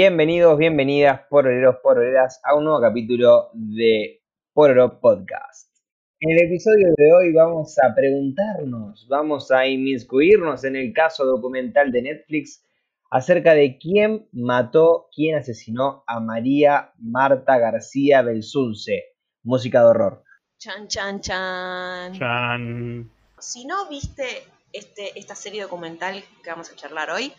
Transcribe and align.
Bienvenidos, 0.00 0.56
bienvenidas, 0.56 1.22
poroleros, 1.28 1.78
poroleras, 1.82 2.40
a 2.44 2.54
un 2.54 2.62
nuevo 2.62 2.80
capítulo 2.80 3.50
de 3.52 4.22
Pororo 4.52 5.00
Podcast. 5.00 5.76
En 6.20 6.30
el 6.30 6.46
episodio 6.46 6.94
de 6.96 7.12
hoy 7.12 7.32
vamos 7.32 7.74
a 7.82 7.92
preguntarnos, 7.96 9.08
vamos 9.08 9.50
a 9.50 9.66
inmiscuirnos 9.66 10.62
en 10.62 10.76
el 10.76 10.92
caso 10.92 11.24
documental 11.24 11.90
de 11.90 12.02
Netflix 12.02 12.64
acerca 13.10 13.54
de 13.54 13.76
quién 13.76 14.28
mató, 14.30 15.08
quién 15.12 15.34
asesinó 15.34 16.04
a 16.06 16.20
María 16.20 16.92
Marta 17.00 17.58
García 17.58 18.22
Belsunce, 18.22 19.16
música 19.42 19.80
de 19.80 19.86
horror. 19.86 20.22
Chan, 20.58 20.86
chan, 20.86 21.20
chan. 21.20 22.12
Chan. 22.12 23.10
Si 23.40 23.66
no 23.66 23.88
viste 23.88 24.44
este, 24.72 25.18
esta 25.18 25.34
serie 25.34 25.62
documental 25.62 26.22
que 26.44 26.50
vamos 26.50 26.70
a 26.70 26.76
charlar 26.76 27.10
hoy, 27.10 27.32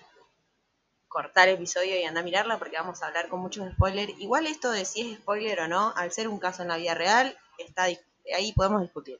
cortar 1.09 1.49
episodio 1.49 1.99
y 1.99 2.04
anda 2.04 2.22
a 2.22 2.23
mirarla 2.23 2.58
porque 2.59 2.77
vamos 2.77 3.04
a 3.04 3.08
hablar 3.08 3.27
con 3.27 3.41
muchos 3.41 3.70
spoilers. 3.73 4.13
Igual 4.20 4.48
esto 4.48 4.72
de 4.72 4.86
si 4.86 5.02
es 5.02 5.17
spoiler 5.17 5.59
o 5.59 5.67
no, 5.67 5.91
al 5.98 6.12
ser 6.12 6.30
un 6.30 6.40
caso 6.40 6.62
en 6.62 6.70
la 6.70 6.77
vida 6.77 6.94
real, 6.94 7.38
está 7.58 7.84
ahí 7.84 8.54
podemos 8.55 8.81
discutir. 8.81 9.20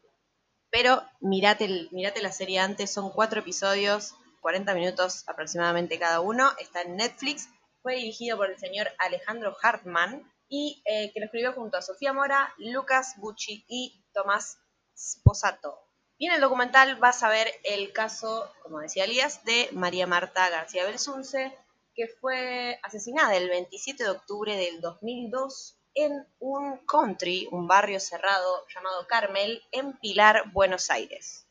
Pero 0.71 1.03
mirate, 1.20 1.89
mirate 1.91 2.21
la 2.21 2.31
serie 2.31 2.59
antes, 2.59 2.91
son 2.91 3.09
cuatro 3.09 3.41
episodios, 3.41 4.16
40 4.41 4.73
minutos 4.75 5.27
aproximadamente 5.27 5.99
cada 5.99 6.21
uno, 6.21 6.52
está 6.59 6.81
en 6.83 6.95
Netflix, 6.95 7.49
fue 7.81 7.95
dirigido 7.95 8.38
por 8.38 8.52
el 8.52 8.59
señor 8.59 8.88
Alejandro 8.99 9.55
Hartman 9.61 10.31
y 10.47 10.81
eh, 10.85 11.11
que 11.11 11.19
lo 11.19 11.25
escribió 11.25 11.53
junto 11.53 11.77
a 11.77 11.81
Sofía 11.81 12.13
Mora, 12.13 12.53
Lucas 12.58 13.16
Bucci 13.17 13.66
y 13.67 14.03
Tomás 14.13 14.59
Sposato. 14.97 15.80
Y 16.17 16.27
en 16.27 16.33
el 16.33 16.41
documental 16.41 16.97
vas 16.97 17.23
a 17.23 17.30
ver 17.30 17.47
el 17.64 17.94
caso, 17.94 18.52
como 18.61 18.80
decía 18.80 19.05
Elías, 19.05 19.45
de 19.45 19.69
María 19.71 20.05
Marta 20.05 20.49
García 20.49 20.86
Belsunce, 20.86 21.58
que 22.00 22.08
fue 22.08 22.80
asesinada 22.81 23.36
el 23.36 23.50
27 23.50 24.05
de 24.05 24.09
octubre 24.09 24.55
del 24.55 24.80
2002 24.80 25.75
en 25.95 26.14
un 26.39 26.78
country, 26.88 27.50
un 27.52 27.67
barrio 27.67 28.00
cerrado 28.00 28.66
llamado 28.73 29.05
Carmel, 29.05 29.61
en 29.73 29.92
Pilar, 29.97 30.44
Buenos 30.53 30.89
Aires. 30.92 31.45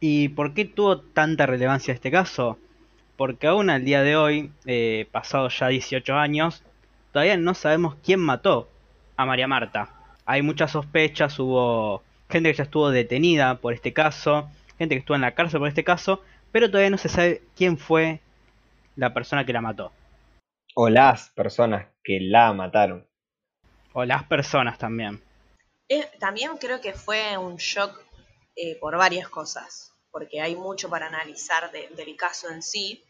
¿Y 0.00 0.30
por 0.30 0.54
qué 0.54 0.64
tuvo 0.64 1.02
tanta 1.02 1.44
relevancia 1.44 1.92
este 1.92 2.10
caso? 2.10 2.58
Porque 3.18 3.48
aún 3.48 3.68
al 3.68 3.84
día 3.84 4.02
de 4.02 4.16
hoy, 4.16 4.52
eh, 4.64 5.06
pasados 5.12 5.58
ya 5.58 5.68
18 5.68 6.14
años, 6.14 6.62
todavía 7.12 7.36
no 7.36 7.52
sabemos 7.52 7.96
quién 8.02 8.20
mató 8.20 8.70
a 9.18 9.26
María 9.26 9.46
Marta. 9.46 9.90
Hay 10.24 10.40
muchas 10.40 10.70
sospechas, 10.70 11.38
hubo 11.38 12.02
gente 12.30 12.50
que 12.50 12.56
ya 12.56 12.64
estuvo 12.64 12.88
detenida 12.88 13.58
por 13.58 13.74
este 13.74 13.92
caso, 13.92 14.48
gente 14.78 14.94
que 14.94 15.00
estuvo 15.00 15.14
en 15.14 15.20
la 15.20 15.34
cárcel 15.34 15.60
por 15.60 15.68
este 15.68 15.84
caso, 15.84 16.22
pero 16.52 16.70
todavía 16.70 16.88
no 16.88 16.96
se 16.96 17.10
sabe 17.10 17.42
quién 17.54 17.76
fue 17.76 18.22
la 18.96 19.12
persona 19.12 19.44
que 19.44 19.52
la 19.52 19.60
mató. 19.60 19.92
O 20.74 20.88
las 20.88 21.30
personas 21.30 21.86
que 22.02 22.18
la 22.20 22.52
mataron. 22.52 23.06
O 23.92 24.04
las 24.04 24.24
personas 24.24 24.78
también. 24.78 25.22
Eh, 25.88 26.10
también 26.18 26.56
creo 26.58 26.80
que 26.80 26.92
fue 26.92 27.36
un 27.38 27.56
shock 27.56 27.98
eh, 28.56 28.76
por 28.80 28.96
varias 28.96 29.28
cosas, 29.28 29.92
porque 30.10 30.40
hay 30.40 30.56
mucho 30.56 30.90
para 30.90 31.06
analizar 31.06 31.70
del 31.70 32.16
caso 32.16 32.50
en 32.50 32.62
sí. 32.62 33.04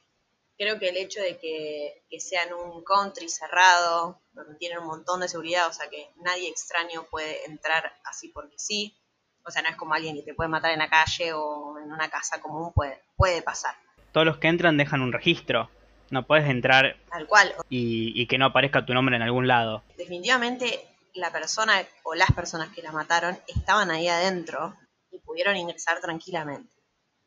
Creo 0.58 0.78
que 0.78 0.88
el 0.88 0.96
hecho 0.96 1.20
de 1.20 1.38
que, 1.38 2.04
que 2.08 2.20
sea 2.20 2.44
en 2.44 2.54
un 2.54 2.82
country 2.82 3.28
cerrado, 3.28 4.20
donde 4.32 4.54
tienen 4.56 4.78
un 4.78 4.86
montón 4.86 5.20
de 5.20 5.28
seguridad, 5.28 5.68
o 5.68 5.72
sea 5.72 5.88
que 5.88 6.10
nadie 6.16 6.48
extraño 6.48 7.06
puede 7.10 7.44
entrar 7.46 7.92
así 8.04 8.28
porque 8.28 8.58
sí. 8.58 8.96
O 9.44 9.50
sea, 9.50 9.62
no 9.62 9.68
es 9.68 9.76
como 9.76 9.94
alguien 9.94 10.16
que 10.16 10.22
te 10.22 10.34
puede 10.34 10.48
matar 10.48 10.72
en 10.72 10.80
la 10.80 10.88
calle 10.88 11.32
o 11.32 11.78
en 11.78 11.92
una 11.92 12.10
casa 12.10 12.40
común, 12.40 12.72
puede, 12.74 13.00
puede 13.16 13.42
pasar. 13.42 13.74
Todos 14.12 14.26
los 14.26 14.38
que 14.38 14.48
entran 14.48 14.76
dejan 14.76 15.02
un 15.02 15.12
registro 15.12 15.70
no 16.10 16.26
puedes 16.26 16.48
entrar 16.48 16.96
Tal 17.10 17.26
cual. 17.26 17.54
Y, 17.68 18.26
que 18.26 18.38
no 18.38 18.46
aparezca 18.46 18.84
tu 18.84 18.94
nombre 18.94 19.16
en 19.16 19.22
algún 19.22 19.46
lado. 19.46 19.82
Definitivamente 19.96 20.86
la 21.14 21.30
persona 21.30 21.82
o 22.02 22.14
las 22.14 22.30
personas 22.32 22.68
que 22.70 22.82
la 22.82 22.92
mataron 22.92 23.38
estaban 23.46 23.90
ahí 23.90 24.08
adentro 24.08 24.76
y 25.10 25.18
pudieron 25.18 25.56
ingresar 25.56 26.00
tranquilamente. 26.00 26.74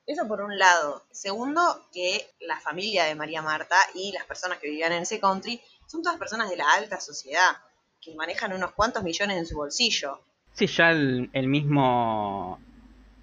Eso 0.06 0.28
por 0.28 0.42
un 0.42 0.58
lado. 0.58 1.06
Segundo, 1.12 1.62
que 1.92 2.28
la 2.42 2.60
familia 2.60 3.06
de 3.06 3.16
María 3.16 3.42
Marta 3.42 3.76
y 3.96 4.12
las 4.12 4.26
personas 4.26 4.60
que 4.60 4.70
vivían 4.70 4.92
en 4.92 5.04
ese 5.04 5.20
country 5.20 5.60
son 5.88 6.04
todas 6.04 6.20
personas 6.20 6.50
de 6.50 6.58
la 6.58 6.72
alta 6.74 7.00
sociedad, 7.00 7.58
que 8.02 8.16
manejan 8.16 8.54
unos 8.54 8.72
cuantos 8.72 9.04
millones 9.04 9.38
en 9.38 9.46
su 9.46 9.56
bolsillo. 9.56 10.20
Sí, 10.54 10.68
ya 10.68 10.92
el, 10.92 11.30
el 11.34 11.48
mismo 11.48 12.60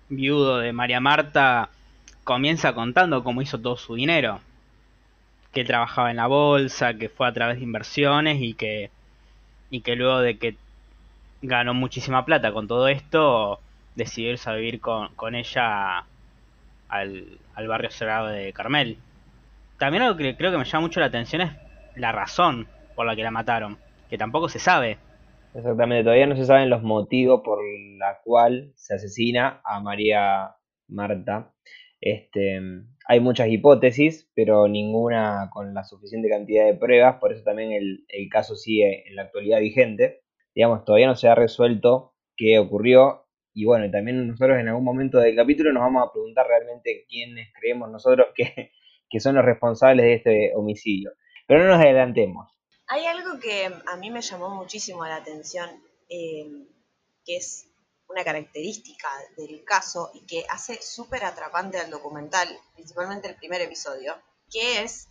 viudo 0.09 0.59
de 0.59 0.73
María 0.73 1.01
Marta 1.01 1.71
comienza 2.25 2.75
contando 2.75 3.23
cómo 3.23 3.43
hizo 3.43 3.61
todo 3.61 3.77
su 3.77 3.95
dinero 3.95 4.41
que 5.57 5.65
trabajaba 5.65 6.11
en 6.11 6.19
la 6.19 6.27
bolsa, 6.27 6.99
que 6.99 7.09
fue 7.09 7.27
a 7.27 7.33
través 7.33 7.57
de 7.57 7.65
inversiones 7.65 8.43
y 8.43 8.53
que, 8.53 8.91
y 9.71 9.81
que 9.81 9.97
luego 9.97 10.21
de 10.21 10.37
que 10.37 10.55
ganó 11.41 11.73
muchísima 11.73 12.27
plata 12.27 12.53
con 12.53 12.69
todo 12.69 12.89
esto, 12.89 13.59
decidió 13.95 14.33
irse 14.33 14.51
a 14.51 14.53
vivir 14.53 14.83
con, 14.83 15.15
con 15.15 15.35
ella 15.35 16.05
al, 16.91 17.39
al, 17.55 17.69
barrio 17.69 17.91
cerrado 17.91 18.27
de 18.27 18.53
Carmel. 18.53 18.99
También 19.79 20.03
algo 20.03 20.19
que 20.19 20.37
creo 20.37 20.53
que 20.53 20.59
me 20.59 20.67
llama 20.67 20.89
mucho 20.89 21.01
la 21.01 21.07
atención 21.07 21.41
es 21.41 21.53
la 21.95 22.13
razón 22.13 22.69
por 22.95 23.07
la 23.07 23.17
que 23.17 23.23
la 23.23 23.31
mataron, 23.31 23.79
que 24.11 24.19
tampoco 24.19 24.51
se 24.51 24.59
sabe. 24.59 24.99
Exactamente, 25.55 26.05
todavía 26.05 26.27
no 26.27 26.37
se 26.37 26.45
saben 26.45 26.69
los 26.69 26.83
motivos 26.83 27.41
por 27.43 27.61
la 27.97 28.19
cual 28.25 28.73
se 28.75 28.97
asesina 28.97 29.63
a 29.65 29.81
María 29.81 30.55
Marta. 30.87 31.51
Este, 31.99 32.61
hay 33.09 33.21
muchas 33.21 33.49
hipótesis, 33.49 34.29
pero 34.35 34.67
ninguna 34.67 35.49
con 35.53 35.73
la 35.75 35.85
suficiente 35.85 36.29
cantidad 36.29 36.67
de 36.67 36.75
pruebas, 36.75 37.17
por 37.21 37.33
eso 37.33 37.45
también 37.45 37.73
el, 37.73 38.29
caso 38.31 38.57
sigue 38.57 39.09
en 39.09 39.15
la 39.15 39.23
actualidad 39.23 39.61
vigente. 39.61 40.23
Digamos, 40.55 40.85
todavía 40.85 41.07
no 41.07 41.15
se 41.15 41.29
ha 41.29 41.35
resuelto 41.35 42.15
qué 42.37 42.59
ocurrió 42.59 43.27
y 43.55 43.65
bueno, 43.65 43.91
también 43.91 44.27
nosotros 44.27 44.59
en 44.59 44.69
algún 44.69 44.85
momento 44.85 45.19
del 45.19 45.37
capítulo 45.37 45.73
nos 45.73 45.83
vamos 45.83 46.07
a 46.07 46.13
preguntar 46.13 46.47
realmente 46.47 47.07
quiénes 47.09 47.49
creemos 47.55 47.91
nosotros 47.91 48.27
que, 48.35 49.21
son 49.21 49.37
los 49.37 49.45
responsables 49.45 50.05
de 50.05 50.15
este 50.15 50.53
homicidio. 50.57 51.13
Pero 51.47 51.63
no 51.63 51.71
nos 51.71 51.81
adelantemos. 51.81 52.53
Hay 52.89 53.07
algo 53.07 53.39
que 53.39 53.67
a 53.67 53.97
mí 53.97 54.11
me 54.11 54.21
llamó 54.21 54.55
muchísimo 54.55 55.07
la 55.07 55.17
atención, 55.17 55.71
eh, 56.09 56.67
que 57.25 57.37
es 57.37 57.71
una 58.09 58.25
característica 58.25 59.09
del 59.37 59.65
caso 59.65 60.11
y 60.15 60.25
que 60.27 60.45
hace 60.49 60.81
súper 60.81 61.25
atrapante 61.25 61.79
al 61.79 61.91
documental, 61.91 62.49
principalmente 62.75 63.29
el 63.29 63.37
primer 63.37 63.61
episodio, 63.61 64.15
que 64.51 64.83
es 64.83 65.09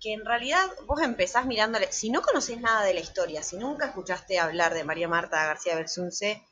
que 0.00 0.12
en 0.12 0.24
realidad 0.24 0.70
vos 0.86 1.00
empezás 1.00 1.46
mirándole, 1.46 1.90
si 1.92 2.10
no 2.10 2.22
conoces 2.22 2.60
nada 2.60 2.84
de 2.84 2.94
la 2.94 3.00
historia, 3.00 3.42
si 3.42 3.56
nunca 3.56 3.86
escuchaste 3.86 4.38
hablar 4.38 4.74
de 4.74 4.84
María 4.84 5.08
Marta 5.08 5.46
García 5.46 5.76
Belsunce, 5.76 6.42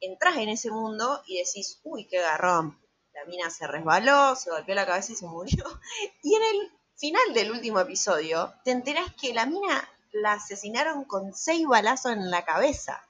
entras 0.00 0.36
en 0.36 0.48
ese 0.50 0.70
mundo 0.70 1.22
y 1.26 1.38
decís, 1.38 1.80
uy, 1.82 2.06
qué 2.06 2.20
garrón, 2.20 2.78
la 3.12 3.24
mina 3.24 3.50
se 3.50 3.66
resbaló, 3.66 4.36
se 4.36 4.50
golpeó 4.50 4.74
la 4.74 4.86
cabeza 4.86 5.12
y 5.12 5.16
se 5.16 5.26
murió. 5.26 5.64
Y 6.22 6.34
en 6.34 6.42
el 6.42 6.72
final 6.96 7.34
del 7.34 7.50
último 7.50 7.80
episodio, 7.80 8.54
te 8.64 8.70
enterás 8.70 9.12
que 9.20 9.34
la 9.34 9.46
mina 9.46 9.88
la 10.12 10.34
asesinaron 10.34 11.04
con 11.04 11.34
seis 11.34 11.66
balazos 11.66 12.12
en 12.12 12.30
la 12.30 12.44
cabeza. 12.44 13.04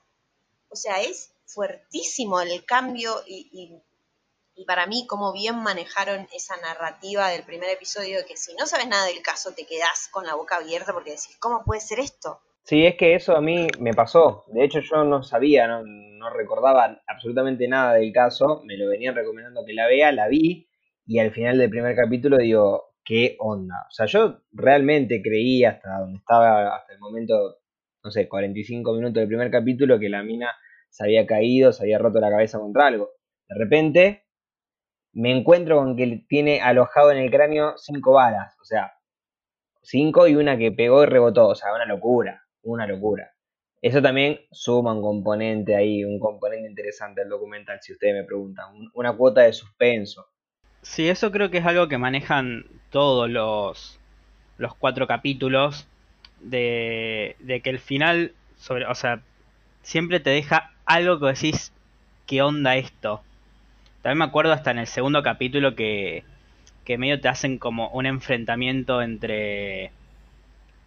O 0.71 0.77
sea, 0.77 1.01
es 1.03 1.33
fuertísimo 1.49 2.41
el 2.41 2.65
cambio 2.65 3.11
y, 3.27 3.83
para 4.67 4.87
mí 4.87 5.07
cómo 5.07 5.33
bien 5.33 5.63
manejaron 5.63 6.27
esa 6.35 6.57
narrativa 6.57 7.29
del 7.29 7.45
primer 7.45 7.71
episodio 7.71 8.19
que 8.27 8.37
si 8.37 8.55
no 8.57 8.67
sabes 8.67 8.89
nada 8.89 9.07
del 9.07 9.23
caso 9.23 9.53
te 9.55 9.65
quedás 9.65 10.09
con 10.11 10.27
la 10.27 10.35
boca 10.35 10.57
abierta 10.57 10.93
porque 10.93 11.11
decís, 11.11 11.37
¿cómo 11.41 11.63
puede 11.65 11.81
ser 11.81 12.01
esto? 12.01 12.41
Sí, 12.65 12.85
es 12.85 12.97
que 12.97 13.15
eso 13.15 13.37
a 13.37 13.41
mí 13.41 13.69
me 13.79 13.95
pasó. 13.95 14.45
De 14.49 14.65
hecho 14.65 14.81
yo 14.81 15.05
no 15.05 15.23
sabía, 15.23 15.69
no, 15.69 15.85
no 15.85 16.31
recordaba 16.31 17.01
absolutamente 17.07 17.67
nada 17.69 17.94
del 17.94 18.12
caso, 18.12 18.62
me 18.65 18.77
lo 18.77 18.89
venían 18.89 19.15
recomendando 19.15 19.65
que 19.65 19.73
la 19.73 19.87
vea, 19.87 20.12
la 20.12 20.29
vi 20.29 20.69
y 21.06 21.19
al 21.21 21.33
final 21.33 21.56
del 21.56 21.71
primer 21.71 21.97
capítulo 21.97 22.37
digo, 22.37 22.94
¿qué 23.03 23.37
onda? 23.39 23.87
O 23.89 23.91
sea, 23.91 24.05
yo 24.05 24.43
realmente 24.53 25.23
creí 25.23 25.65
hasta 25.65 26.01
donde 26.01 26.19
estaba, 26.19 26.77
hasta 26.77 26.93
el 26.93 26.99
momento, 26.99 27.56
no 28.05 28.11
sé, 28.11 28.29
45 28.29 28.93
minutos 28.93 29.15
del 29.15 29.29
primer 29.29 29.51
capítulo, 29.51 29.99
que 29.99 30.11
la 30.11 30.23
mina 30.23 30.55
se 30.90 31.05
había 31.05 31.26
caído, 31.26 31.73
se 31.73 31.85
había 31.85 31.99
roto 31.99 32.20
la 32.20 32.31
cabeza 32.31 32.58
contra 32.58 32.87
algo. 32.87 33.11
De 33.49 33.58
repente 33.58 34.25
me 35.12 35.37
encuentro 35.37 35.76
con 35.76 35.96
que 35.96 36.25
tiene 36.29 36.61
alojado 36.61 37.12
en 37.12 37.19
el 37.19 37.31
cráneo 37.31 37.75
cinco 37.76 38.12
balas, 38.12 38.56
o 38.61 38.64
sea, 38.64 38.93
cinco 39.82 40.29
y 40.29 40.37
una 40.37 40.58
que 40.58 40.73
pegó 40.73 41.02
y 41.02 41.06
rebotó, 41.06 41.49
o 41.49 41.55
sea, 41.55 41.75
una 41.75 41.87
locura, 41.87 42.43
una 42.62 42.87
locura. 42.87 43.32
Eso 43.81 44.02
también 44.02 44.40
suma 44.50 44.93
un 44.93 45.02
componente 45.02 45.76
ahí, 45.76 46.05
un 46.05 46.19
componente 46.19 46.69
interesante 46.69 47.23
al 47.23 47.29
documental, 47.29 47.79
si 47.81 47.93
ustedes 47.93 48.14
me 48.14 48.25
preguntan, 48.25 48.67
una 48.94 49.17
cuota 49.17 49.43
de 49.43 49.52
suspenso. 49.52 50.26
Sí, 50.82 51.08
eso 51.08 51.31
creo 51.31 51.50
que 51.50 51.58
es 51.58 51.67
algo 51.67 51.88
que 51.88 51.99
manejan 51.99 52.64
todos 52.91 53.31
los, 53.31 54.00
los 54.56 54.75
cuatro 54.75 55.06
capítulos, 55.06 55.87
de, 56.41 57.37
de 57.41 57.61
que 57.61 57.70
el 57.70 57.79
final, 57.79 58.34
sobre, 58.56 58.87
o 58.87 58.94
sea, 58.94 59.23
siempre 59.82 60.20
te 60.20 60.31
deja 60.31 60.73
algo 60.88 61.20
que 61.20 61.26
decís, 61.26 61.73
¿qué 62.26 62.43
onda 62.43 62.76
esto? 62.76 63.23
También 64.02 64.19
me 64.19 64.25
acuerdo 64.25 64.52
hasta 64.52 64.70
en 64.70 64.79
el 64.79 64.87
segundo 64.87 65.23
capítulo 65.23 65.75
que, 65.75 66.25
que 66.85 66.99
medio 66.99 67.20
te 67.20 67.29
hacen 67.29 67.58
como 67.58 67.88
un 67.90 68.06
enfrentamiento 68.06 69.02
entre 69.02 69.93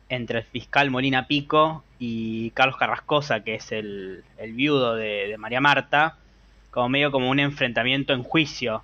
entre 0.09 0.39
el 0.39 0.43
fiscal 0.43 0.91
Molina 0.91 1.25
Pico 1.27 1.85
y 1.97 2.49
Carlos 2.51 2.75
Carrascosa, 2.75 3.45
que 3.45 3.55
es 3.55 3.71
el, 3.71 4.25
viudo 4.49 4.95
de, 4.95 5.35
María 5.37 5.61
Marta, 5.61 6.17
como 6.69 6.89
medio 6.89 7.11
como 7.11 7.29
un 7.29 7.39
enfrentamiento 7.39 8.11
en 8.11 8.23
juicio, 8.23 8.83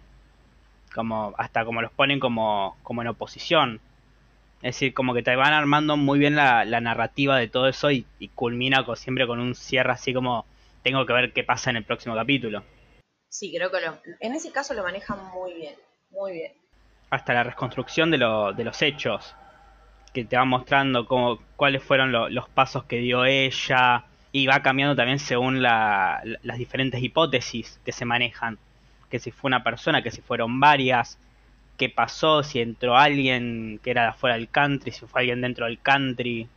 como 0.95 1.33
hasta 1.37 1.65
como 1.65 1.81
los 1.81 1.91
ponen 1.91 2.21
como, 2.21 2.77
como 2.81 3.01
en 3.01 3.09
oposición. 3.09 3.81
Es 4.61 4.75
decir, 4.75 4.93
como 4.93 5.13
que 5.13 5.21
te 5.21 5.35
van 5.35 5.53
armando 5.53 5.97
muy 5.97 6.17
bien 6.17 6.35
la, 6.35 6.63
narrativa 6.79 7.37
de 7.37 7.49
todo 7.49 7.67
eso 7.67 7.91
y, 7.91 8.05
culmina 8.33 8.85
siempre 8.95 9.27
con 9.27 9.39
un 9.39 9.53
cierre 9.53 9.91
así 9.91 10.13
como 10.13 10.45
tengo 10.83 11.05
que 11.05 11.13
ver 11.13 11.33
qué 11.33 11.43
pasa 11.43 11.69
en 11.69 11.77
el 11.77 11.83
próximo 11.83 12.15
capítulo. 12.15 12.63
Sí, 13.29 13.53
creo 13.55 13.71
que 13.71 13.77
en 14.19 14.33
ese 14.33 14.51
caso 14.51 14.73
lo 14.73 14.83
manejan 14.83 15.19
muy 15.33 15.53
bien, 15.53 15.75
muy 16.09 16.33
bien. 16.33 16.53
Hasta 17.09 17.33
la 17.33 17.43
reconstrucción 17.43 18.11
de, 18.11 18.17
de 18.17 18.63
los 18.63 18.81
hechos 18.81 19.35
que 20.13 20.25
te 20.25 20.37
va 20.37 20.45
mostrando 20.45 21.05
cómo, 21.05 21.39
cuáles 21.55 21.83
fueron 21.83 22.11
los 22.11 22.49
pasos 22.49 22.85
que 22.85 22.97
dio 22.97 23.25
ella 23.25 24.05
y 24.31 24.47
va 24.47 24.61
cambiando 24.61 24.95
también 24.95 25.19
según 25.19 25.61
las 25.61 26.57
diferentes 26.57 27.01
hipótesis 27.01 27.79
que 27.85 27.91
se 27.91 28.05
manejan. 28.05 28.57
Que 29.09 29.19
si 29.19 29.31
fue 29.31 29.49
una 29.49 29.63
persona, 29.63 30.01
que 30.01 30.11
si 30.11 30.21
fueron 30.21 30.59
varias, 30.59 31.17
qué 31.77 31.89
pasó, 31.89 32.43
si 32.43 32.59
entró 32.59 32.97
alguien 32.97 33.79
que 33.83 33.91
era 33.91 34.03
de 34.03 34.07
afuera 34.09 34.35
del 34.35 34.49
country, 34.49 34.91
si 34.91 35.05
fue 35.05 35.21
alguien 35.21 35.41
dentro 35.41 35.65
del 35.65 35.79
country. 35.79 36.49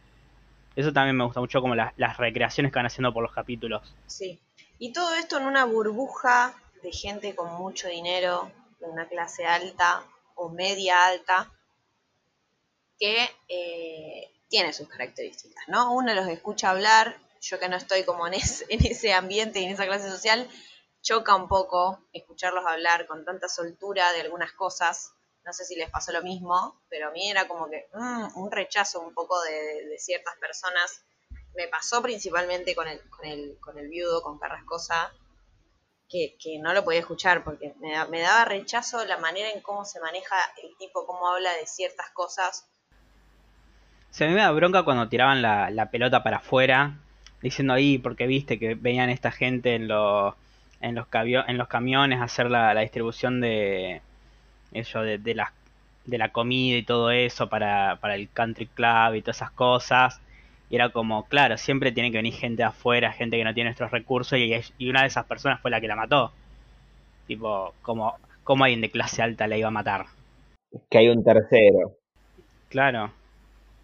Eso 0.77 0.93
también 0.93 1.17
me 1.17 1.25
gusta 1.25 1.41
mucho 1.41 1.61
como 1.61 1.75
las, 1.75 2.17
recreaciones 2.17 2.73
que 2.73 2.79
van 2.79 2.87
haciendo 2.87 3.13
por 3.13 3.23
los 3.23 3.33
capítulos. 3.33 3.83
Sí. 4.07 4.41
Y 4.79 4.93
todo 4.93 5.15
esto 5.15 5.39
en 5.39 5.45
una 5.45 5.65
burbuja 5.65 6.55
de 6.83 6.93
gente 6.93 7.35
con 7.35 7.53
mucho 7.55 7.89
dinero, 7.89 8.51
de 8.81 8.87
una 8.87 9.07
clase 9.07 9.45
alta 9.45 10.03
o 10.35 10.49
media 10.49 11.07
alta, 11.07 11.53
que 12.99 13.29
eh, 13.49 14.31
tiene 14.49 14.73
sus 14.73 14.89
características, 14.89 15.69
¿no? 15.69 15.93
Uno 15.93 16.15
los 16.15 16.29
escucha 16.29 16.71
hablar, 16.71 17.19
yo 17.41 17.59
que 17.59 17.69
no 17.69 17.77
estoy 17.77 18.05
como 18.05 18.27
en, 18.27 18.35
en 18.35 18.87
ese 18.87 19.13
ambiente 19.13 19.61
y 19.61 19.65
en 19.65 19.73
esa 19.73 19.87
clase 19.87 20.09
social, 20.09 20.49
choca 21.03 21.35
un 21.35 21.49
poco 21.49 22.01
escucharlos 22.13 22.65
hablar 22.67 23.07
con 23.07 23.25
tanta 23.25 23.49
soltura 23.49 24.13
de 24.13 24.23
algunas 24.23 24.53
cosas. 24.53 25.15
No 25.45 25.53
sé 25.53 25.65
si 25.65 25.77
les 25.77 25.91
pasó 25.91 26.13
lo 26.13 26.23
mismo, 26.23 26.81
pero 26.89 27.09
a 27.09 27.11
mí 27.11 27.31
era 27.31 27.49
como 27.49 27.69
que 27.69 27.89
mm, 27.95 28.39
un 28.39 28.51
rechazo 28.51 29.01
un 29.01 29.15
poco 29.15 29.41
de, 29.43 29.97
ciertas 29.99 30.37
personas. 30.37 31.03
Me 31.55 31.69
pasó 31.69 32.01
principalmente 32.03 32.75
con 32.75 32.87
el, 32.87 33.01
con 33.11 33.27
el, 33.27 33.59
con 33.61 33.79
el 33.79 33.89
viudo, 33.89 34.23
con 34.23 34.39
Carrascosa, 34.39 35.13
que, 36.09 36.37
que, 36.41 36.59
no 36.59 36.73
lo 36.73 36.85
podía 36.85 37.01
escuchar 37.01 37.43
porque 37.45 37.75
me, 37.81 38.21
daba 38.21 38.45
rechazo 38.45 39.05
la 39.05 39.19
manera 39.19 39.51
en 39.51 39.61
cómo 39.61 39.85
se 39.85 40.01
maneja 40.01 40.37
el 40.63 40.77
tipo, 40.77 41.07
cómo 41.07 41.29
habla 41.29 41.53
de 41.55 41.67
ciertas 41.67 42.11
cosas 42.11 42.69
se 44.11 44.27
me 44.29 44.35
da 44.35 44.51
bronca 44.51 44.83
cuando 44.83 45.09
tiraban 45.09 45.41
la, 45.41 45.71
la 45.71 45.91
pelota 45.91 46.23
para 46.23 46.39
afuera, 46.39 46.99
diciendo 47.43 47.73
ahí, 47.73 47.99
porque 47.99 48.27
viste 48.27 48.59
que 48.59 48.75
venían 48.75 49.09
esta 49.09 49.31
gente 49.31 49.75
en 49.75 49.89
los, 49.89 50.35
en 50.81 50.95
los, 50.97 51.07
en 51.13 51.59
los 51.59 51.69
camiones 51.69 52.21
hacer 52.21 52.51
la, 52.51 52.79
distribución 52.81 53.41
de, 53.41 54.03
eso, 54.73 55.03
de, 55.03 55.19
de, 55.19 55.35
la, 55.35 55.53
de 56.05 56.19
la 56.19 56.31
comida 56.31 56.77
y 56.77 56.83
todo 56.83 57.11
eso 57.11 57.49
para, 57.49 57.99
para 58.01 58.15
el 58.15 58.29
country 58.31 58.67
club 58.67 59.15
y 59.15 59.23
todas 59.23 59.39
esas 59.39 59.51
cosas. 59.51 60.21
Y 60.69 60.77
era 60.77 60.91
como, 60.91 61.27
claro, 61.27 61.57
siempre 61.59 61.93
tiene 61.93 62.11
que 62.11 62.19
venir 62.19 62.35
gente 62.35 62.63
de 62.63 62.69
afuera, 62.69 63.13
gente 63.13 63.37
que 63.37 63.45
no 63.45 63.55
tiene 63.55 63.71
nuestros 63.71 63.91
recursos, 63.91 64.39
y, 64.39 64.53
y 64.79 64.89
una 64.89 65.03
de 65.03 65.09
esas 65.09 65.27
personas 65.27 65.61
fue 65.61 65.71
la 65.71 65.81
que 65.81 65.89
la 65.89 65.97
mató. 65.97 66.33
Tipo, 67.27 67.75
como, 67.83 68.17
¿cómo 68.45 68.65
alguien 68.65 68.81
de 68.81 68.91
clase 68.91 69.23
alta 69.23 69.47
la 69.47 69.57
iba 69.57 69.69
a 69.69 69.73
matar? 69.73 70.07
Que 70.89 70.99
hay 70.99 71.09
un 71.09 71.25
tercero. 71.25 71.97
Claro 72.69 73.13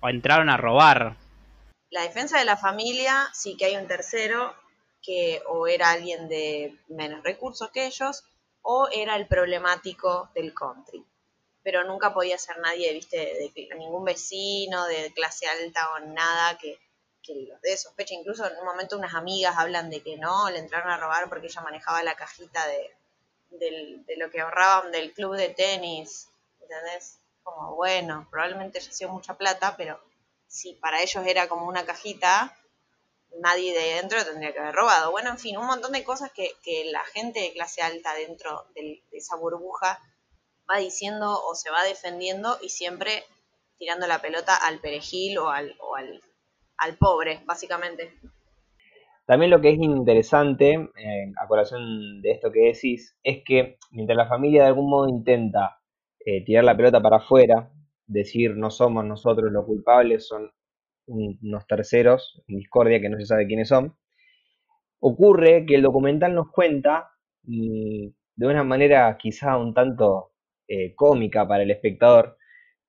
o 0.01 0.09
entraron 0.09 0.49
a 0.49 0.57
robar. 0.57 1.17
La 1.91 2.03
defensa 2.03 2.39
de 2.39 2.45
la 2.45 2.57
familia, 2.57 3.29
sí 3.33 3.57
que 3.57 3.67
hay 3.67 3.77
un 3.77 3.87
tercero 3.87 4.55
que 5.03 5.41
o 5.49 5.67
era 5.67 5.91
alguien 5.91 6.29
de 6.29 6.75
menos 6.89 7.23
recursos 7.23 7.71
que 7.71 7.87
ellos 7.87 8.25
o 8.69 8.89
era 8.93 9.17
el 9.17 9.27
problemático 9.27 10.31
del 10.35 10.53
country. 10.55 11.05
Pero 11.63 11.85
nunca 11.85 12.13
podía 12.13 12.39
ser 12.39 12.59
nadie, 12.59 12.93
viste, 12.93 13.17
de, 13.17 13.69
ningún 13.77 14.05
vecino 14.05 14.87
de 14.87 15.13
clase 15.15 15.47
alta 15.49 15.93
o 15.95 15.99
nada 16.01 16.57
que, 16.59 16.79
que 17.23 17.35
los 17.49 17.61
de 17.61 17.77
sospecha. 17.77 18.15
Incluso 18.15 18.47
en 18.47 18.57
un 18.59 18.65
momento 18.65 18.97
unas 18.97 19.15
amigas 19.15 19.57
hablan 19.57 19.91
de 19.91 20.03
que 20.03 20.17
no, 20.17 20.51
le 20.51 20.59
entraron 20.59 20.91
a 20.91 20.97
robar 20.97 21.29
porque 21.29 21.47
ella 21.47 21.61
manejaba 21.61 22.03
la 22.03 22.15
cajita 22.15 22.67
de, 22.67 22.91
de 23.51 24.17
lo 24.17 24.31
que 24.31 24.41
ahorraban 24.41 24.93
del 24.93 25.13
club 25.13 25.37
de 25.37 25.49
tenis. 25.51 26.29
¿Entendés? 26.61 27.21
como, 27.47 27.77
bueno, 27.77 28.27
probablemente 28.29 28.79
haya 28.79 28.91
sido 28.91 29.11
mucha 29.11 29.35
plata, 29.35 29.77
pero 29.77 30.01
si 30.49 30.75
para 30.75 31.01
ellos 31.01 31.25
era 31.27 31.49
como 31.49 31.67
una 31.67 31.87
cajita, 31.87 32.57
nadie 33.41 33.77
de 33.77 33.97
dentro 33.97 34.25
tendría 34.25 34.53
que 34.53 34.61
haber 34.61 34.75
robado. 34.75 35.11
Bueno, 35.11 35.31
en 35.31 35.39
fin, 35.39 35.57
un 35.57 35.67
montón 35.67 35.93
de 35.93 36.05
cosas 36.05 36.31
que, 36.33 36.53
la 36.91 37.05
gente 37.05 37.41
de 37.41 37.53
clase 37.53 37.83
alta 37.83 38.15
dentro 38.15 38.67
de, 38.75 39.03
esa 39.13 39.37
burbuja 39.37 39.99
va 40.71 40.79
diciendo 40.79 41.41
o 41.45 41.55
se 41.55 41.71
va 41.71 41.85
defendiendo 41.85 42.59
y 42.61 42.71
siempre 42.71 43.25
tirando 43.79 44.07
la 44.07 44.21
pelota 44.21 44.57
al 44.57 44.81
perejil 44.81 45.39
o 45.39 45.51
al, 45.51 45.77
o 45.81 45.97
al, 45.97 46.21
al 46.79 46.97
pobre, 46.97 47.43
básicamente. 47.45 48.15
También 49.27 49.51
lo 49.51 49.61
que 49.61 49.71
es 49.71 49.79
interesante, 49.79 50.75
eh, 50.75 51.33
a 51.37 51.49
colación 51.49 52.23
de 52.23 52.31
esto 52.31 52.53
que 52.53 52.73
decís, 52.73 53.17
es 53.25 53.43
que 53.45 53.77
mientras 53.91 54.17
la 54.17 54.29
familia 54.29 54.63
de 54.63 54.69
algún 54.69 54.89
modo 54.89 55.09
intenta 55.09 55.81
eh, 56.25 56.45
tirar 56.45 56.65
la 56.65 56.77
pelota 56.77 57.03
para 57.03 57.17
afuera, 57.17 57.71
decir 58.07 58.57
no 58.57 58.71
somos 58.71 59.05
nosotros 59.05 59.51
los 59.51 59.65
culpables, 59.65 60.29
son 60.29 60.53
unos 61.07 61.67
terceros 61.67 62.43
en 62.49 62.59
discordia 62.59 63.01
que 63.01 63.09
no 63.09 63.19
se 63.19 63.27
sabe 63.27 63.47
quiénes 63.47 63.69
son, 63.69 63.97
ocurre 65.01 65.65
que 65.67 65.75
el 65.77 65.83
documental 65.83 66.35
nos 66.35 66.51
cuenta 66.51 67.11
mm, 67.45 68.09
de 68.37 68.47
una 68.47 68.65
manera 68.65 69.17
quizá 69.19 69.57
un 69.57 69.73
tanto 69.75 70.33
eh, 70.69 70.95
cómica 70.95 71.47
para 71.47 71.63
el 71.63 71.71
espectador, 71.71 72.37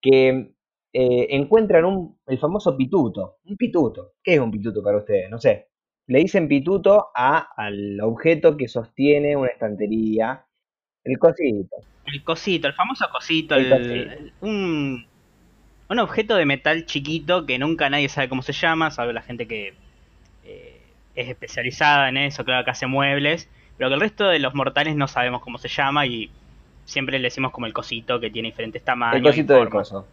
que 0.02 0.54
eh, 0.94 1.28
encuentran 1.30 1.86
un, 1.86 2.20
el 2.26 2.40
famoso 2.40 2.76
pituto. 2.76 3.38
Un 3.46 3.56
pituto. 3.56 4.14
¿Qué 4.24 4.34
es 4.34 4.40
un 4.40 4.52
pituto 4.52 4.82
para 4.84 4.98
ustedes? 4.98 5.30
No 5.30 5.38
sé. 5.38 5.68
Le 6.08 6.20
dicen 6.20 6.48
pituto 6.48 7.08
a, 7.14 7.50
al 7.56 8.00
objeto 8.02 8.58
que 8.58 8.68
sostiene 8.68 9.36
una 9.36 9.50
estantería 9.50 10.46
el 11.04 11.18
cosito. 11.20 11.76
El 12.06 12.24
cosito, 12.24 12.68
el 12.68 12.74
famoso 12.74 13.06
cosito, 13.12 13.56
un, 14.42 15.06
un, 15.90 16.00
objeto 16.00 16.36
de 16.36 16.46
metal 16.46 16.86
chiquito 16.86 17.46
que 17.46 17.60
nunca 17.60 17.90
nadie 17.90 18.10
sabe 18.10 18.30
cómo 18.30 18.42
se 18.42 18.54
llama, 18.54 18.92
salvo 18.92 19.12
la 19.14 19.22
gente 19.22 19.48
que 19.48 19.74
eh, 20.46 20.82
es 21.16 21.30
especializada 21.30 22.10
en 22.10 22.18
eso, 22.18 22.46
claro 22.46 22.64
que 22.66 22.72
hace 22.72 22.88
muebles, 22.88 23.50
pero 23.78 23.90
que 23.90 23.96
el 23.96 24.02
resto 24.02 24.28
de 24.28 24.40
los 24.40 24.54
mortales 24.56 24.96
no 24.96 25.08
sabemos 25.08 25.42
cómo 25.42 25.58
se 25.58 25.68
llama 25.68 26.06
y 26.06 26.30
siempre 26.86 27.20
le 27.20 27.28
decimos 27.28 27.52
como 27.52 27.66
el 27.66 27.74
cosito 27.74 28.20
que 28.20 28.30
tiene 28.30 28.50
diferentes 28.50 28.84
tamaños. 28.84 29.18
El 29.18 29.24
cosito 29.24 29.54
del 29.56 29.70
coso. 29.70 30.08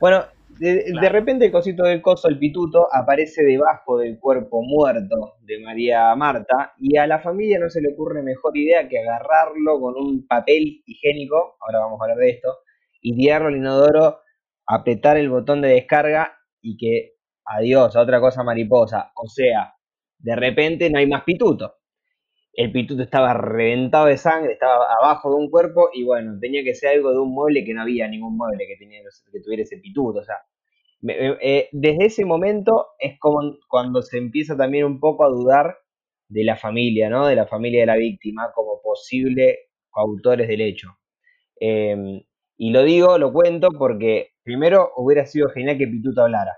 Bueno, 0.00 0.24
de, 0.58 1.08
repente 1.08 1.46
el 1.46 1.52
cosito 1.52 1.84
del 1.84 2.02
coso, 2.02 2.28
el 2.28 2.38
pituto, 2.38 2.88
aparece 2.92 3.44
debajo 3.44 3.98
del 3.98 4.18
cuerpo 4.18 4.62
muerto 4.62 5.34
de 5.42 5.60
María 5.60 6.14
Marta 6.16 6.74
y 6.78 6.96
a 6.96 7.06
la 7.06 7.20
familia 7.20 7.58
no 7.58 7.70
se 7.70 7.80
le 7.80 7.92
ocurre 7.92 8.22
mejor 8.22 8.56
idea 8.56 8.88
que 8.88 8.98
agarrarlo 8.98 9.80
con 9.80 9.94
un 9.96 10.26
papel 10.26 10.82
higiénico, 10.86 11.56
ahora 11.60 11.80
vamos 11.80 12.00
a 12.00 12.04
hablar 12.04 12.18
de 12.18 12.30
esto, 12.30 12.58
y 13.00 13.16
tirarlo 13.16 13.48
al 13.48 13.56
inodoro, 13.56 14.20
apretar 14.66 15.16
el 15.16 15.30
botón 15.30 15.60
de 15.62 15.68
descarga 15.68 16.38
y 16.60 16.76
que 16.76 17.14
adiós, 17.44 17.96
otra 17.96 18.20
cosa 18.20 18.42
mariposa. 18.42 19.12
O 19.16 19.28
sea, 19.28 19.74
de 20.18 20.36
repente 20.36 20.90
no 20.90 20.98
hay 20.98 21.06
más 21.06 21.24
pituto 21.24 21.82
el 22.54 22.70
pituto 22.70 23.02
estaba 23.02 23.32
reventado 23.34 24.06
de 24.06 24.18
sangre, 24.18 24.52
estaba 24.52 24.86
abajo 25.00 25.30
de 25.30 25.36
un 25.36 25.50
cuerpo 25.50 25.88
y 25.92 26.04
bueno, 26.04 26.38
tenía 26.40 26.62
que 26.62 26.74
ser 26.74 26.90
algo 26.90 27.12
de 27.12 27.18
un 27.18 27.32
mueble 27.32 27.64
que 27.64 27.72
no 27.72 27.82
había 27.82 28.08
ningún 28.08 28.36
mueble 28.36 28.66
que, 28.66 28.76
tenía, 28.76 29.00
que 29.32 29.40
tuviera 29.40 29.62
ese 29.62 29.78
pituto. 29.78 30.20
O 30.20 30.24
sea, 30.24 30.36
eh, 31.08 31.68
desde 31.72 32.04
ese 32.04 32.24
momento 32.24 32.88
es 32.98 33.18
como 33.18 33.56
cuando 33.68 34.02
se 34.02 34.18
empieza 34.18 34.56
también 34.56 34.84
un 34.84 35.00
poco 35.00 35.24
a 35.24 35.28
dudar 35.28 35.76
de 36.28 36.44
la 36.44 36.56
familia, 36.56 37.08
¿no? 37.08 37.26
De 37.26 37.36
la 37.36 37.46
familia 37.46 37.80
de 37.80 37.86
la 37.86 37.96
víctima 37.96 38.52
como 38.54 38.80
posible 38.82 39.70
autores 39.92 40.48
del 40.48 40.60
hecho. 40.60 40.88
Em, 41.58 42.22
y 42.58 42.70
lo 42.70 42.82
digo, 42.84 43.18
lo 43.18 43.32
cuento 43.32 43.68
porque 43.78 44.31
primero 44.42 44.92
hubiera 44.96 45.26
sido 45.26 45.48
genial 45.50 45.78
que 45.78 45.86
Pituto 45.86 46.22
hablara. 46.22 46.56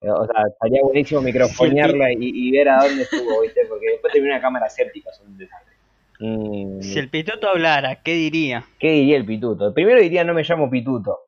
O 0.00 0.26
sea, 0.26 0.42
estaría 0.48 0.82
buenísimo 0.82 1.20
microfonearla 1.20 2.12
y, 2.12 2.50
ver 2.50 2.68
a 2.68 2.82
dónde 2.82 3.02
estuvo, 3.02 3.40
¿viste? 3.42 3.60
Porque 3.68 3.86
después 3.86 4.12
tenía 4.12 4.32
una 4.32 4.40
cámara 4.40 4.68
séptica, 4.68 5.12
son 5.12 5.28
un 5.28 5.38
desastre. 5.38 5.74
Mm. 6.18 6.80
Si 6.80 6.98
el 6.98 7.08
pituto 7.08 7.48
hablara, 7.48 8.02
¿qué 8.02 8.14
diría? 8.14 8.64
¿Qué 8.80 8.90
diría 8.90 9.16
el 9.16 9.24
pituto? 9.24 9.72
Primero 9.72 10.00
diría, 10.00 10.24
no 10.24 10.34
me 10.34 10.42
llamo 10.42 10.68
pituto. 10.68 11.26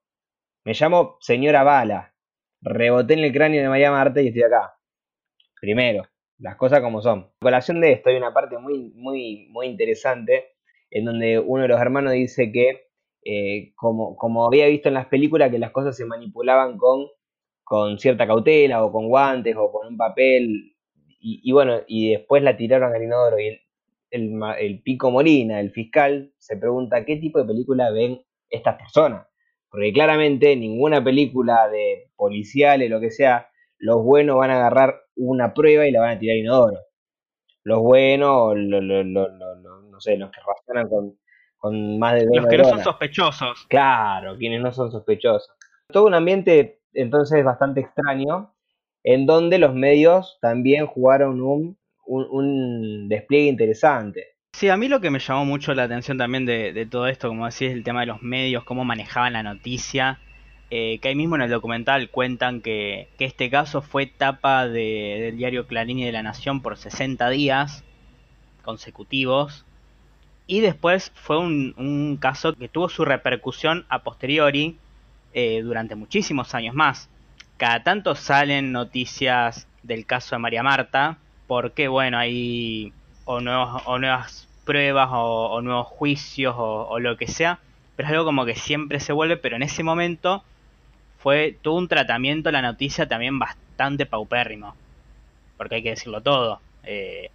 Me 0.65 0.73
llamo 0.73 1.19
señora 1.21 1.63
Bala. 1.63 2.15
Reboté 2.63 3.15
en 3.15 3.21
el 3.21 3.33
cráneo 3.33 3.63
de 3.63 3.69
María 3.69 3.91
Marta 3.91 4.21
y 4.21 4.29
estoy 4.29 4.43
acá. 4.43 4.75
Primero, 5.61 6.03
las 6.39 6.57
cosas 6.57 6.81
como 6.81 7.01
son. 7.01 7.19
En 7.19 7.31
colación 7.41 7.81
de 7.81 7.93
esto 7.93 8.11
hay 8.11 8.17
una 8.17 8.33
parte 8.33 8.59
muy, 8.59 8.93
muy, 8.95 9.49
muy 9.51 9.67
interesante 9.67 10.55
en 10.91 11.05
donde 11.05 11.39
uno 11.39 11.63
de 11.63 11.69
los 11.69 11.81
hermanos 11.81 12.13
dice 12.13 12.51
que, 12.53 12.84
eh, 13.25 13.73
como, 13.77 14.17
como 14.17 14.47
había 14.47 14.67
visto 14.67 14.89
en 14.89 14.95
las 14.95 15.07
películas, 15.07 15.51
que 15.51 15.59
las 15.59 15.73
cosas 15.73 15.97
se 15.97 16.05
manipulaban 16.05 16.77
con 16.79 17.07
con 17.65 17.99
cierta 17.99 18.27
cautela 18.27 18.85
o 18.85 18.93
con 18.93 19.09
guantes 19.09 19.57
o 19.57 19.73
con 19.73 19.89
un 19.89 19.97
papel 19.97 20.75
y, 21.27 21.51
bueno, 21.53 21.81
y 21.87 22.11
después 22.11 22.43
la 22.43 22.55
tiraron 22.55 22.95
al 22.95 23.03
inodoro 23.03 23.41
y 23.41 23.47
el, 24.11 24.41
el, 24.59 24.83
Pico 24.83 25.11
Molina, 25.11 25.59
el 25.59 25.71
fiscal, 25.71 26.35
se 26.37 26.59
pregunta 26.59 27.07
qué 27.07 27.17
tipo 27.17 27.39
de 27.39 27.47
película 27.47 27.91
ven 27.91 28.23
estas 28.51 28.77
personas. 28.77 29.27
Porque 29.71 29.91
claramente 29.95 30.55
ninguna 30.55 31.03
película 31.03 31.67
de 31.71 32.11
policiales, 32.15 32.91
lo 32.91 33.01
que 33.01 33.11
sea, 33.11 33.49
los 33.79 34.05
buenos 34.05 34.37
van 34.37 34.51
a 34.51 34.57
agarrar 34.57 35.01
una 35.17 35.55
prueba 35.55 35.87
y 35.87 35.93
la 35.93 36.01
van 36.01 36.17
a 36.17 36.19
tirar 36.19 36.35
al 36.35 36.41
inodoro. 36.41 36.79
Los 37.63 37.81
buenos, 37.81 38.55
no 38.55 40.01
sé, 40.01 40.19
los 40.19 40.31
que 40.31 40.41
razonan 40.47 40.91
con, 40.91 41.19
con 41.65 41.99
más 41.99 42.13
de 42.13 42.27
Los 42.27 42.47
que 42.47 42.59
no 42.59 42.65
son 42.65 42.85
sospechosos. 42.85 43.65
Claro, 43.71 44.37
quienes 44.37 44.61
no 44.61 44.71
son 44.71 44.93
sospechosos. 44.93 45.49
Todo 45.89 46.05
un 46.05 46.13
ambiente 46.13 46.83
entonces 46.93 47.43
bastante 47.43 47.81
extraño 47.81 48.53
en 49.03 49.25
donde 49.25 49.59
los 49.59 49.75
medios 49.75 50.37
también 50.43 50.85
jugaron 50.87 51.41
un, 51.41 51.79
un, 52.05 53.09
despliegue 53.09 53.49
interesante. 53.49 54.35
Sí, 54.53 54.69
a 54.69 54.77
mí 54.77 54.89
lo 54.89 55.01
que 55.01 55.11
me 55.11 55.21
llamó 55.21 55.47
mucho 55.47 55.73
la 55.73 55.85
atención 55.85 56.19
también 56.19 56.45
de, 56.45 56.87
todo 56.91 57.07
esto, 57.07 57.29
como 57.29 57.47
decís, 57.47 57.71
el 57.71 57.83
tema 57.83 58.01
de 58.01 58.07
los 58.09 58.21
medios, 58.21 58.65
cómo 58.65 58.85
manejaban 58.85 59.33
la 59.33 59.43
noticia, 59.43 60.21
eh, 60.71 60.99
que 61.01 61.09
ahí 61.09 61.15
mismo 61.15 61.37
en 61.37 61.43
el 61.43 61.51
documental 61.51 62.11
cuentan 62.11 62.61
que, 62.61 63.09
este 63.19 63.49
caso 63.49 63.81
fue 63.81 64.05
tapa 64.05 64.69
del 64.69 65.39
diario 65.39 65.67
Clarín 65.67 66.01
y 66.01 66.05
de 66.05 66.13
la 66.13 66.23
Nación 66.23 66.61
por 66.61 66.77
60 66.77 67.31
días 67.31 67.85
consecutivos, 68.63 69.65
y 70.47 70.61
después 70.61 71.11
fue 71.15 71.39
un, 71.39 72.19
caso 72.21 72.55
que 72.55 72.69
tuvo 72.69 72.89
su 72.89 73.05
repercusión 73.05 73.87
a 73.89 74.01
posteriori 74.01 74.79
eh, 75.33 75.63
durante 75.63 75.95
muchísimos 75.95 76.55
años 76.55 76.75
más. 76.75 77.09
Cada 77.57 77.83
tanto 77.83 78.15
salen 78.15 78.73
noticias 78.73 79.67
del 79.83 80.07
caso 80.07 80.35
de 80.35 80.41
María 80.41 80.63
Marta, 80.63 81.19
porque 81.47 81.89
bueno, 81.89 82.19
hay 82.19 82.93
o, 83.25 83.41
nuevos, 83.41 83.83
o 83.87 83.99
nuevas 83.99 84.49
pruebas 84.65 85.09
o, 85.13 85.61
nuevos 85.63 85.87
juicios 85.87 86.55
o, 86.57 86.99
lo 86.99 87.17
que 87.17 87.27
sea, 87.27 87.59
pero 87.97 88.09
es 88.09 88.13
algo 88.13 88.25
como 88.25 88.45
que 88.45 88.55
siempre 88.55 89.01
se 89.01 89.13
vuelve, 89.13 89.37
pero 89.37 89.57
en 89.57 89.63
ese 89.63 89.83
momento 89.83 90.43
fue 91.19 91.57
tuvo 91.63 91.79
un 91.79 91.89
tratamiento 91.89 92.51
la 92.51 92.63
noticia 92.63 93.07
también 93.07 93.39
bastante 93.39 94.07
paupérrimo, 94.07 94.75
porque 95.57 95.77
hay 95.77 95.83
que 95.83 95.91
decirlo 95.91 96.23
todo, 96.23 96.61
eh, 96.85 97.31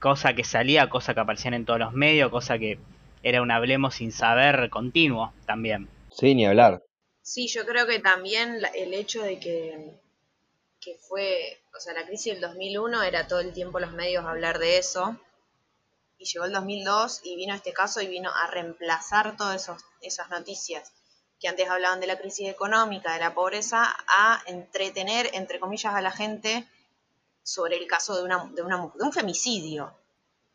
cosa 0.00 0.34
que 0.34 0.44
salía, 0.44 0.88
cosa 0.88 1.14
que 1.14 1.20
aparecían 1.20 1.54
en 1.54 1.64
todos 1.64 1.78
los 1.78 1.92
medios, 1.92 2.30
cosa 2.30 2.58
que 2.58 2.78
era 3.22 3.42
un 3.42 3.50
hablemos 3.50 3.96
sin 3.96 4.12
saber 4.12 4.70
continuo 4.70 5.32
también. 5.46 5.88
Sí, 6.10 6.34
ni 6.34 6.46
hablar. 6.46 6.82
Sí, 7.22 7.48
yo 7.48 7.66
creo 7.66 7.86
que 7.86 7.98
también 7.98 8.60
el 8.74 8.94
hecho 8.94 9.22
de 9.22 9.38
que, 9.38 9.92
que 10.80 10.96
fue, 11.08 11.60
o 11.76 11.80
sea, 11.80 11.92
la 11.94 12.06
crisis 12.06 12.32
del 12.32 12.40
2001 12.40 13.02
era 13.02 13.26
todo 13.26 13.40
el 13.40 13.52
tiempo 13.52 13.80
los 13.80 13.92
medios 13.92 14.24
a 14.24 14.30
hablar 14.30 14.58
de 14.58 14.78
eso, 14.78 15.18
y 16.18 16.24
llegó 16.24 16.46
el 16.46 16.52
2002 16.52 17.20
y 17.24 17.36
vino 17.36 17.54
este 17.54 17.72
caso 17.72 18.00
y 18.00 18.08
vino 18.08 18.30
a 18.30 18.48
reemplazar 18.48 19.36
todas 19.36 19.70
esas 20.00 20.30
noticias 20.30 20.92
que 21.38 21.48
antes 21.48 21.68
hablaban 21.68 22.00
de 22.00 22.08
la 22.08 22.18
crisis 22.18 22.48
económica, 22.48 23.12
de 23.12 23.20
la 23.20 23.34
pobreza, 23.34 23.96
a 24.08 24.42
entretener, 24.46 25.30
entre 25.34 25.60
comillas, 25.60 25.94
a 25.94 26.00
la 26.00 26.10
gente 26.10 26.66
sobre 27.48 27.76
el 27.76 27.86
caso 27.86 28.16
de, 28.16 28.24
una, 28.24 28.50
de, 28.54 28.62
una, 28.62 28.76
de 28.76 29.04
un 29.04 29.12
femicidio. 29.12 29.94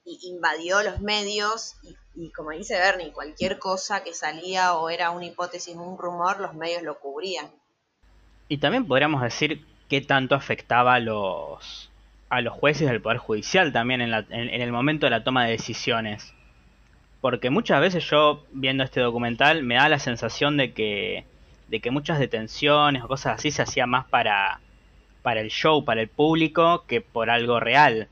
Y 0.05 0.19
invadió 0.29 0.83
los 0.83 0.99
medios 0.99 1.75
y 1.81 1.95
y 2.15 2.31
como 2.31 2.51
dice 2.51 2.77
Bernie, 2.77 3.11
cualquier 3.11 3.57
cosa 3.57 4.03
que 4.03 4.13
salía 4.13 4.75
o 4.75 4.89
era 4.89 5.09
una 5.09 5.25
hipótesis, 5.25 5.75
un 5.75 5.97
rumor, 5.97 6.39
los 6.39 6.53
medios 6.53 6.83
lo 6.83 6.99
cubrían. 6.99 7.47
Y 8.47 8.57
también 8.57 8.85
podríamos 8.85 9.21
decir 9.21 9.65
qué 9.89 10.01
tanto 10.01 10.35
afectaba 10.35 10.95
a 10.95 10.99
los, 10.99 11.89
a 12.29 12.41
los 12.41 12.53
jueces 12.53 12.87
del 12.87 13.01
Poder 13.01 13.17
Judicial 13.17 13.73
también 13.73 14.01
en, 14.01 14.13
en, 14.13 14.61
el 14.61 14.71
momento 14.71 15.07
de 15.07 15.09
la 15.09 15.23
toma 15.23 15.45
de 15.45 15.51
decisiones. 15.51 16.33
Porque 17.19 17.49
muchas 17.49 17.81
veces 17.81 18.07
yo, 18.07 18.45
viendo 18.51 18.83
este 18.83 18.99
documental, 18.99 19.63
me 19.63 19.75
da 19.75 19.89
la 19.89 19.97
sensación 19.99 20.57
de 20.57 20.73
que, 20.73 21.25
de 21.69 21.79
que 21.79 21.89
muchas 21.89 22.19
detenciones 22.19 23.01
o 23.01 23.07
cosas 23.07 23.39
así 23.39 23.49
se 23.49 23.63
hacían 23.63 23.89
más 23.89 24.05
para, 24.05 24.59
para 25.23 25.41
el 25.41 25.49
show, 25.49 25.83
para 25.83 26.01
el 26.01 26.09
público, 26.09 26.83
que 26.87 27.01
por 27.01 27.31
algo 27.31 27.59
real. 27.59 28.07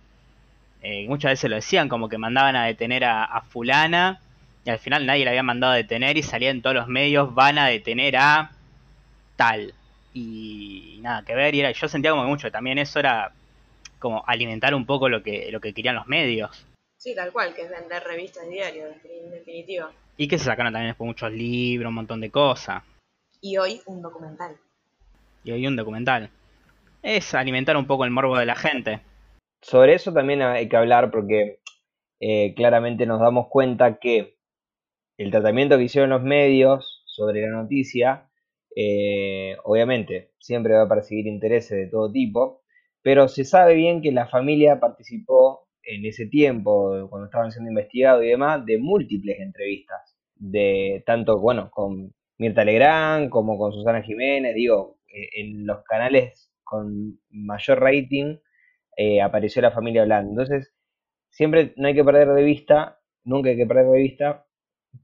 Eh, 0.82 1.06
muchas 1.08 1.34
veces 1.34 1.50
lo 1.50 1.58
decían, 1.58 1.90
como 1.90 2.10
que 2.10 2.18
mandaban 2.18 2.56
a 2.56 2.66
detener 2.66 3.04
a, 3.06 3.42
fulana 3.42 4.20
y 4.66 4.72
al 4.72 4.80
final 4.80 5.06
nadie 5.06 5.26
la 5.26 5.32
había 5.32 5.44
mandado 5.44 5.74
a 5.74 5.76
detener 5.76 6.18
y 6.18 6.24
salía 6.24 6.50
en 6.50 6.64
todos 6.64 6.76
los 6.76 6.88
medios, 6.88 7.36
van 7.36 7.60
a 7.60 7.68
detener 7.68 8.16
a 8.18 8.52
tal. 9.36 9.74
Y, 10.14 11.00
nada 11.02 11.24
que 11.24 11.36
ver, 11.36 11.54
y 11.54 11.60
era, 11.60 11.72
yo 11.72 11.88
sentía 11.88 12.12
como 12.12 12.24
que 12.24 12.30
mucho, 12.30 12.52
también 12.52 12.80
eso 12.80 13.00
era 13.00 13.32
como 14.00 14.24
alimentar 14.26 14.74
un 14.74 14.86
poco 14.86 15.10
lo 15.10 15.22
que, 15.22 15.52
lo 15.52 15.62
que 15.62 15.74
querían 15.74 15.96
los 15.96 16.08
medios. 16.08 16.66
Sí, 16.98 17.14
tal 17.16 17.32
cual, 17.32 17.54
que 17.54 17.64
es 17.64 17.70
vender 17.70 18.04
revistas 18.04 18.48
diarios, 18.50 18.96
en 19.04 19.32
definitiva. 19.32 19.92
Y 20.18 20.28
que 20.28 20.38
se 20.38 20.46
sacaron 20.46 20.74
también 20.74 20.92
después 20.92 21.08
muchos 21.08 21.32
libros, 21.32 21.90
un 21.90 21.96
montón 21.96 22.22
de 22.22 22.30
cosas. 22.30 22.84
Y 23.42 23.58
hoy 23.58 23.82
un 23.86 24.02
documental. 24.02 24.56
Y 25.44 25.52
hoy 25.52 25.66
un 25.66 25.76
documental. 25.76 26.30
Es 27.04 27.34
alimentar 27.34 27.78
un 27.78 27.88
poco 27.88 28.06
el 28.06 28.12
morbo 28.12 28.38
de 28.38 28.46
la 28.46 28.56
gente. 28.56 29.00
Sobre 29.62 29.96
eso 29.96 30.14
también 30.14 30.44
hay 30.44 30.70
que 30.70 30.78
hablar 30.78 31.10
porque 31.10 31.60
eh, 32.20 32.54
claramente 32.56 33.08
nos 33.08 33.20
damos 33.20 33.48
cuenta 33.50 33.98
que 33.98 34.38
el 35.18 35.32
tratamiento 35.32 35.78
que 35.78 35.86
hicieron 35.86 36.12
los 36.12 36.22
medios 36.22 37.04
sobre 37.08 37.42
la 37.42 37.50
noticia, 37.50 38.30
eh, 38.76 39.58
obviamente 39.64 40.32
siempre 40.40 40.74
va 40.76 40.84
a 40.84 40.90
perseguir 40.90 41.26
intereses 41.26 41.78
de 41.78 41.88
todo 41.88 42.12
tipo, 42.12 42.62
pero 43.02 43.28
se 43.28 43.46
sabe 43.46 43.74
bien 43.74 44.02
que 44.02 44.12
la 44.12 44.28
familia 44.28 44.80
participó 44.80 45.68
en 45.84 46.06
ese 46.06 46.28
tiempo, 46.28 47.08
cuando 47.10 47.26
estaban 47.26 47.52
siendo 47.52 47.72
investigados 47.72 48.24
y 48.24 48.28
demás, 48.28 48.64
de 48.66 48.78
múltiples 48.78 49.40
entrevistas, 49.40 50.16
de 50.36 51.04
tanto, 51.06 51.40
bueno, 51.40 51.72
con 51.72 52.14
Mirta 52.38 52.64
Legrand 52.64 53.30
como 53.30 53.58
con 53.58 53.74
Susana 53.74 54.04
Jiménez, 54.04 54.54
digo, 54.54 55.00
eh, 55.08 55.30
en 55.42 55.66
los 55.66 55.84
canales 55.84 56.52
con 56.72 57.20
mayor 57.30 57.82
rating 57.82 58.38
eh, 58.96 59.22
apareció 59.22 59.62
la 59.62 59.72
familia 59.72 60.04
hablando. 60.04 60.32
Entonces, 60.32 60.74
siempre 61.30 61.74
no 61.76 61.90
hay 61.90 61.94
que 61.94 62.06
perder 62.06 62.30
de 62.30 62.44
vista, 62.44 63.02
nunca 63.26 63.50
hay 63.50 63.58
que 63.58 63.66
perder 63.66 63.88
de 63.88 64.00
vista 64.00 64.46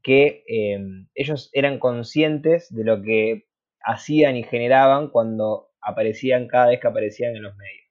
que 0.01 0.45
em, 0.47 1.09
ellos 1.13 1.49
eran 1.51 1.77
conscientes 1.77 2.73
de 2.73 2.85
lo 2.85 3.01
que 3.01 3.47
hacían 3.81 4.37
y 4.37 4.43
generaban 4.43 5.09
cuando 5.09 5.71
aparecían 5.81 6.47
cada 6.47 6.67
vez 6.67 6.79
que 6.79 6.87
aparecían 6.87 7.35
en 7.35 7.43
los 7.43 7.57
medios. 7.57 7.85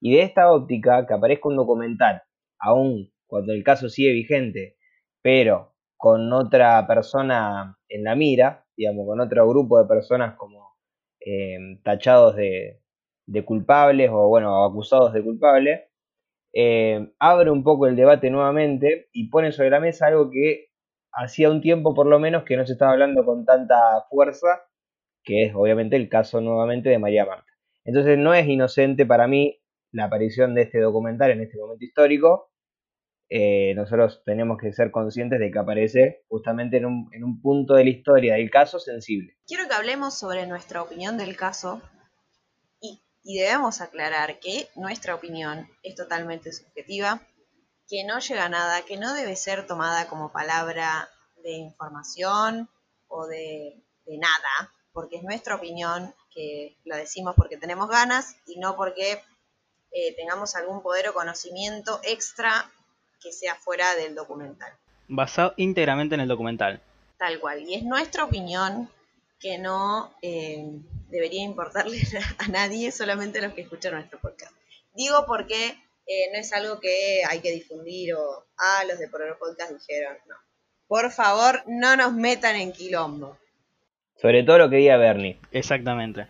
Y 0.00 0.14
de 0.14 0.22
esta 0.22 0.50
óptica, 0.50 1.06
que 1.06 1.12
aparezca 1.12 1.50
un 1.50 1.56
documental, 1.56 2.22
aún 2.58 3.12
cuando 3.26 3.52
el 3.52 3.62
caso 3.62 3.90
sigue 3.90 4.12
vigente, 4.12 4.78
pero 5.20 5.74
con 5.98 6.32
otra 6.32 6.86
persona 6.86 7.76
en 7.90 8.04
la 8.04 8.14
mira, 8.14 8.64
digamos, 8.74 9.06
con 9.06 9.20
otro 9.20 9.46
grupo 9.46 9.82
de 9.82 9.86
personas 9.86 10.34
como 10.36 10.76
em, 11.20 11.82
tachados 11.82 12.36
de, 12.36 12.80
de 13.28 13.44
culpables 13.44 14.10
o 14.10 14.28
bueno, 14.28 14.64
acusados 14.64 15.12
de 15.12 15.22
culpables, 15.22 15.82
eh, 16.54 17.12
abre 17.18 17.50
un 17.50 17.62
poco 17.62 17.86
el 17.86 17.94
debate 17.94 18.30
nuevamente 18.30 19.08
y 19.12 19.28
pone 19.28 19.52
sobre 19.52 19.70
la 19.70 19.80
mesa 19.80 20.06
algo 20.06 20.30
que 20.30 20.70
hacía 21.12 21.50
un 21.50 21.60
tiempo 21.60 21.94
por 21.94 22.06
lo 22.06 22.18
menos 22.18 22.44
que 22.44 22.56
no 22.56 22.66
se 22.66 22.72
estaba 22.72 22.92
hablando 22.92 23.24
con 23.24 23.44
tanta 23.44 23.76
fuerza, 24.08 24.62
que 25.22 25.44
es 25.44 25.54
obviamente 25.54 25.96
el 25.96 26.08
caso 26.08 26.40
nuevamente 26.40 26.88
de 26.88 26.98
María 26.98 27.26
Marta. 27.26 27.52
Entonces 27.84 28.18
no 28.18 28.32
es 28.32 28.46
inocente 28.46 29.04
para 29.04 29.28
mí 29.28 29.60
la 29.92 30.04
aparición 30.04 30.54
de 30.54 30.62
este 30.62 30.80
documental 30.80 31.30
en 31.30 31.42
este 31.42 31.58
momento 31.58 31.84
histórico. 31.84 32.50
Eh, 33.30 33.74
nosotros 33.74 34.22
tenemos 34.24 34.56
que 34.56 34.72
ser 34.72 34.90
conscientes 34.90 35.38
de 35.38 35.50
que 35.50 35.58
aparece 35.58 36.22
justamente 36.28 36.78
en 36.78 36.86
un, 36.86 37.10
en 37.12 37.24
un 37.24 37.42
punto 37.42 37.74
de 37.74 37.84
la 37.84 37.90
historia 37.90 38.34
del 38.36 38.50
caso 38.50 38.78
sensible. 38.78 39.36
Quiero 39.46 39.68
que 39.68 39.74
hablemos 39.74 40.18
sobre 40.18 40.46
nuestra 40.46 40.80
opinión 40.80 41.18
del 41.18 41.36
caso 41.36 41.82
y 43.28 43.36
debemos 43.36 43.82
aclarar 43.82 44.40
que 44.40 44.70
nuestra 44.74 45.14
opinión 45.14 45.68
es 45.82 45.94
totalmente 45.94 46.50
subjetiva, 46.50 47.20
que 47.86 48.02
no 48.04 48.20
llega 48.20 48.46
a 48.46 48.48
nada, 48.48 48.86
que 48.86 48.96
no 48.96 49.12
debe 49.12 49.36
ser 49.36 49.66
tomada 49.66 50.08
como 50.08 50.32
palabra 50.32 51.10
de 51.42 51.50
información 51.52 52.70
o 53.06 53.26
de, 53.26 53.84
nada, 54.06 54.72
porque 54.94 55.16
es 55.16 55.24
nuestra 55.24 55.56
opinión 55.56 56.14
que 56.32 56.78
la 56.86 56.96
decimos 56.96 57.34
porque 57.36 57.58
tenemos 57.58 57.90
ganas 57.90 58.34
y 58.46 58.58
no 58.58 58.76
porque 58.76 59.22
eh, 59.92 60.16
tengamos 60.16 60.56
algún 60.56 60.82
poder 60.82 61.08
o 61.08 61.12
conocimiento 61.12 62.00
extra 62.04 62.72
que 63.20 63.30
sea 63.30 63.56
fuera 63.56 63.94
del 63.94 64.14
documental. 64.14 64.72
Basado 65.06 65.52
íntegramente 65.58 66.14
en 66.14 66.22
el 66.22 66.28
documental. 66.28 66.80
Tal 67.18 67.38
cual. 67.40 67.60
Y 67.60 67.74
es 67.74 67.82
nuestra 67.82 68.24
opinión 68.24 68.90
que 69.38 69.58
no 69.58 70.14
eh, 70.22 70.80
debería 71.08 71.42
importarle 71.42 72.00
a 72.38 72.48
nadie, 72.48 72.92
solamente 72.92 73.38
a 73.38 73.42
los 73.42 73.54
que 73.54 73.62
escuchan 73.62 73.94
nuestro 73.94 74.18
podcast. 74.20 74.52
Digo 74.94 75.24
porque 75.26 75.74
eh, 76.06 76.30
no 76.32 76.38
es 76.38 76.52
algo 76.52 76.80
que 76.80 77.22
hay 77.28 77.40
que 77.40 77.52
difundir 77.52 78.14
o, 78.14 78.46
ah, 78.56 78.82
los 78.88 78.98
de 78.98 79.08
Por 79.08 79.38
Podcast 79.38 79.72
dijeron, 79.72 80.16
no. 80.26 80.34
Por 80.86 81.10
favor, 81.10 81.62
no 81.66 81.96
nos 81.96 82.14
metan 82.14 82.56
en 82.56 82.72
quilombo. 82.72 83.38
Sobre 84.16 84.42
todo 84.42 84.58
lo 84.58 84.70
que 84.70 84.76
diga 84.76 84.96
Bernie. 84.96 85.38
Exactamente. 85.52 86.28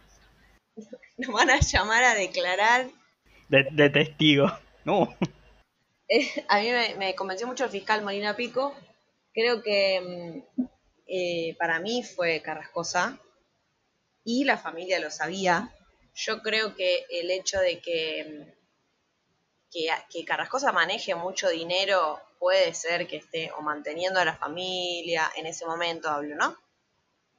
nos 1.17 1.33
van 1.33 1.51
a 1.51 1.61
llamar 1.61 2.05
a 2.05 2.15
declarar. 2.15 2.89
De, 3.49 3.91
testigo. 3.91 4.51
No. 4.85 5.17
Eh, 6.11 6.27
a 6.49 6.61
mí 6.61 6.71
me, 6.97 7.15
convenció 7.15 7.47
mucho 7.47 7.65
el 7.65 7.71
fiscal 7.71 8.01
Molina 8.01 8.35
Pico. 8.35 8.75
Creo 9.35 9.63
que 9.63 10.43
mm, 10.57 10.63
eh, 11.07 11.55
para 11.59 11.81
mí 11.81 12.03
fue 12.03 12.41
Carrascosa 12.41 13.21
y 14.29 14.45
la 14.45 14.59
familia 14.59 15.01
lo 15.01 15.11
sabía. 15.11 15.75
Yo 16.15 16.43
creo 16.43 16.75
que 16.75 17.07
el 17.09 17.31
hecho 17.31 17.59
de 17.61 17.81
que, 17.81 18.27
mm, 18.29 19.71
que, 19.71 19.89
que 20.11 20.25
Carrascosa 20.27 20.71
maneje 20.71 21.15
mucho 21.15 21.49
dinero 21.49 22.21
puede 22.39 22.75
ser 22.75 23.09
que 23.09 23.17
esté 23.17 23.51
o 23.53 23.63
manteniendo 23.63 24.21
a 24.21 24.27
la 24.27 24.37
familia, 24.37 25.33
en 25.35 25.47
ese 25.47 25.65
momento 25.65 26.11
hablo, 26.11 26.37
¿no? 26.37 26.59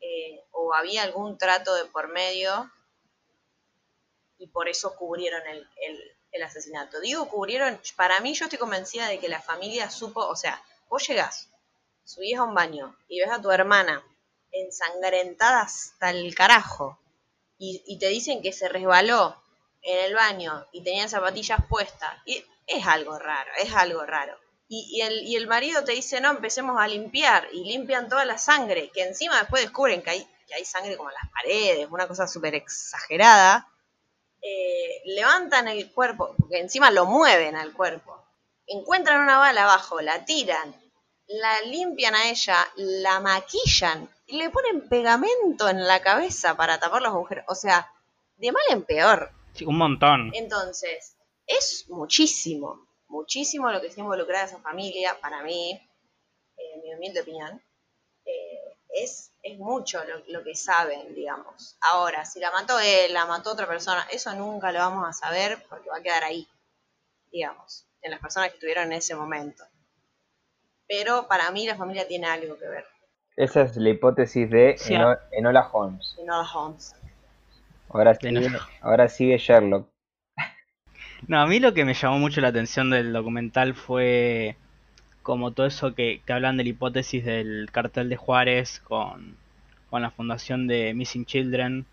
Eh, 0.02 0.44
o 0.52 0.74
había 0.74 1.04
algún 1.04 1.38
trato 1.38 1.76
de 1.76 1.86
por 1.86 2.12
medio 2.12 2.72
y 4.40 4.48
por 4.48 4.68
eso 4.68 4.96
cubrieron 4.96 5.46
el, 5.46 5.70
el, 6.32 6.44
asesinato. 6.44 7.00
Digo, 7.02 7.30
cubrieron, 7.30 7.80
para 7.96 8.20
mí 8.22 8.34
yo 8.34 8.46
estoy 8.46 8.58
convencida 8.58 9.08
de 9.10 9.20
que 9.20 9.30
la 9.30 9.42
familia 9.42 9.92
supo, 9.92 10.26
o 10.26 10.36
sea, 10.36 10.60
vos 10.90 11.08
llegás, 11.08 11.50
subís 12.04 12.36
a 12.36 12.44
un 12.46 12.56
baño 12.56 12.98
y 13.08 13.20
ves 13.20 13.30
a 13.30 13.42
tu 13.42 13.52
hermana 13.52 14.04
ensangrentada 14.52 15.62
hasta 15.62 16.10
el 16.12 16.34
carajo. 16.36 17.00
Y, 17.58 18.00
te 18.00 18.08
dicen 18.08 18.42
que 18.42 18.54
se 18.54 18.70
resbaló 18.70 19.36
en 19.82 20.06
el 20.06 20.14
baño 20.14 20.66
y 20.72 20.82
tenía 20.82 21.10
zapatillas 21.10 21.60
puestas, 21.68 22.10
y 22.26 22.44
es 22.66 22.88
algo 22.88 23.20
raro, 23.20 23.52
es 23.58 23.74
algo 23.74 24.06
raro. 24.06 24.38
Y, 24.70 25.02
el, 25.02 25.48
marido 25.48 25.84
te 25.84 25.92
dice, 25.92 26.22
no, 26.22 26.30
empecemos 26.30 26.80
a 26.80 26.88
limpiar, 26.88 27.50
y 27.52 27.66
limpian 27.66 28.08
toda 28.08 28.24
la 28.24 28.38
sangre, 28.38 28.92
que 28.94 29.04
encima 29.04 29.40
después 29.40 29.64
descubren 29.64 30.02
que 30.02 30.10
hay, 30.12 30.28
sangre 30.64 30.96
como 30.96 31.10
en 31.10 31.16
las 31.16 31.32
paredes, 31.32 31.88
una 31.92 32.08
cosa 32.08 32.28
súper 32.28 32.56
exagerada, 32.56 33.68
eh, 34.42 35.02
levantan 35.06 35.68
el 35.68 35.92
cuerpo, 35.92 36.34
porque 36.38 36.60
encima 36.60 36.92
lo 36.92 37.06
mueven 37.06 37.58
al 37.58 37.74
cuerpo, 37.74 38.24
encuentran 38.68 39.22
una 39.22 39.38
bala 39.38 39.64
abajo, 39.64 40.00
la 40.00 40.24
tiran, 40.24 40.74
la 41.28 41.62
limpian 41.64 42.16
a 42.16 42.30
ella, 42.30 42.66
la 42.78 43.20
maquillan 43.20 44.10
le 44.32 44.50
ponen 44.50 44.88
pegamento 44.88 45.70
en 45.70 45.86
la 45.86 46.02
cabeza 46.02 46.56
para 46.56 46.80
tapar 46.80 47.02
los 47.02 47.12
agujeros. 47.12 47.46
O 47.48 47.56
sea, 47.56 47.92
de 48.38 48.52
mal 48.52 48.64
en 48.70 48.84
peor. 48.84 49.32
Sí, 49.54 49.66
un 49.66 49.78
montón. 49.78 50.32
Entonces, 50.34 51.18
es 51.46 51.86
muchísimo 51.90 52.90
muchísimo 53.10 53.72
lo 53.72 53.82
que 53.82 53.88
está 53.88 54.02
involucrada 54.02 54.46
esa 54.46 54.60
familia, 54.60 55.20
para 55.20 55.44
mí, 55.44 55.80
en 56.58 56.82
mi 56.82 56.94
humilde 56.94 57.22
opinión, 57.22 57.62
eh, 58.26 58.78
es, 58.90 59.32
es 59.44 59.58
mucho 59.58 60.02
lo, 60.28 60.44
que 60.44 60.56
saben, 60.56 61.14
digamos. 61.14 61.76
Ahora, 61.82 62.26
si 62.26 62.40
la 62.40 62.52
mató 62.52 62.80
él, 62.80 63.14
la 63.14 63.26
mató 63.26 63.52
otra 63.52 63.68
persona, 63.68 64.08
eso 64.12 64.34
nunca 64.36 64.72
lo 64.72 64.80
vamos 64.80 65.08
a 65.08 65.14
saber 65.14 65.64
porque 65.68 65.90
va 65.90 65.98
a 65.98 66.02
quedar 66.02 66.24
ahí, 66.24 66.48
digamos, 67.32 67.86
en 68.02 68.12
las 68.12 68.20
personas 68.20 68.50
que 68.50 68.56
estuvieron 68.56 68.86
en 68.86 68.94
ese 68.94 69.16
momento. 69.16 69.64
Pero 70.88 71.28
para 71.28 71.52
mí 71.52 71.68
la 71.68 71.76
familia 71.76 72.08
tiene 72.08 72.28
algo 72.28 72.58
que 72.58 72.68
ver. 72.68 72.86
Esa 73.40 73.62
es 73.62 73.78
la 73.78 73.92
hipótesis 73.92 74.50
de 74.50 74.76
Enola 75.32 75.70
Holmes. 75.72 76.14
Enola 76.22 76.46
Holmes. 76.54 76.94
Ahora 77.88 78.14
sigue, 78.14 78.50
ahora 78.82 79.08
sigue 79.08 79.38
Sherlock. 79.38 79.88
No, 81.26 81.40
a 81.40 81.48
mí 81.48 81.62
lo 81.62 81.74
que 81.74 81.86
me 81.86 81.94
llamó 81.94 82.20
mucho 82.20 82.42
la 82.42 82.50
atención 82.50 82.90
del 82.90 83.14
documental 83.14 83.76
fue 83.76 84.58
como 85.24 85.52
todo 85.52 85.68
eso 85.68 85.96
que, 85.96 86.22
hablan 86.28 86.58
de 86.58 86.64
la 86.66 86.70
hipótesis 86.72 87.24
del 87.24 87.70
cartel 87.72 88.10
de 88.10 88.18
Juárez 88.18 88.82
con, 88.82 89.38
la 89.90 90.12
fundación 90.12 90.68
de 90.68 90.94
Missing 90.94 91.26
Children, 91.26 91.86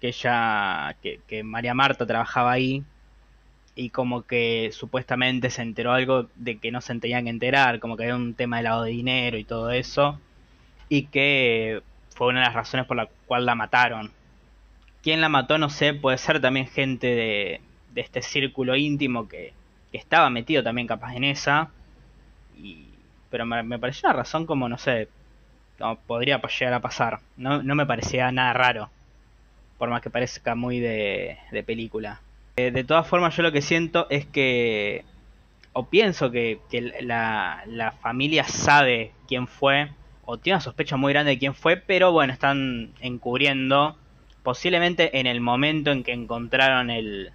que 0.00 0.06
ella, 0.06 0.94
que, 1.02 1.18
que 1.26 1.42
María 1.42 1.74
Marta 1.74 2.06
trabajaba 2.06 2.52
ahí 2.52 2.84
y 3.74 3.90
como 3.90 4.22
que 4.22 4.70
supuestamente 4.72 5.50
se 5.50 5.62
enteró 5.62 5.90
algo 5.90 6.28
de 6.36 6.58
que 6.58 6.70
no 6.70 6.80
se 6.80 6.96
tenían 7.00 7.24
que 7.24 7.30
enterar, 7.30 7.80
como 7.80 7.96
que 7.96 8.04
había 8.04 8.14
un 8.14 8.34
tema 8.34 8.58
de 8.58 8.62
lavado 8.62 8.84
de 8.84 8.92
dinero 8.92 9.36
y 9.36 9.42
todo 9.42 9.72
eso, 9.72 10.20
y 10.90 11.04
que 11.04 11.80
fue 12.14 12.26
una 12.26 12.40
de 12.40 12.46
las 12.46 12.54
razones 12.54 12.84
por 12.84 12.98
la 12.98 13.08
cual 13.24 13.46
la 13.46 13.54
mataron. 13.54 14.10
¿Quién 15.02 15.22
la 15.22 15.30
mató? 15.30 15.56
No 15.56 15.70
sé, 15.70 15.94
puede 15.94 16.18
ser 16.18 16.42
también 16.42 16.66
gente 16.66 17.06
de, 17.06 17.60
de 17.94 18.00
este 18.02 18.20
círculo 18.20 18.76
íntimo 18.76 19.26
que, 19.26 19.54
estaba 19.92 20.30
metido 20.30 20.62
también 20.62 20.86
capaz 20.86 21.16
en 21.16 21.24
esa. 21.24 21.70
Y, 22.56 22.84
pero 23.28 23.44
me, 23.44 23.62
me, 23.62 23.78
pareció 23.78 24.08
una 24.08 24.18
razón 24.18 24.46
como, 24.46 24.68
no 24.68 24.78
sé, 24.78 25.08
como 25.78 25.96
podría 25.96 26.40
llegar 26.40 26.74
a 26.74 26.80
pasar. 26.80 27.20
No, 27.36 27.62
no 27.62 27.74
me 27.74 27.86
parecía 27.86 28.30
nada 28.30 28.52
raro. 28.52 28.90
Por 29.78 29.90
más 29.90 30.02
que 30.02 30.10
parezca 30.10 30.54
muy 30.54 30.78
de, 30.78 31.38
de 31.50 31.62
película. 31.62 32.20
Eh, 32.56 32.70
de 32.70 32.84
todas 32.84 33.06
formas, 33.06 33.36
yo 33.36 33.42
lo 33.42 33.50
que 33.50 33.62
siento 33.62 34.06
es 34.10 34.26
que, 34.26 35.04
o 35.72 35.86
pienso 35.86 36.30
que, 36.30 36.60
que 36.70 36.82
la, 37.00 37.64
la 37.66 37.92
familia 37.92 38.44
sabe 38.44 39.12
quién 39.26 39.48
fue, 39.48 39.90
o 40.30 40.38
tiene 40.38 40.54
una 40.54 40.60
sospecha 40.60 40.96
muy 40.96 41.12
grande 41.12 41.32
de 41.32 41.38
quién 41.38 41.54
fue, 41.54 41.76
pero 41.76 42.12
bueno, 42.12 42.32
están 42.32 42.92
encubriendo. 43.00 43.96
Posiblemente 44.44 45.18
en 45.18 45.26
el 45.26 45.40
momento 45.40 45.90
en 45.90 46.04
que 46.04 46.12
encontraron 46.12 46.88
el, 46.88 47.32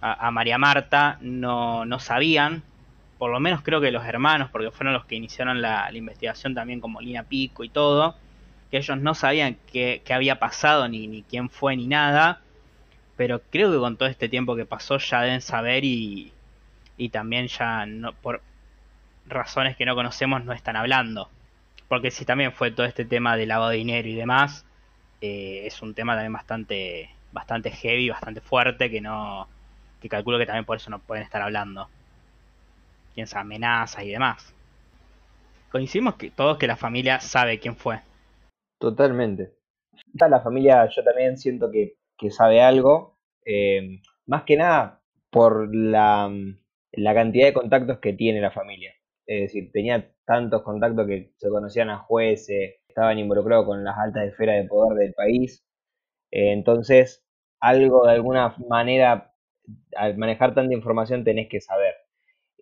a, 0.00 0.30
María 0.30 0.58
Marta 0.58 1.18
no, 1.20 1.84
no, 1.84 1.98
sabían, 1.98 2.62
por 3.18 3.32
lo 3.32 3.40
menos 3.40 3.62
creo 3.62 3.80
que 3.80 3.90
los 3.90 4.04
hermanos, 4.04 4.48
porque 4.50 4.70
fueron 4.70 4.94
los 4.94 5.06
que 5.06 5.16
iniciaron 5.16 5.60
la, 5.60 5.90
investigación 5.92 6.54
también 6.54 6.80
con 6.80 6.92
Molina 6.92 7.24
Pico 7.24 7.64
y 7.64 7.68
todo, 7.68 8.14
que 8.70 8.76
ellos 8.78 8.96
no 8.98 9.14
sabían 9.14 9.56
qué, 9.72 10.00
había 10.10 10.38
pasado, 10.38 10.88
ni, 10.88 11.08
ni 11.08 11.22
quién 11.22 11.50
fue, 11.50 11.76
ni 11.76 11.88
nada, 11.88 12.40
pero 13.16 13.42
creo 13.50 13.72
que 13.72 13.78
con 13.78 13.96
todo 13.96 14.08
este 14.08 14.28
tiempo 14.28 14.54
que 14.54 14.66
pasó 14.66 14.98
ya 14.98 15.22
deben 15.22 15.40
saber 15.40 15.84
y, 15.84 16.32
y 16.96 17.08
también 17.08 17.48
ya 17.48 17.86
no, 17.86 18.12
por 18.12 18.40
razones 19.26 19.76
que 19.76 19.84
no 19.84 19.96
conocemos 19.96 20.44
no 20.44 20.52
están 20.52 20.76
hablando. 20.76 21.28
Porque 21.88 22.10
si 22.10 22.24
también 22.24 22.52
fue 22.52 22.70
todo 22.70 22.86
este 22.86 23.04
tema 23.04 23.36
de 23.36 23.46
lavado 23.46 23.70
de 23.70 23.78
dinero 23.78 24.08
y 24.08 24.14
demás, 24.14 24.64
eh, 25.20 25.62
es 25.64 25.80
un 25.82 25.94
tema 25.94 26.14
también 26.14 26.32
bastante, 26.32 27.10
bastante 27.32 27.70
heavy, 27.70 28.10
bastante 28.10 28.40
fuerte, 28.40 28.90
que 28.90 29.00
no, 29.00 29.48
que 30.00 30.08
calculo 30.08 30.38
que 30.38 30.46
también 30.46 30.64
por 30.64 30.76
eso 30.76 30.90
no 30.90 30.98
pueden 30.98 31.24
estar 31.24 31.42
hablando. 31.42 31.88
Sabe, 33.26 33.40
amenazas 33.40 34.04
y 34.04 34.10
demás. 34.10 34.54
Coincidimos 35.72 36.14
que 36.14 36.30
todos 36.30 36.56
que 36.56 36.66
la 36.66 36.76
familia 36.76 37.20
sabe 37.20 37.58
quién 37.58 37.76
fue. 37.76 38.00
Totalmente. 38.78 39.54
La 40.14 40.40
familia 40.40 40.88
yo 40.88 41.02
también 41.02 41.36
siento 41.36 41.70
que, 41.70 41.96
sabe 42.30 42.62
algo, 42.62 43.18
eh, 43.44 44.00
más 44.26 44.44
que 44.44 44.56
nada 44.56 45.00
por 45.30 45.74
la, 45.74 46.30
la 46.92 47.14
cantidad 47.14 47.46
de 47.46 47.52
contactos 47.52 47.98
que 47.98 48.12
tiene 48.12 48.40
la 48.40 48.52
familia. 48.52 48.94
Es 49.28 49.42
decir, 49.42 49.72
tenía 49.72 50.12
tantos 50.26 50.62
contactos 50.64 51.06
que 51.08 51.32
se 51.38 51.50
conocían 51.50 51.90
a 51.90 51.98
jueces, 52.00 52.76
estaban 52.88 53.20
involucrados 53.20 53.66
con 53.66 53.84
las 53.84 53.98
altas 53.98 54.24
esferas 54.28 54.56
de 54.62 54.68
poder 54.68 54.98
del 54.98 55.14
país. 55.14 55.64
Eh, 56.32 56.52
entonces, 56.52 57.24
algo 57.60 58.06
de 58.06 58.12
alguna 58.14 58.56
manera 58.68 59.34
al 59.96 60.16
manejar 60.18 60.54
tanta 60.54 60.74
información 60.74 61.24
tenés 61.24 61.48
que 61.48 61.60
saber 61.60 61.94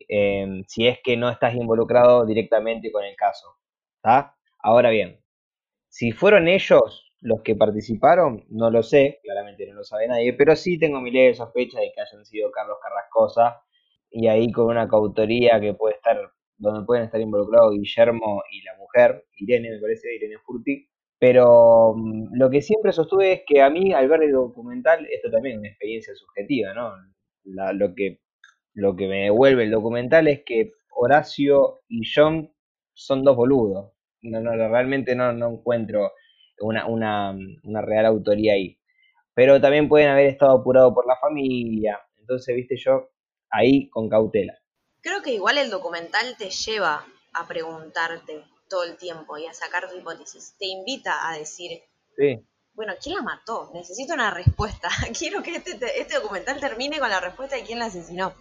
em, 0.09 0.64
si 0.68 0.88
es 0.88 1.00
que 1.05 1.16
no 1.16 1.31
estás 1.31 1.55
involucrado 1.55 2.26
directamente 2.26 2.92
con 2.92 3.05
el 3.05 3.16
caso. 3.16 3.57
Ahora 4.59 4.90
bien, 4.90 5.20
si 5.88 6.12
fueron 6.12 6.48
ellos 6.48 7.12
los 7.20 7.42
que 7.42 7.57
participaron, 7.57 8.44
no 8.50 8.70
lo 8.70 8.83
sé, 8.83 9.20
claramente 9.22 9.66
no 9.66 9.74
lo 9.76 9.85
sabe 9.85 10.09
nadie, 10.09 10.33
pero 10.35 10.57
sí 10.57 10.79
tengo 10.79 11.00
mi 11.00 11.11
leve 11.11 11.35
sospecha 11.35 11.81
de 11.81 11.92
que 11.92 12.00
hayan 12.02 12.24
sido 12.26 12.50
Carlos 12.52 12.79
Carrascosa 12.83 13.62
y 14.11 14.29
ahí 14.29 14.52
con 14.52 14.66
una 14.66 14.88
cautoría 14.88 15.61
que 15.61 15.74
puede 15.74 15.96
estar, 15.96 16.18
donde 16.58 16.86
pueden 16.86 17.04
estar 17.04 17.20
involucrados 17.20 17.74
Guillermo 17.74 18.42
y 18.50 18.62
la 18.62 18.76
mujer, 18.78 19.24
Irene 19.36 19.70
me 19.70 19.80
parece, 19.80 20.14
Irene 20.14 20.38
Furti, 20.44 20.88
pero 21.18 21.94
mm, 21.96 22.34
lo 22.34 22.50
que 22.50 22.62
siempre 22.62 22.92
sostuve 22.92 23.32
es 23.32 23.42
que 23.46 23.62
a 23.62 23.70
mí, 23.70 23.92
al 23.92 24.08
ver 24.08 24.22
el 24.24 24.32
documental, 24.32 25.06
esto 25.10 25.30
también 25.30 25.56
es 25.56 25.60
una 25.60 25.68
experiencia 25.68 26.14
subjetiva, 26.14 26.74
¿no? 26.74 26.92
lo, 27.44 27.94
que, 27.94 28.20
lo 28.74 28.96
que 28.96 29.08
me 29.08 29.24
devuelve 29.24 29.64
el 29.64 29.70
documental 29.70 30.28
es 30.28 30.42
que 30.44 30.72
Horacio 30.90 31.80
y 31.88 32.02
John 32.12 32.52
son 32.94 33.24
dos 33.24 33.36
boludos. 33.36 33.92
No, 34.22 34.40
no, 34.40 34.52
realmente 34.56 35.14
no, 35.14 35.32
no 35.32 35.50
encuentro 35.50 36.12
una, 36.60 36.86
una, 36.86 37.36
una 37.64 37.82
real 37.82 38.06
autoría 38.06 38.54
ahí. 38.54 38.78
Pero 39.34 39.60
también 39.60 39.88
pueden 39.88 40.08
haber 40.08 40.26
estado 40.26 40.58
apurados 40.58 40.94
por 40.94 41.06
la 41.06 41.16
familia. 41.16 42.00
Entonces, 42.18 42.56
viste, 42.56 42.76
yo 42.76 43.10
ahí 43.50 43.88
con 43.90 44.08
cautela. 44.08 44.54
Creo 45.06 45.22
que 45.22 45.30
igual 45.30 45.56
el 45.56 45.70
documental 45.70 46.36
te 46.36 46.50
lleva 46.50 47.06
a 47.32 47.46
preguntarte 47.46 48.44
todo 48.68 48.82
el 48.82 48.96
tiempo 48.96 49.38
y 49.38 49.46
a 49.46 49.54
sacar 49.54 49.88
tu 49.88 49.96
hipótesis. 49.96 50.56
Te 50.58 50.66
invita 50.66 51.28
a 51.28 51.38
decir, 51.38 51.80
bueno, 52.74 52.92
¿quién 53.00 53.14
la 53.14 53.22
mató? 53.22 53.70
Necesito 53.72 54.14
una 54.14 54.32
respuesta. 54.32 54.88
Quiero 55.16 55.44
que 55.44 55.54
este, 55.54 56.00
este 56.00 56.14
documental 56.16 56.58
termine 56.58 56.98
con 56.98 57.08
la 57.08 57.20
respuesta 57.20 57.54
de 57.54 57.62
quién 57.62 57.78
la 57.78 57.84
asesinó. 57.84 58.34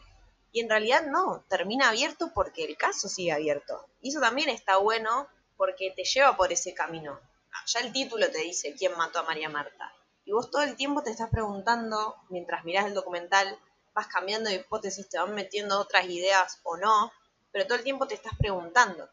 Y 0.52 0.62
en 0.62 0.68
realidad 0.68 1.06
no, 1.06 1.46
termina 1.50 1.90
abierto 1.90 2.32
porque 2.34 2.66
el 2.66 2.78
caso 2.78 3.10
sigue 3.10 3.32
abierto. 3.32 3.86
Y 4.02 4.10
eso 4.10 4.20
también 4.20 4.50
está 4.50 4.78
bueno 4.78 5.28
porque 5.58 5.94
te 5.96 6.04
lleva 6.04 6.36
por 6.36 6.52
ese 6.52 6.74
camino. 6.74 7.20
Ah, 7.54 7.64
ya 7.68 7.82
el 7.82 7.94
título 7.94 8.32
te 8.32 8.40
dice 8.40 8.74
quién 8.74 8.98
mató 8.98 9.20
a 9.20 9.24
María 9.24 9.50
Marta. 9.50 9.94
Y 10.26 10.32
vos 10.32 10.50
todo 10.50 10.64
el 10.64 10.76
tiempo 10.76 11.04
te 11.04 11.12
estás 11.12 11.30
preguntando, 11.30 12.16
mientras 12.30 12.66
mirás 12.66 12.88
el 12.88 12.96
documental, 12.96 13.56
vas 13.96 14.08
cambiando 14.08 14.50
de 14.50 14.58
hipótesis, 14.58 15.10
te 15.10 15.18
van 15.18 15.34
metiendo 15.34 15.80
otras 15.80 16.08
ideas 16.10 16.60
o 16.64 16.78
no, 16.78 17.12
pero 17.52 17.66
todo 17.66 17.78
el 17.78 17.84
tiempo 17.84 18.06
te 18.06 18.16
estás 18.16 18.34
preguntando. 18.38 19.08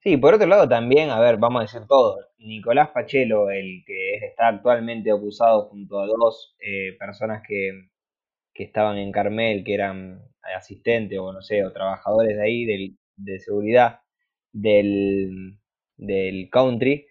Sí, 0.00 0.16
por 0.16 0.34
otro 0.34 0.46
lado 0.46 0.68
también, 0.68 1.10
a 1.10 1.20
ver, 1.20 1.36
vamos 1.36 1.60
a 1.60 1.62
decir 1.62 1.86
todo. 1.88 2.18
Nicolás 2.38 2.90
Pachelo, 2.90 3.50
el 3.50 3.82
que 3.86 4.16
está 4.16 4.48
actualmente 4.48 5.10
acusado 5.10 5.68
junto 5.68 6.00
a 6.00 6.06
dos 6.06 6.56
eh, 6.60 6.96
personas 6.98 7.42
que, 7.46 7.88
que 8.52 8.64
estaban 8.64 8.98
en 8.98 9.12
Carmel, 9.12 9.64
que 9.64 9.74
eran 9.74 10.22
asistentes 10.56 11.18
o 11.18 11.32
no 11.32 11.42
sé, 11.42 11.64
o 11.64 11.72
trabajadores 11.72 12.36
de 12.36 12.42
ahí, 12.42 12.64
del, 12.64 12.96
de 13.16 13.38
seguridad 13.40 14.00
del, 14.52 15.58
del 15.96 16.48
country, 16.50 17.06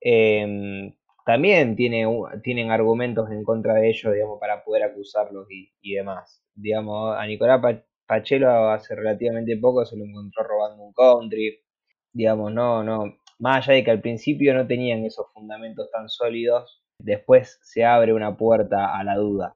eh, 0.00 0.94
también 1.28 1.76
tiene, 1.76 2.06
tienen 2.42 2.70
argumentos 2.70 3.30
en 3.30 3.44
contra 3.44 3.74
de 3.74 3.90
ellos, 3.90 4.14
digamos, 4.14 4.40
para 4.40 4.64
poder 4.64 4.84
acusarlos 4.84 5.46
y, 5.50 5.92
demás. 5.92 6.42
Digamos, 6.54 7.14
a 7.18 7.26
Nicolás 7.26 7.60
Pachelo 8.06 8.70
hace 8.70 8.94
relativamente 8.94 9.54
poco 9.58 9.84
se 9.84 9.98
lo 9.98 10.06
encontró 10.06 10.42
robando 10.44 10.84
un 10.84 10.94
country. 10.94 11.60
Digamos, 12.14 12.50
no, 12.54 12.82
no, 12.82 13.18
más 13.40 13.68
allá 13.68 13.74
de 13.74 13.84
que 13.84 13.90
al 13.90 14.00
principio 14.00 14.54
no 14.54 14.66
tenían 14.66 15.04
esos 15.04 15.26
fundamentos 15.34 15.90
tan 15.90 16.08
sólidos, 16.08 16.82
después 16.98 17.58
se 17.62 17.84
abre 17.84 18.14
una 18.14 18.34
puerta 18.34 18.98
a 18.98 19.04
la 19.04 19.16
duda. 19.16 19.54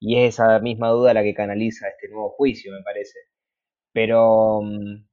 Y 0.00 0.16
es 0.24 0.36
esa 0.40 0.58
misma 0.60 0.88
duda 0.88 1.12
la 1.12 1.22
que 1.22 1.34
canaliza 1.34 1.88
este 1.88 2.08
nuevo 2.08 2.30
juicio, 2.30 2.72
me 2.72 2.82
parece. 2.82 3.18
Pero, 3.92 4.62
mm, 4.62 5.04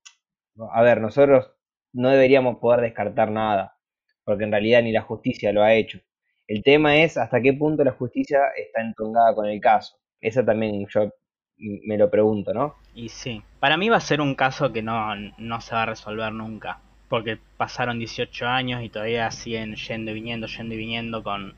a 0.71 0.81
ver, 0.81 1.01
nosotros 1.01 1.51
no 1.93 2.09
deberíamos 2.09 2.59
poder 2.59 2.79
descartar 2.79 3.31
nada, 3.31 3.77
porque 4.23 4.43
en 4.43 4.51
realidad 4.51 4.81
ni 4.83 4.91
la 4.91 5.01
justicia 5.01 5.51
lo 5.51 5.63
ha 5.63 5.73
hecho. 5.73 5.99
El 6.47 6.63
tema 6.63 6.97
es 6.97 7.17
hasta 7.17 7.41
qué 7.41 7.53
punto 7.53 7.83
la 7.83 7.91
justicia 7.91 8.39
está 8.57 8.81
entongada 8.81 9.33
con 9.33 9.45
el 9.45 9.59
caso. 9.61 9.95
Esa 10.19 10.45
también 10.45 10.85
yo 10.87 11.11
me 11.57 11.97
lo 11.97 12.09
pregunto, 12.09 12.53
¿no? 12.53 12.75
Y 12.93 13.09
sí, 13.09 13.41
para 13.59 13.77
mí 13.77 13.89
va 13.89 13.97
a 13.97 14.01
ser 14.01 14.21
un 14.21 14.35
caso 14.35 14.73
que 14.73 14.81
no, 14.81 15.15
no 15.37 15.61
se 15.61 15.75
va 15.75 15.83
a 15.83 15.87
resolver 15.87 16.31
nunca, 16.33 16.79
porque 17.09 17.37
pasaron 17.57 17.99
18 17.99 18.45
años 18.45 18.83
y 18.83 18.89
todavía 18.89 19.29
siguen 19.31 19.75
yendo 19.75 20.11
y 20.11 20.13
viniendo, 20.15 20.47
yendo 20.47 20.73
y 20.73 20.77
viniendo 20.77 21.23
con 21.23 21.53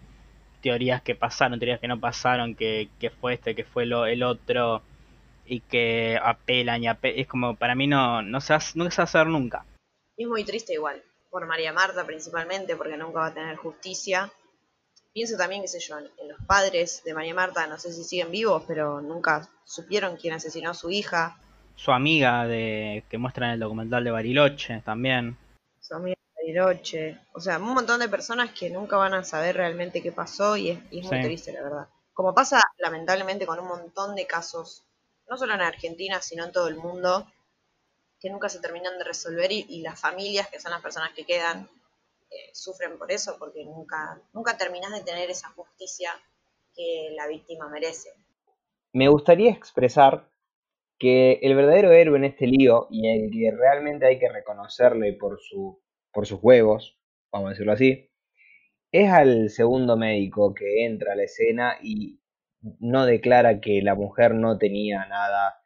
teorías 0.62 1.02
que 1.02 1.16
pasaron, 1.16 1.60
teorías 1.60 1.80
que 1.80 1.88
no 1.88 2.00
pasaron, 2.00 2.56
que, 2.56 2.90
que 3.00 3.10
fue 3.10 3.36
este, 3.36 3.56
que 3.56 3.64
fue 3.64 3.86
lo, 3.86 4.06
el 4.06 4.24
otro, 4.24 4.82
y 5.46 5.60
que 5.62 6.20
apelan 6.22 6.84
y 6.84 6.88
apelan. 6.88 7.20
Es 7.20 7.28
como, 7.28 7.56
para 7.56 7.76
mí 7.76 7.88
no, 7.88 8.22
no, 8.22 8.42
se 8.42 8.54
va, 8.54 8.60
no 8.76 8.90
se 8.90 8.98
va 8.98 9.04
a 9.04 9.04
hacer 9.04 9.28
nunca. 9.28 9.66
Y 10.18 10.24
es 10.24 10.30
muy 10.30 10.44
triste 10.44 10.74
igual, 10.74 11.02
por 11.36 11.46
María 11.48 11.74
Marta 11.74 12.06
principalmente, 12.06 12.78
porque 12.78 12.96
nunca 12.96 13.20
va 13.20 13.28
a 13.28 13.34
tener 13.34 13.58
justicia. 13.58 14.32
Pienso 15.12 15.36
también, 15.36 15.64
qué 15.64 15.68
sé 15.68 15.82
yo, 15.82 15.98
en 15.98 16.30
los 16.30 16.40
padres 16.48 17.04
de 17.04 17.14
María 17.14 17.34
Marta, 17.34 17.68
no 17.68 17.78
sé 17.78 17.92
si 17.92 18.06
siguen 18.06 18.32
vivos, 18.32 18.64
pero 18.66 19.02
nunca 19.02 19.46
supieron 19.66 20.16
quién 20.16 20.34
asesinó 20.34 20.70
a 20.70 20.74
su 20.74 20.92
hija. 20.92 21.38
Su 21.76 21.92
amiga 21.92 22.48
de 22.48 23.04
que 23.10 23.18
muestra 23.18 23.48
en 23.48 23.56
el 23.56 23.60
documental 23.60 24.06
de 24.06 24.12
Bariloche 24.12 24.82
también. 24.86 25.38
Su 25.82 25.96
amiga 25.96 26.16
Bariloche. 26.38 27.20
O 27.34 27.42
sea, 27.42 27.58
un 27.58 27.74
montón 27.74 28.00
de 28.00 28.08
personas 28.08 28.52
que 28.52 28.70
nunca 28.70 28.96
van 28.96 29.14
a 29.14 29.26
saber 29.26 29.58
realmente 29.58 30.02
qué 30.02 30.14
pasó 30.14 30.56
y 30.56 30.70
es, 30.70 30.80
y 30.90 31.02
es 31.02 31.12
muy 31.12 31.22
triste, 31.22 31.52
la 31.52 31.64
verdad. 31.64 31.90
Como 32.14 32.34
pasa 32.34 32.62
lamentablemente 32.78 33.46
con 33.46 33.60
un 33.60 33.68
montón 33.68 34.16
de 34.16 34.26
casos, 34.26 34.86
no 35.30 35.36
solo 35.36 35.54
en 35.54 35.62
Argentina, 35.64 36.22
sino 36.22 36.46
en 36.46 36.54
todo 36.54 36.70
el 36.70 36.78
mundo, 36.78 37.28
que 38.26 38.32
nunca 38.32 38.50
se 38.50 38.60
terminan 38.60 38.98
de 38.98 39.04
resolver 39.04 39.52
y, 39.52 39.84
las 39.84 40.02
familias, 40.02 40.48
que 40.48 40.60
son 40.60 40.72
las 40.72 40.82
personas 40.82 41.12
que 41.14 41.26
quedan, 41.26 41.70
eh, 42.32 42.50
sufren 42.54 42.98
por 42.98 43.12
eso, 43.12 43.36
porque 43.38 43.64
nunca, 43.64 44.20
nunca 44.34 44.58
terminas 44.58 44.92
de 44.94 45.04
tener 45.04 45.30
esa 45.30 45.50
justicia 45.50 46.10
que 46.76 47.14
la 47.16 47.28
víctima 47.28 47.70
merece. 47.70 48.10
Me 48.94 49.10
gustaría 49.10 49.52
expresar 49.52 50.28
que 50.98 51.34
el 51.44 51.54
verdadero 51.54 51.92
héroe 51.92 52.18
en 52.18 52.24
este 52.24 52.48
lío 52.48 52.88
y 52.90 53.08
el 53.08 53.30
que 53.30 53.56
realmente 53.56 54.08
hay 54.08 54.18
que 54.18 54.30
reconocerle 54.30 55.14
por, 55.14 55.40
su, 55.40 55.80
por 56.12 56.26
sus 56.26 56.40
huevos, 56.42 56.98
vamos 57.32 57.50
a 57.50 57.52
decirlo 57.52 57.74
así, 57.74 58.10
es 58.92 59.12
al 59.12 59.52
segundo 59.52 59.98
médico 59.98 60.56
que 60.56 60.84
entra 60.84 61.14
a 61.14 61.16
la 61.16 61.26
escena 61.26 61.78
y 61.80 62.20
no 62.80 63.06
declara 63.06 63.62
que 63.62 63.84
la 63.84 63.94
mujer 63.94 64.34
no 64.34 64.58
tenía 64.58 65.06
nada 65.06 65.62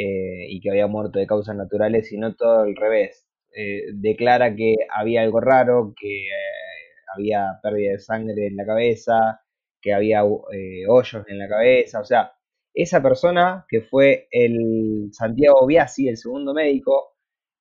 eh, 0.00 0.46
y 0.48 0.60
que 0.60 0.70
había 0.70 0.86
muerto 0.86 1.18
de 1.18 1.26
causas 1.26 1.56
naturales, 1.56 2.08
sino 2.08 2.34
todo 2.34 2.60
al 2.60 2.76
revés. 2.76 3.26
Eh, 3.54 3.86
declara 3.94 4.54
que 4.54 4.76
había 4.90 5.22
algo 5.22 5.40
raro, 5.40 5.92
que 5.98 6.26
eh, 6.26 6.30
había 7.16 7.58
pérdida 7.62 7.92
de 7.92 7.98
sangre 7.98 8.46
en 8.46 8.56
la 8.56 8.64
cabeza, 8.66 9.42
que 9.80 9.92
había 9.92 10.22
eh, 10.52 10.86
hoyos 10.88 11.24
en 11.28 11.38
la 11.38 11.48
cabeza, 11.48 12.00
o 12.00 12.04
sea, 12.04 12.32
esa 12.74 13.02
persona 13.02 13.66
que 13.68 13.82
fue 13.82 14.28
el 14.30 15.10
Santiago 15.12 15.66
Biasi, 15.66 16.08
el 16.08 16.16
segundo 16.16 16.54
médico, 16.54 17.16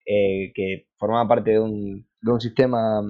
que 0.05 0.87
formaba 0.97 1.27
parte 1.27 1.51
de 1.51 1.59
un, 1.59 2.07
de 2.21 2.31
un 2.31 2.41
sistema 2.41 3.01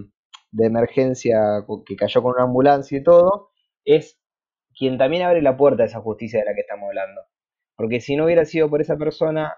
de 0.52 0.65
emergencia 0.65 1.65
que 1.86 1.96
cayó 1.96 2.22
con 2.22 2.34
una 2.36 2.44
ambulancia 2.44 2.98
y 2.98 3.04
todo, 3.04 3.52
es 3.86 4.20
quien 4.78 4.98
también 4.98 5.24
abre 5.24 5.42
la 5.42 5.58
puerta 5.58 5.84
a 5.84 5.86
esa 5.88 6.02
justicia 6.02 6.39
de 6.39 6.46
la 6.46 6.56
que 6.56 6.62
estamos 6.62 6.88
hablando. 6.89 7.22
Porque 7.80 8.02
si 8.02 8.18
no 8.18 8.26
hubiera 8.26 8.44
sido 8.44 8.70
por 8.70 8.82
esa 8.82 8.98
persona, 8.98 9.56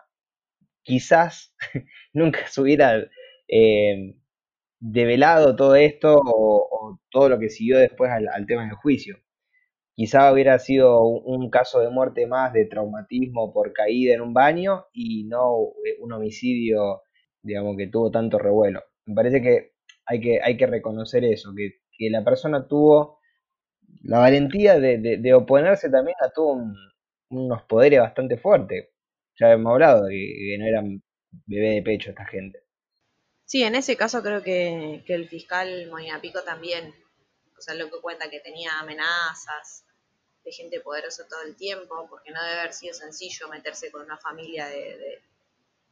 quizás 0.83 1.55
nunca 2.13 2.47
se 2.47 2.61
hubiera 2.61 3.03
eh, 3.47 4.15
develado 4.79 5.55
todo 5.55 5.75
esto 5.75 6.21
o, 6.23 6.99
todo 7.11 7.29
lo 7.29 7.39
que 7.39 7.49
siguió 7.49 7.79
después 7.79 8.11
al, 8.11 8.45
tema 8.47 8.63
del 8.65 8.75
juicio. 8.75 9.17
Quizá 9.95 10.31
hubiera 10.33 10.59
sido 10.59 11.03
un, 11.05 11.49
caso 11.49 11.79
de 11.81 11.89
muerte 11.89 12.27
más 12.27 12.53
de 12.53 12.65
traumatismo 12.65 13.53
por 13.53 13.73
caída 13.73 14.13
en 14.15 14.21
un 14.21 14.33
baño 14.33 14.85
y 14.93 15.25
no 15.25 15.69
eh, 15.85 15.97
un 16.01 16.13
homicidio, 16.13 17.01
digamos, 17.43 17.77
que 17.77 17.87
tuvo 17.87 18.11
tanto 18.11 18.39
revuelo. 18.39 18.81
Me 19.07 19.15
parece 19.15 19.41
que 19.41 19.73
hay 20.05 20.21
que, 20.21 20.41
hay 20.43 20.57
que 20.57 20.67
reconocer 20.67 21.25
eso, 21.25 21.53
que, 21.55 21.79
la 22.09 22.23
persona 22.23 22.67
tuvo 22.67 23.19
la 24.03 24.19
valentía 24.19 24.79
de, 24.79 24.97
de- 24.99 25.33
oponerse 25.33 25.89
también 25.89 26.17
a 26.21 26.29
todos 26.31 26.57
un- 26.57 26.75
unos 27.31 27.63
poderes 27.63 27.99
bastante 27.99 28.37
fuertes. 28.37 28.89
Ya 29.39 29.51
hemos 29.51 29.71
hablado 29.73 30.07
que, 30.09 30.55
no 30.59 30.65
eran 30.67 31.01
bebé 31.45 31.75
de 31.75 31.81
pecho 31.81 32.09
esta 32.11 32.25
gente. 32.25 32.63
Sí, 33.45 33.63
en 33.63 33.75
ese 33.75 33.97
caso 33.97 34.21
creo 34.23 34.41
que, 34.41 35.03
que 35.05 35.13
el 35.13 35.27
fiscal 35.27 35.87
Molina 35.89 36.21
Pico 36.21 36.41
también, 36.43 36.93
o 37.57 37.61
sea, 37.61 37.75
lo 37.75 37.89
que 37.89 37.99
cuenta 38.01 38.29
que 38.29 38.39
tenía 38.39 38.79
amenazas 38.79 39.83
de 40.43 40.51
gente 40.51 40.79
poderosa 40.81 41.27
todo 41.27 41.41
el 41.43 41.55
tiempo, 41.55 42.07
porque 42.09 42.31
no 42.31 42.41
debe 42.43 42.59
haber 42.61 42.73
sido 42.73 42.93
sencillo 42.93 43.47
meterse 43.49 43.91
con 43.91 44.03
una 44.03 44.17
familia 44.17 44.67
de, 44.67 44.97
de- 44.97 45.21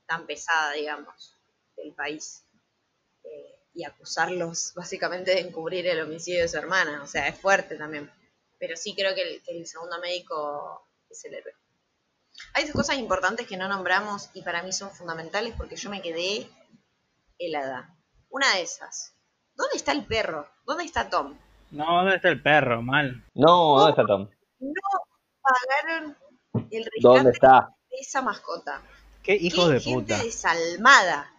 tan 0.07 0.25
pesada, 0.25 0.73
digamos, 0.73 1.35
del 1.77 1.93
país 1.93 2.43
eh, 3.23 3.59
y 3.73 3.83
acusarlos 3.83 4.73
básicamente 4.75 5.31
de 5.31 5.41
encubrir 5.41 5.87
el 5.87 6.01
homicidio 6.01 6.41
de 6.41 6.47
su 6.49 6.57
hermana, 6.57 7.03
o 7.03 7.07
sea, 7.07 7.27
es 7.27 7.39
fuerte 7.39 7.75
también. 7.77 8.11
Pero 8.59 8.75
sí 8.75 8.93
creo 8.95 9.15
que 9.15 9.21
el, 9.21 9.43
que 9.43 9.57
el 9.57 9.67
segundo 9.67 9.99
médico 9.99 10.88
es 11.09 11.25
el 11.25 11.33
héroe. 11.35 11.53
Hay 12.53 12.63
dos 12.65 12.73
cosas 12.73 12.97
importantes 12.97 13.47
que 13.47 13.57
no 13.57 13.67
nombramos 13.67 14.29
y 14.33 14.41
para 14.43 14.63
mí 14.63 14.71
son 14.71 14.91
fundamentales 14.91 15.53
porque 15.57 15.75
yo 15.75 15.89
me 15.89 16.01
quedé 16.01 16.49
helada. 17.37 17.95
Una 18.29 18.53
de 18.55 18.61
esas. 18.61 19.13
¿Dónde 19.55 19.75
está 19.77 19.91
el 19.91 20.05
perro? 20.05 20.47
¿Dónde 20.65 20.85
está 20.85 21.09
Tom? 21.09 21.37
No, 21.71 21.85
¿dónde 21.97 22.15
está 22.15 22.29
el 22.29 22.41
perro? 22.41 22.81
Mal. 22.81 23.25
No, 23.33 23.77
¿dónde 23.79 23.91
está 23.91 24.05
Tom? 24.05 24.29
No 24.59 24.81
pagaron 25.41 26.17
el 26.71 26.89
¿Dónde 27.01 27.31
rescate 27.31 27.47
está? 27.57 27.75
de 27.89 27.97
esa 27.99 28.21
mascota. 28.21 28.81
Qué 29.23 29.35
hijos 29.35 29.67
Qué 29.67 29.73
de 29.73 29.79
gente 29.81 30.13
puta. 30.13 30.23
desalmada. 30.23 31.33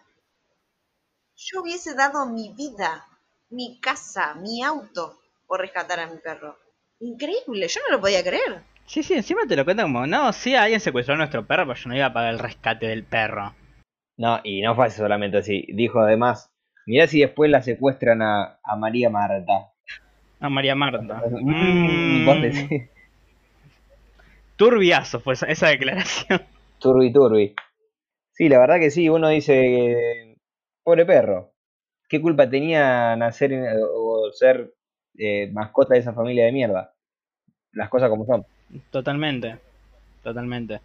Yo 1.35 1.61
hubiese 1.61 1.95
dado 1.95 2.25
mi 2.27 2.53
vida, 2.53 3.07
mi 3.49 3.79
casa, 3.79 4.35
mi 4.35 4.63
auto 4.63 5.19
por 5.47 5.59
rescatar 5.59 5.99
a 5.99 6.07
mi 6.07 6.17
perro. 6.19 6.57
Increíble, 6.99 7.67
yo 7.67 7.81
no 7.89 7.95
lo 7.95 8.01
podía 8.01 8.23
creer. 8.23 8.63
Sí, 8.85 9.03
sí, 9.03 9.13
encima 9.13 9.41
te 9.47 9.55
lo 9.55 9.63
cuentan 9.63 9.87
como, 9.87 10.05
no, 10.05 10.33
sí, 10.33 10.55
alguien 10.55 10.79
secuestró 10.79 11.15
a 11.15 11.17
nuestro 11.17 11.45
perro, 11.45 11.65
pero 11.65 11.75
yo 11.79 11.89
no 11.89 11.95
iba 11.95 12.07
a 12.07 12.13
pagar 12.13 12.33
el 12.33 12.39
rescate 12.39 12.87
del 12.87 13.03
perro. 13.03 13.53
No, 14.17 14.39
y 14.43 14.61
no 14.61 14.75
fue 14.75 14.89
solamente 14.89 15.37
así. 15.37 15.65
Dijo 15.73 15.99
además, 15.99 16.51
mirá 16.85 17.07
si 17.07 17.21
después 17.21 17.49
la 17.49 17.61
secuestran 17.61 18.21
a, 18.21 18.59
a 18.63 18.75
María 18.75 19.09
Marta. 19.09 19.71
A 20.39 20.49
María 20.49 20.75
Marta. 20.75 21.23
Mm, 21.31 22.23
Mm, 22.23 22.87
turbiazo 24.57 25.19
fue 25.19 25.33
esa, 25.33 25.47
esa 25.47 25.69
declaración. 25.69 26.41
turbi 26.79 27.11
turbi. 27.11 27.55
Sí, 28.33 28.49
la 28.49 28.59
verdad 28.59 28.79
que 28.79 28.91
sí, 28.91 29.09
uno 29.09 29.29
dice, 29.29 30.37
pobre 30.83 31.05
perro. 31.05 31.53
¿Qué 32.07 32.21
culpa 32.21 32.49
tenía 32.49 33.15
nacer 33.15 33.53
o 33.93 34.31
ser 34.33 34.73
eh, 35.17 35.49
mascota 35.51 35.93
de 35.93 36.01
esa 36.01 36.13
familia 36.13 36.45
de 36.45 36.51
mierda? 36.51 36.93
Las 37.71 37.89
cosas 37.89 38.09
como 38.09 38.25
son. 38.25 38.45
Totalmente, 38.91 39.57
totalmente. 40.23 40.79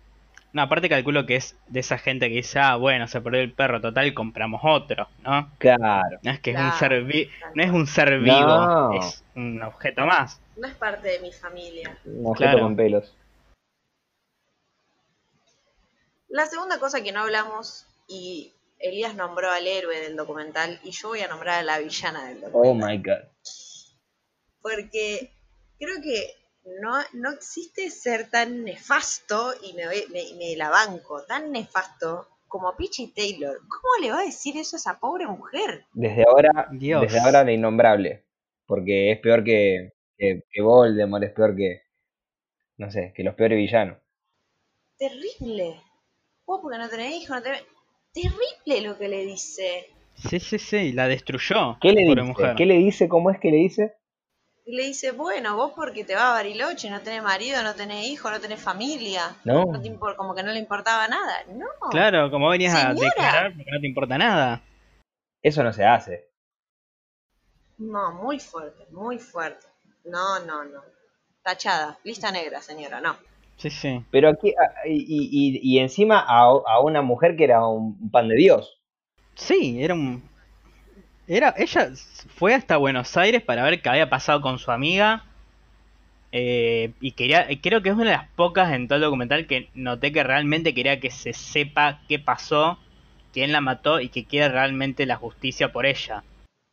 No, 0.52 0.62
aparte 0.62 0.88
calculo 0.88 1.26
que 1.26 1.36
es 1.36 1.54
de 1.68 1.80
esa 1.80 1.98
gente 1.98 2.28
que 2.28 2.36
dice, 2.36 2.58
ah, 2.58 2.76
bueno, 2.76 3.06
se 3.08 3.20
perdió 3.20 3.40
el 3.40 3.52
perro, 3.52 3.80
total, 3.80 4.14
compramos 4.14 4.62
otro, 4.64 5.06
¿no? 5.22 5.50
Claro. 5.58 6.18
No 6.22 6.30
es 6.30 6.40
que 6.40 6.52
es 6.52 6.58
un 6.58 6.72
ser 6.72 7.04
vi- 7.04 7.28
no 7.54 7.62
es 7.62 7.70
un 7.70 7.86
ser 7.86 8.18
vivo, 8.20 8.36
No. 8.36 8.92
es 8.98 9.22
un 9.34 9.62
objeto 9.62 10.06
más. 10.06 10.40
No 10.56 10.66
es 10.66 10.74
parte 10.74 11.08
de 11.08 11.20
mi 11.20 11.30
familia. 11.32 11.98
Un 12.06 12.26
objeto 12.26 12.50
Claro. 12.52 12.60
con 12.60 12.76
pelos. 12.76 13.14
La 16.28 16.46
segunda 16.46 16.78
cosa 16.78 17.02
que 17.02 17.12
no 17.12 17.20
hablamos, 17.20 17.86
y 18.08 18.52
Elías 18.78 19.14
nombró 19.14 19.50
al 19.50 19.66
héroe 19.66 20.00
del 20.00 20.16
documental, 20.16 20.80
y 20.84 20.90
yo 20.90 21.08
voy 21.08 21.20
a 21.20 21.28
nombrar 21.28 21.58
a 21.60 21.62
la 21.62 21.78
villana 21.78 22.24
del 22.28 22.40
documental. 22.40 22.82
Oh 22.82 22.86
my 22.88 22.98
god. 22.98 23.28
porque 24.62 25.30
creo 25.78 26.00
que 26.02 26.28
no, 26.80 26.92
no 27.14 27.30
existe 27.32 27.90
ser 27.90 28.28
tan 28.30 28.64
nefasto, 28.64 29.52
y 29.62 29.72
me, 29.74 29.86
voy- 29.86 30.06
me, 30.12 30.22
me 30.38 30.56
la 30.56 30.70
banco, 30.70 31.22
tan 31.24 31.52
nefasto 31.52 32.28
como 32.48 32.76
Peachy 32.76 33.08
Taylor. 33.08 33.58
¿Cómo 33.68 33.88
le 34.00 34.10
va 34.10 34.20
a 34.20 34.24
decir 34.24 34.56
eso 34.56 34.76
a 34.76 34.78
esa 34.78 34.98
pobre 34.98 35.26
mujer? 35.26 35.84
Desde 35.92 36.24
ahora, 36.28 36.68
Dios. 36.72 37.02
desde 37.02 37.20
ahora 37.20 37.44
la 37.44 37.52
innombrable. 37.52 38.24
Porque 38.66 39.12
es 39.12 39.18
peor 39.20 39.44
que, 39.44 39.92
que, 40.16 40.42
que 40.50 40.62
Voldemort, 40.62 41.22
es 41.24 41.32
peor 41.32 41.54
que. 41.56 41.82
No 42.78 42.90
sé, 42.90 43.12
que 43.14 43.22
los 43.24 43.34
peores 43.34 43.56
villanos. 43.58 43.98
Terrible. 44.98 45.80
Vos 46.46 46.60
porque 46.62 46.78
no 46.78 46.88
tenés 46.88 47.12
hijos, 47.14 47.36
no 47.36 47.42
tenés... 47.42 47.64
Terrible 48.12 48.88
lo 48.88 48.96
que 48.96 49.08
le 49.08 49.26
dice. 49.26 49.90
Sí, 50.14 50.40
sí, 50.40 50.58
sí, 50.58 50.92
la 50.92 51.06
destruyó. 51.06 51.78
¿Qué 51.80 51.92
le 51.92 52.04
dice? 52.04 52.22
mujer. 52.22 52.54
¿Qué 52.56 52.64
le 52.64 52.74
dice? 52.78 53.08
¿Cómo 53.08 53.30
es 53.30 53.38
que 53.38 53.50
le 53.50 53.58
dice? 53.58 53.94
Y 54.68 54.74
le 54.76 54.82
dice, 54.82 55.12
bueno, 55.12 55.54
vos 55.56 55.72
porque 55.76 56.02
te 56.04 56.14
vas 56.16 56.24
a 56.24 56.32
Bariloche, 56.32 56.90
no 56.90 57.00
tenés 57.00 57.22
marido, 57.22 57.62
no 57.62 57.74
tenés 57.76 58.06
hijo, 58.08 58.28
no 58.30 58.40
tenés 58.40 58.60
familia. 58.60 59.36
No. 59.44 59.64
No 59.66 59.80
te 59.80 59.88
impor- 59.88 60.16
como 60.16 60.34
que 60.34 60.42
no 60.42 60.50
le 60.50 60.58
importaba 60.58 61.06
nada. 61.06 61.44
No. 61.48 61.66
Claro, 61.90 62.30
como 62.32 62.48
venías 62.50 62.74
a 62.74 62.92
declarar 62.92 63.54
porque 63.54 63.70
no 63.70 63.80
te 63.80 63.86
importa 63.86 64.18
nada. 64.18 64.62
Eso 65.40 65.62
no 65.62 65.72
se 65.72 65.84
hace. 65.84 66.28
No, 67.78 68.12
muy 68.12 68.40
fuerte, 68.40 68.86
muy 68.90 69.18
fuerte. 69.18 69.66
No, 70.04 70.40
no, 70.40 70.64
no. 70.64 70.80
Tachada, 71.42 71.98
lista 72.02 72.32
negra, 72.32 72.60
señora, 72.60 73.00
no. 73.00 73.16
Sí, 73.58 73.70
sí. 73.70 74.04
Pero 74.10 74.30
aquí, 74.30 74.50
a- 74.52 74.88
y, 74.88 74.96
y, 75.08 75.60
y 75.62 75.78
encima 75.78 76.18
a, 76.26 76.40
a 76.42 76.80
una 76.80 77.02
mujer 77.02 77.36
que 77.36 77.44
era 77.44 77.66
un 77.66 77.96
un 78.00 78.10
pan 78.10 78.28
de 78.28 78.34
Dios. 78.34 78.80
Sí, 79.34 79.82
era 79.82 79.94
un... 79.94 80.28
Era, 81.28 81.54
ella 81.56 81.90
fue 82.36 82.54
hasta 82.54 82.76
Buenos 82.76 83.16
Aires 83.16 83.42
para 83.42 83.64
ver 83.64 83.82
qué 83.82 83.88
había 83.88 84.08
pasado 84.08 84.40
con 84.40 84.58
su 84.58 84.70
amiga. 84.70 85.24
eh, 86.32 86.92
y 87.00 87.12
quería, 87.12 87.46
creo 87.62 87.82
que 87.82 87.88
es 87.88 87.94
una 87.94 88.04
de 88.10 88.16
las 88.16 88.28
pocas 88.30 88.72
en 88.72 88.88
todo 88.88 88.96
el 88.96 89.02
documental 89.02 89.46
que 89.46 89.70
noté 89.74 90.12
que 90.12 90.22
realmente 90.22 90.74
quería 90.74 91.00
que 91.00 91.10
se 91.10 91.32
sepa 91.32 92.00
qué 92.08 92.18
pasó, 92.18 92.78
quién 93.32 93.52
la 93.52 93.60
mató 93.60 94.00
y 94.00 94.08
que 94.08 94.24
quiera 94.24 94.48
realmente 94.48 95.06
la 95.06 95.16
justicia 95.16 95.72
por 95.72 95.86
ella. 95.86 96.24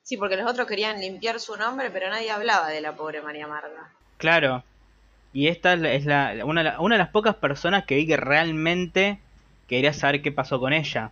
Sí, 0.01 0.17
porque 0.17 0.35
los 0.35 0.49
otros 0.51 0.67
querían 0.67 0.99
limpiar 0.99 1.39
su 1.39 1.55
nombre, 1.55 1.89
pero 1.91 2.09
nadie 2.09 2.29
hablaba 2.31 2.69
de 2.69 2.81
la 2.81 2.93
pobre 2.95 3.21
María 3.21 3.47
Marta. 3.47 3.91
Claro. 4.17 4.63
Y 5.31 5.47
esta 5.47 5.73
es, 5.73 6.05
la- 6.05 6.45
una, 6.45 6.79
una 6.79 6.95
de 6.95 6.99
las 6.99 7.09
pocas 7.09 7.35
personas 7.35 7.85
que 7.85 7.95
vi 7.95 8.05
que 8.05 8.17
realmente 8.17 9.19
quería 9.67 9.93
saber 9.93 10.21
qué 10.21 10.31
pasó 10.31 10.59
con 10.59 10.73
ella. 10.73 11.11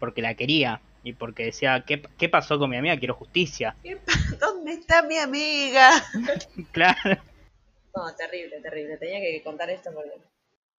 Porque 0.00 0.22
la 0.22 0.34
quería. 0.34 0.80
Y 1.04 1.14
porque 1.14 1.46
decía, 1.46 1.82
¿qué, 1.86 2.02
qué 2.18 2.28
pasó 2.28 2.58
con 2.58 2.70
mi 2.70 2.76
amiga? 2.76 2.96
Quiero 2.98 3.14
justicia. 3.14 3.76
¿Qué 3.82 3.96
pa- 3.96 4.12
¿Dónde 4.40 4.72
está 4.72 5.02
mi 5.02 5.18
amiga? 5.18 5.90
Claro. 6.72 7.20
No, 7.94 8.14
terrible, 8.16 8.60
terrible. 8.62 8.96
Tenía 8.98 9.20
que 9.20 9.42
contar 9.44 9.68
esto 9.70 9.90
porque... 9.92 10.10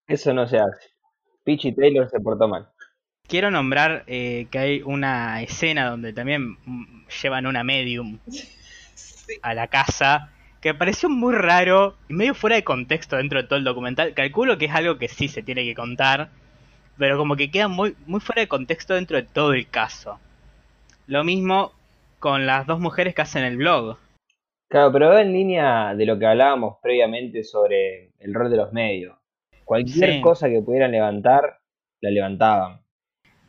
Eso 0.07 0.33
no 0.33 0.47
se 0.47 0.57
hace. 0.59 0.89
Peachy 1.43 1.73
Taylor 1.73 2.09
se 2.09 2.19
portó 2.19 2.47
mal. 2.47 2.69
Quiero 3.27 3.51
nombrar 3.51 4.03
eh, 4.07 4.47
que 4.51 4.57
hay 4.59 4.81
una 4.81 5.41
escena 5.43 5.89
donde 5.89 6.11
también 6.13 6.57
mm, 6.65 7.07
llevan 7.21 7.45
una 7.45 7.63
medium 7.63 8.19
Sí. 8.27 9.37
a 9.41 9.53
la 9.53 9.67
casa 9.67 10.31
que 10.59 10.73
me 10.73 10.79
pareció 10.79 11.09
muy 11.09 11.33
raro 11.35 11.95
y 12.09 12.13
medio 12.13 12.33
fuera 12.35 12.55
de 12.57 12.63
contexto 12.63 13.15
dentro 13.17 13.41
de 13.41 13.47
todo 13.47 13.57
el 13.59 13.63
documental. 13.65 14.13
Calculo 14.13 14.57
que 14.57 14.65
es 14.65 14.71
algo 14.73 14.97
que 14.97 15.07
sí 15.07 15.27
se 15.27 15.43
tiene 15.43 15.63
que 15.63 15.75
contar, 15.75 16.31
pero 16.97 17.17
como 17.17 17.35
que 17.35 17.51
queda 17.51 17.67
muy, 17.67 17.95
muy 18.05 18.19
fuera 18.19 18.41
de 18.41 18.47
contexto 18.47 18.93
dentro 18.93 19.17
de 19.17 19.23
todo 19.23 19.53
el 19.53 19.67
caso. 19.69 20.19
Lo 21.07 21.23
mismo 21.23 21.71
con 22.19 22.45
las 22.45 22.65
dos 22.65 22.79
mujeres 22.79 23.13
que 23.13 23.21
hacen 23.21 23.43
el 23.43 23.57
blog. 23.57 23.97
Claro, 24.69 24.91
pero 24.91 25.09
va 25.09 25.21
en 25.21 25.33
línea 25.33 25.93
de 25.95 26.05
lo 26.05 26.17
que 26.17 26.25
hablábamos 26.25 26.77
previamente 26.81 27.43
sobre 27.43 28.11
el 28.19 28.33
rol 28.33 28.49
de 28.49 28.57
los 28.57 28.73
medios. 28.73 29.17
Cualquier 29.65 30.13
Sí. 30.13 30.21
cosa 30.21 30.49
que 30.49 30.61
pudieran 30.61 30.91
levantar, 30.91 31.59
la 32.01 32.09
levantaban. 32.09 32.81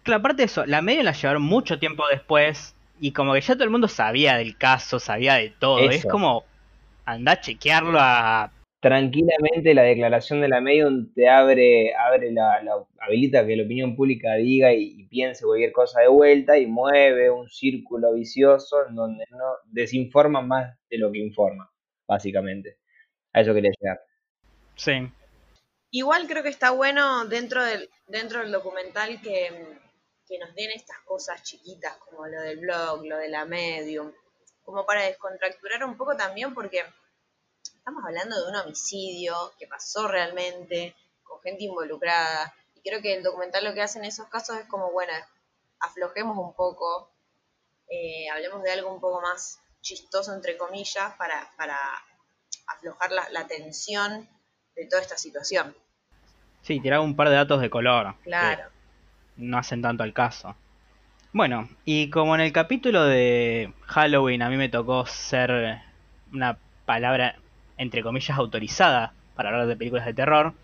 Claro, 0.02 0.20
aparte 0.20 0.42
de 0.42 0.46
eso, 0.46 0.66
la 0.66 0.82
medium 0.82 1.04
la 1.04 1.12
llevaron 1.12 1.42
mucho 1.42 1.78
tiempo 1.78 2.04
después 2.10 2.76
y 3.00 3.12
como 3.12 3.32
que 3.32 3.40
ya 3.40 3.54
todo 3.54 3.64
el 3.64 3.70
mundo 3.70 3.88
sabía 3.88 4.36
del 4.36 4.56
caso, 4.58 4.98
sabía 4.98 5.34
de 5.34 5.50
todo. 5.50 5.88
Es 5.90 6.04
como, 6.04 6.44
anda 7.06 7.32
a 7.32 7.40
chequearlo 7.40 7.98
a 8.00 8.50
Tranquilamente 8.84 9.72
la 9.72 9.82
declaración 9.82 10.42
de 10.42 10.48
la 10.48 10.60
medium 10.60 11.10
te 11.14 11.26
abre, 11.26 11.94
abre 11.94 12.30
la, 12.30 12.62
la- 12.62 12.84
habilita 13.00 13.46
que 13.46 13.56
la 13.56 13.64
opinión 13.64 13.96
pública 13.96 14.34
diga 14.34 14.74
y, 14.74 15.00
y 15.00 15.06
piense 15.08 15.46
cualquier 15.46 15.72
cosa 15.72 16.02
de 16.02 16.08
vuelta 16.08 16.58
y 16.58 16.66
mueve 16.66 17.30
un 17.30 17.48
círculo 17.48 18.12
vicioso 18.12 18.86
en 18.86 18.94
donde 18.94 19.24
no 19.30 19.44
desinforma 19.64 20.42
más 20.42 20.76
de 20.90 20.98
lo 20.98 21.10
que 21.10 21.18
informa, 21.20 21.72
básicamente. 22.06 22.76
A 23.32 23.40
eso 23.40 23.54
quería 23.54 23.70
llegar. 23.80 24.00
Sí, 24.76 24.92
Igual 25.90 26.26
creo 26.26 26.42
que 26.42 26.50
está 26.50 26.72
bueno 26.72 27.24
dentro 27.26 27.64
del, 27.64 27.88
dentro 28.08 28.40
del 28.40 28.52
documental 28.52 29.20
que, 29.22 29.48
que 30.28 30.38
nos 30.38 30.54
den 30.54 30.72
estas 30.72 30.98
cosas 31.06 31.42
chiquitas, 31.42 31.96
como 31.98 32.26
lo 32.26 32.40
del 32.42 32.58
blog, 32.58 33.06
lo 33.06 33.16
de 33.16 33.30
la 33.30 33.46
medium, 33.46 34.12
como 34.62 34.84
para 34.84 35.04
descontracturar 35.04 35.84
un 35.84 35.96
poco 35.96 36.16
también, 36.16 36.52
porque 36.52 36.82
estamos 37.84 38.02
hablando 38.06 38.42
de 38.42 38.50
un 38.50 38.56
homicidio 38.56 39.34
que 39.58 39.66
pasó 39.66 40.08
realmente, 40.08 40.94
con 41.22 41.38
gente 41.42 41.64
involucrada, 41.64 42.54
y 42.74 42.80
creo 42.80 43.02
que 43.02 43.14
el 43.14 43.22
documental 43.22 43.62
lo 43.62 43.74
que 43.74 43.82
hace 43.82 43.98
en 43.98 44.06
esos 44.06 44.26
casos 44.28 44.56
es 44.56 44.64
como, 44.68 44.90
bueno, 44.90 45.12
aflojemos 45.80 46.38
un 46.38 46.54
poco, 46.54 47.12
eh, 47.90 48.26
hablemos 48.30 48.62
de 48.62 48.72
algo 48.72 48.90
un 48.90 49.02
poco 49.02 49.20
más 49.20 49.60
chistoso, 49.82 50.32
entre 50.32 50.56
comillas, 50.56 51.12
para, 51.18 51.50
para 51.58 51.76
aflojar 52.68 53.12
la, 53.12 53.28
la 53.28 53.46
tensión 53.46 54.30
de 54.74 54.86
toda 54.86 55.02
esta 55.02 55.18
situación. 55.18 55.76
sí, 56.62 56.80
tiraba 56.80 57.04
un 57.04 57.14
par 57.14 57.28
de 57.28 57.34
datos 57.34 57.60
de 57.60 57.68
color. 57.68 58.14
Claro. 58.22 58.70
no 59.36 59.58
hacen 59.58 59.82
tanto 59.82 60.04
al 60.04 60.14
caso. 60.14 60.56
Bueno, 61.34 61.68
y 61.84 62.08
como 62.08 62.34
en 62.34 62.40
el 62.40 62.52
capítulo 62.54 63.04
de 63.04 63.74
Halloween 63.82 64.40
a 64.40 64.48
mí 64.48 64.56
me 64.56 64.70
tocó 64.70 65.04
ser 65.04 65.82
una 66.32 66.58
palabra 66.86 67.36
entre 67.78 68.02
comillas 68.02 68.38
autorizada 68.38 69.14
para 69.34 69.50
hablar 69.50 69.66
de 69.66 69.76
películas 69.76 70.06
de 70.06 70.14
terror, 70.14 70.54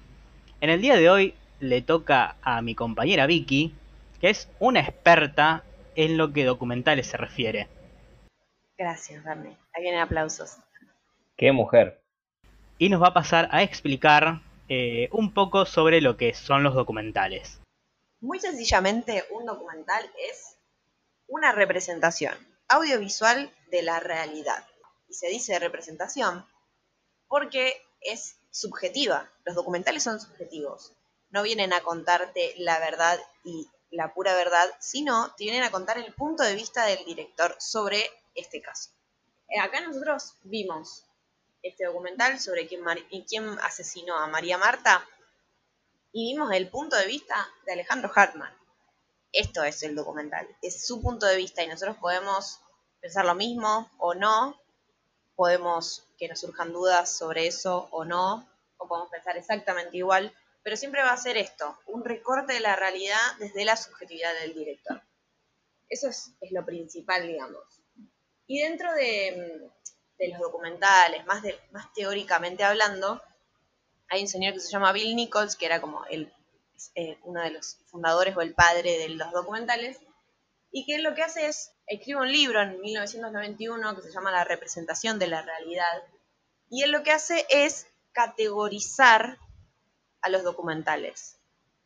en 0.61 0.71
el 0.71 0.81
día 0.81 0.97
de 0.97 1.11
hoy 1.11 1.35
le 1.59 1.83
toca 1.83 2.37
a 2.43 2.63
mi 2.63 2.75
compañera 2.75 3.27
Vicky, 3.27 3.75
que 4.21 4.31
es 4.31 4.49
una 4.59 4.81
experta 4.81 5.65
en 5.95 6.17
lo 6.17 6.33
que 6.33 6.45
documentales 6.45 7.07
se 7.07 7.17
refiere. 7.17 7.69
Gracias, 8.77 9.23
Bernie. 9.25 9.57
Ahí 9.75 9.83
vienen 9.83 10.01
aplausos. 10.01 10.57
Qué 11.37 11.53
mujer. 11.53 12.03
Y 12.79 12.89
nos 12.89 13.03
va 13.03 13.09
a 13.09 13.15
pasar 13.15 13.49
a 13.51 13.63
explicar 13.63 14.41
eh, 14.69 15.09
un 15.13 15.35
poco 15.35 15.67
sobre 15.67 16.01
lo 16.01 16.17
que 16.17 16.33
son 16.33 16.63
los 16.63 16.75
documentales. 16.75 17.61
Muy 18.21 18.39
sencillamente, 18.39 19.25
un 19.31 19.47
documental 19.47 20.05
es 20.31 20.59
una 21.27 21.53
representación 21.53 22.35
audiovisual 22.69 23.51
de 23.71 23.83
la 23.83 24.01
realidad. 24.01 24.65
Y 25.09 25.15
se 25.15 25.29
dice 25.29 25.59
representación 25.59 26.45
porque 27.31 27.81
es 28.01 28.37
subjetiva. 28.51 29.31
Los 29.45 29.55
documentales 29.55 30.03
son 30.03 30.21
subjetivos. 30.21 30.93
No 31.31 31.45
vienen 31.45 31.73
a 31.73 31.81
contarte 31.81 32.55
la 32.59 32.81
verdad 32.81 33.21
y 33.45 33.71
la 33.93 34.13
pura 34.13 34.35
verdad, 34.35 34.69
sino 34.81 35.33
te 35.37 35.45
vienen 35.45 35.63
a 35.63 35.71
contar 35.71 35.97
el 35.97 36.13
punto 36.13 36.43
de 36.43 36.57
vista 36.57 36.85
del 36.87 37.05
director 37.05 37.55
sobre 37.61 38.05
este 38.35 38.61
caso. 38.61 38.91
Eh, 39.49 39.61
Acá 39.61 39.81
nosotros 39.81 40.35
vimos 40.43 41.05
este 41.63 41.85
documental 41.85 42.41
sobre 42.41 42.67
quién, 42.67 43.47
asesinó 43.63 44.17
a 44.17 44.27
María 44.27 44.59
Marta 44.59 45.07
y 46.13 46.33
vimos 46.33 46.53
el 46.53 46.69
punto 46.69 46.97
de 46.97 47.07
vista 47.07 47.49
de 47.65 47.75
Alejandro 47.75 48.11
Hartman. 48.13 48.53
Esto 49.33 49.63
es 49.63 49.85
el 49.85 49.95
documental, 49.95 50.49
es 50.63 50.85
su 50.85 51.01
punto 51.01 51.27
de 51.27 51.37
vista 51.37 51.63
y 51.63 51.69
nosotros 51.69 51.97
podemos 51.99 52.59
pensar 53.01 53.25
lo 53.25 53.37
mismo 53.37 53.89
o 53.99 54.15
no, 54.15 54.61
podemos 55.41 56.05
que 56.19 56.29
nos 56.29 56.41
surjan 56.41 56.71
dudas 56.71 57.17
sobre 57.17 57.47
eso 57.47 57.89
o 57.93 58.05
no, 58.05 58.47
o 58.77 58.87
podemos 58.87 59.09
pensar 59.09 59.39
exactamente 59.39 59.97
igual, 59.97 60.35
pero 60.63 60.77
siempre 60.77 61.01
va 61.01 61.13
a 61.13 61.17
ser 61.17 61.39
esto, 61.39 61.79
un 61.87 62.05
recorte 62.05 62.53
de 62.53 62.61
la 62.61 62.77
realidad 62.77 63.17
desde 63.39 63.65
la 63.65 63.75
subjetividad 63.75 64.35
del 64.43 64.53
director. 64.53 65.01
Eso 65.89 66.11
es, 66.11 66.33
es 66.43 66.53
lo 66.53 66.63
principal, 66.67 67.27
digamos. 67.27 67.65
Y 68.47 68.61
dentro 68.61 68.93
de, 68.93 69.71
de 70.19 70.29
los 70.29 70.41
documentales, 70.41 71.25
más, 71.25 71.43
de, 71.43 71.59
más 71.71 71.91
teóricamente 71.95 72.63
hablando, 72.63 73.23
hay 74.11 74.21
un 74.21 74.29
señor 74.29 74.53
que 74.53 74.61
se 74.61 74.71
llama 74.71 74.93
Bill 74.93 75.17
Nichols, 75.17 75.57
que 75.57 75.65
era 75.65 75.81
como 75.81 76.05
el, 76.11 76.31
eh, 76.97 77.19
uno 77.23 77.41
de 77.41 77.53
los 77.53 77.79
fundadores 77.87 78.37
o 78.37 78.43
el 78.43 78.53
padre 78.53 78.99
de 78.99 79.09
los 79.09 79.33
documentales, 79.33 80.01
y 80.71 80.85
que 80.85 80.99
lo 80.99 81.15
que 81.15 81.23
hace 81.23 81.47
es, 81.47 81.73
escribe 81.91 82.21
un 82.21 82.31
libro 82.31 82.63
en 82.63 82.81
1991 82.81 83.97
que 83.97 84.03
se 84.03 84.13
llama 84.13 84.31
La 84.31 84.45
representación 84.45 85.19
de 85.19 85.27
la 85.27 85.43
realidad, 85.43 86.03
Y 86.71 86.85
él 86.85 86.93
lo 86.93 87.03
que 87.03 87.11
hace 87.11 87.45
es 87.51 87.89
categorizar 88.13 89.39
a 90.23 90.29
los 90.29 90.45
documentales. 90.45 91.41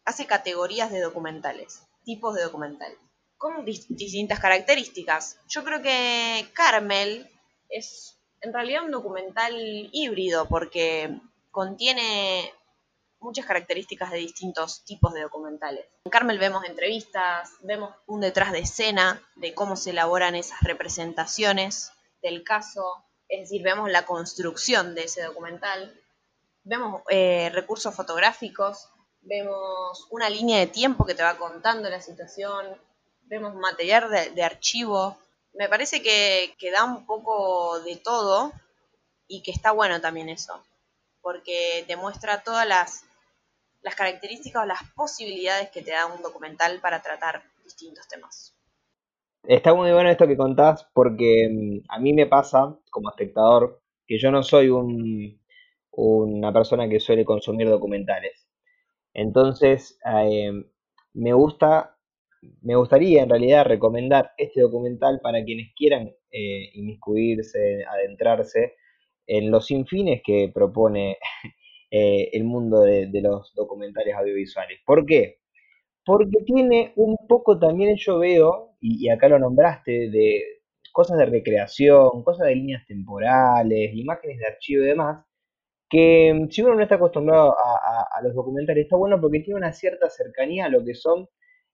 Hace 0.05 0.27
categorías 0.27 0.91
de 0.91 1.01
documentales, 1.01 1.83
tipos 2.05 2.35
de 2.35 2.43
documentales, 2.43 2.99
con 3.39 3.65
distintas 3.65 4.41
características. 4.41 5.39
Yo 5.49 5.65
creo 5.65 5.81
que 5.81 6.47
Carmel 6.53 7.31
es 7.71 8.19
en 8.43 8.53
realidad 8.53 8.85
un 8.85 8.91
documental 8.91 9.55
híbrido 9.91 10.47
porque 10.47 11.19
contiene 11.51 12.53
muchas 13.25 13.47
características 13.47 14.11
de 14.11 14.19
distintos 14.19 14.85
tipos 14.85 15.13
de 15.15 15.23
documentales. 15.23 15.87
En 16.05 16.11
Carmel 16.11 16.39
vemos 16.39 16.65
entrevistas, 16.65 17.51
vemos 17.63 17.93
un 18.07 18.21
detrás 18.21 18.53
de 18.53 18.61
escena 18.61 19.21
de 19.35 19.55
cómo 19.55 19.77
se 19.77 19.91
elaboran 19.91 20.35
esas 20.35 20.61
representaciones 20.61 21.91
del 22.23 22.45
caso, 22.45 23.05
es 23.29 23.41
decir, 23.41 23.63
vemos 23.63 23.91
la 23.91 24.05
construcción 24.05 24.95
de 24.95 25.05
ese 25.05 25.23
documental, 25.23 25.99
vemos 26.63 27.03
eh, 27.09 27.51
recursos 27.53 27.95
fotográficos, 27.95 28.89
vemos 29.23 30.07
una 30.11 30.29
línea 30.29 30.59
de 30.59 30.67
tiempo 30.67 31.07
que 31.07 31.15
te 31.15 31.23
va 31.23 31.39
contando 31.39 31.89
la 31.89 32.03
situación, 32.03 32.79
vemos 33.23 33.55
material 33.55 34.35
de, 34.35 34.43
archivo. 34.43 35.17
Me 35.55 35.69
parece 35.69 36.03
que, 36.03 36.55
que 36.59 36.71
da 36.71 36.85
un 36.85 37.07
poco 37.07 37.81
de 37.81 37.97
todo 37.97 38.53
y 39.27 39.43
que 39.43 39.51
está 39.51 39.71
bueno 39.71 40.01
también 40.01 40.29
eso, 40.29 40.63
porque 41.23 41.85
te 41.87 41.97
muestra 41.97 42.43
todas 42.43 42.67
las 42.67 43.05
las 43.85 43.95
características 43.95 44.65
o 44.65 44.67
las 44.67 44.83
posibilidades 44.97 45.71
que 45.71 45.83
te 45.83 45.93
da 45.93 46.07
un 46.07 46.23
documental 46.23 46.81
para 46.81 47.01
tratar 47.03 47.43
distintos 47.63 48.09
temas. 48.09 48.57
Está 49.47 49.75
muy 49.75 49.93
bueno 49.93 50.11
esto 50.11 50.27
que 50.27 50.39
contás 50.39 50.89
porque 50.95 51.49
mm, 51.51 51.85
a 51.91 51.99
mí 51.99 52.15
me 52.15 52.27
pasa 52.27 52.77
como 52.91 53.11
espectador 53.11 53.83
que 54.07 54.19
yo 54.19 54.31
no 54.31 54.43
soy 54.43 54.71
un, 54.71 55.39
una 55.91 56.53
persona 56.53 56.89
que 56.89 56.99
suele 56.99 57.27
consumir 57.27 57.69
documentales. 57.69 58.49
Entonces, 59.13 59.99
eh, 60.07 60.51
me 61.13 61.33
gusta, 61.35 61.99
me 62.63 62.77
gustaría 62.77 63.23
en 63.23 63.29
realidad 63.29 63.67
recomendar 63.67 64.33
este 64.39 64.63
documental 64.63 65.21
para 65.23 65.45
quienes 65.45 65.75
quieran 65.75 66.11
eh, 66.31 66.71
inmiscuirse, 66.73 67.85
adentrarse 67.85 68.77
en 69.27 69.51
los 69.51 69.71
infines 69.71 70.23
que 70.25 70.51
propone 70.53 71.19
eh, 71.91 72.31
el 72.33 72.45
mundo 72.45 72.81
de, 72.83 73.09
los 73.23 73.55
documentales 73.55 74.15
audiovisuales. 74.15 74.81
¿Por 74.85 75.07
qué? 75.07 75.39
Porque 76.05 76.39
tiene 76.45 76.93
un 76.97 77.17
poco 77.29 77.59
también, 77.59 77.97
yo 77.97 78.19
veo, 78.19 78.77
y, 78.81 79.09
acá 79.09 79.29
lo 79.29 79.39
nombraste, 79.39 80.11
de 80.11 80.43
cosas 80.93 81.19
de 81.19 81.27
recreación, 81.27 82.23
cosas 82.25 82.47
de 82.49 82.57
líneas 82.57 82.87
temporales, 82.87 83.95
imágenes 83.95 84.39
de 84.39 84.47
archivo 84.47 84.83
y 84.83 84.87
demás, 84.87 85.25
que 85.89 86.33
mm, 86.35 86.51
si 86.51 86.63
uno 86.63 86.75
no 86.75 86.83
está 86.83 86.97
acostumbrado 86.97 87.55
a, 87.57 88.21
los 88.23 88.35
documentales, 88.35 88.85
está 88.85 88.97
bueno 88.97 89.21
porque 89.21 89.41
tiene 89.41 89.59
una 89.59 89.73
cierta 89.73 90.11
cercanía 90.11 90.67
a 90.67 90.69
lo 90.69 90.85
que 90.85 90.95
son 90.95 91.29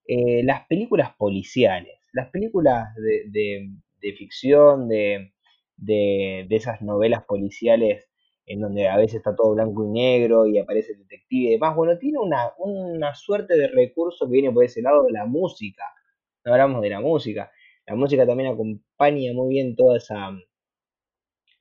eh, 0.07 0.43
las 0.45 0.67
películas 0.67 1.15
policiales, 1.17 1.99
las 2.13 2.29
películas 2.31 2.95
de, 2.97 4.15
ficción, 4.17 4.89
de, 4.89 5.33
de, 5.77 6.47
esas 6.51 6.83
novelas 6.83 7.25
policiales 7.25 8.10
en 8.51 8.61
donde 8.61 8.89
a 8.89 8.97
veces 8.97 9.19
está 9.19 9.37
todo 9.37 9.55
blanco 9.55 9.85
y 9.85 9.91
negro 9.91 10.45
y 10.45 10.59
aparece 10.59 10.93
el 10.93 10.99
detective 10.99 11.51
y 11.51 11.53
demás. 11.53 11.77
Bueno, 11.77 11.97
tiene 11.99 12.19
una, 12.19 12.53
una 12.59 13.15
suerte 13.15 13.57
de 13.57 13.69
recurso 13.69 14.27
que 14.27 14.33
viene 14.33 14.51
por 14.51 14.65
ese 14.65 14.83
lado 14.83 15.05
de 15.05 15.13
la 15.13 15.25
música. 15.25 15.85
No 16.45 16.53
hablamos 16.53 16.83
de 16.83 16.91
la 16.91 17.01
música. 17.01 17.53
La 17.87 17.95
música 17.95 18.27
también 18.27 18.53
acompaña 18.53 19.33
muy 19.35 19.55
bien 19.55 19.77
toda 19.77 19.99
esa, 19.99 20.33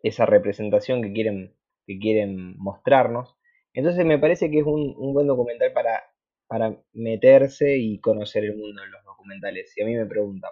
esa 0.01 0.25
representación 0.25 1.03
que 1.03 1.13
quieren, 1.13 1.55
que 1.85 1.99
quieren 1.99 2.57
mostrarnos. 2.57 3.35
Entonces 3.71 4.03
me 4.03 4.17
parece 4.17 4.49
que 4.49 4.57
es 4.57 4.65
un, 4.65 5.13
buen 5.13 5.27
documental 5.27 5.71
para, 5.73 6.01
para 6.47 6.75
meterse 6.93 7.77
y 7.77 7.99
conocer 7.99 8.45
el 8.45 8.57
mundo 8.57 8.81
de 8.81 8.87
los 8.87 9.03
documentales, 9.05 9.71
si 9.71 9.83
a 9.83 9.85
mí 9.85 9.93
me 9.93 10.07
preguntan. 10.07 10.49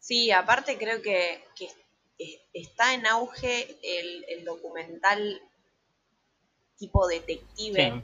Sí, 0.00 0.32
aparte 0.32 0.76
creo 0.78 1.00
que 1.00 1.38
está 2.52 2.94
en 2.94 3.06
auge 3.06 3.78
el, 3.82 4.44
documental 4.44 5.40
tipo 6.76 7.06
detective 7.06 8.02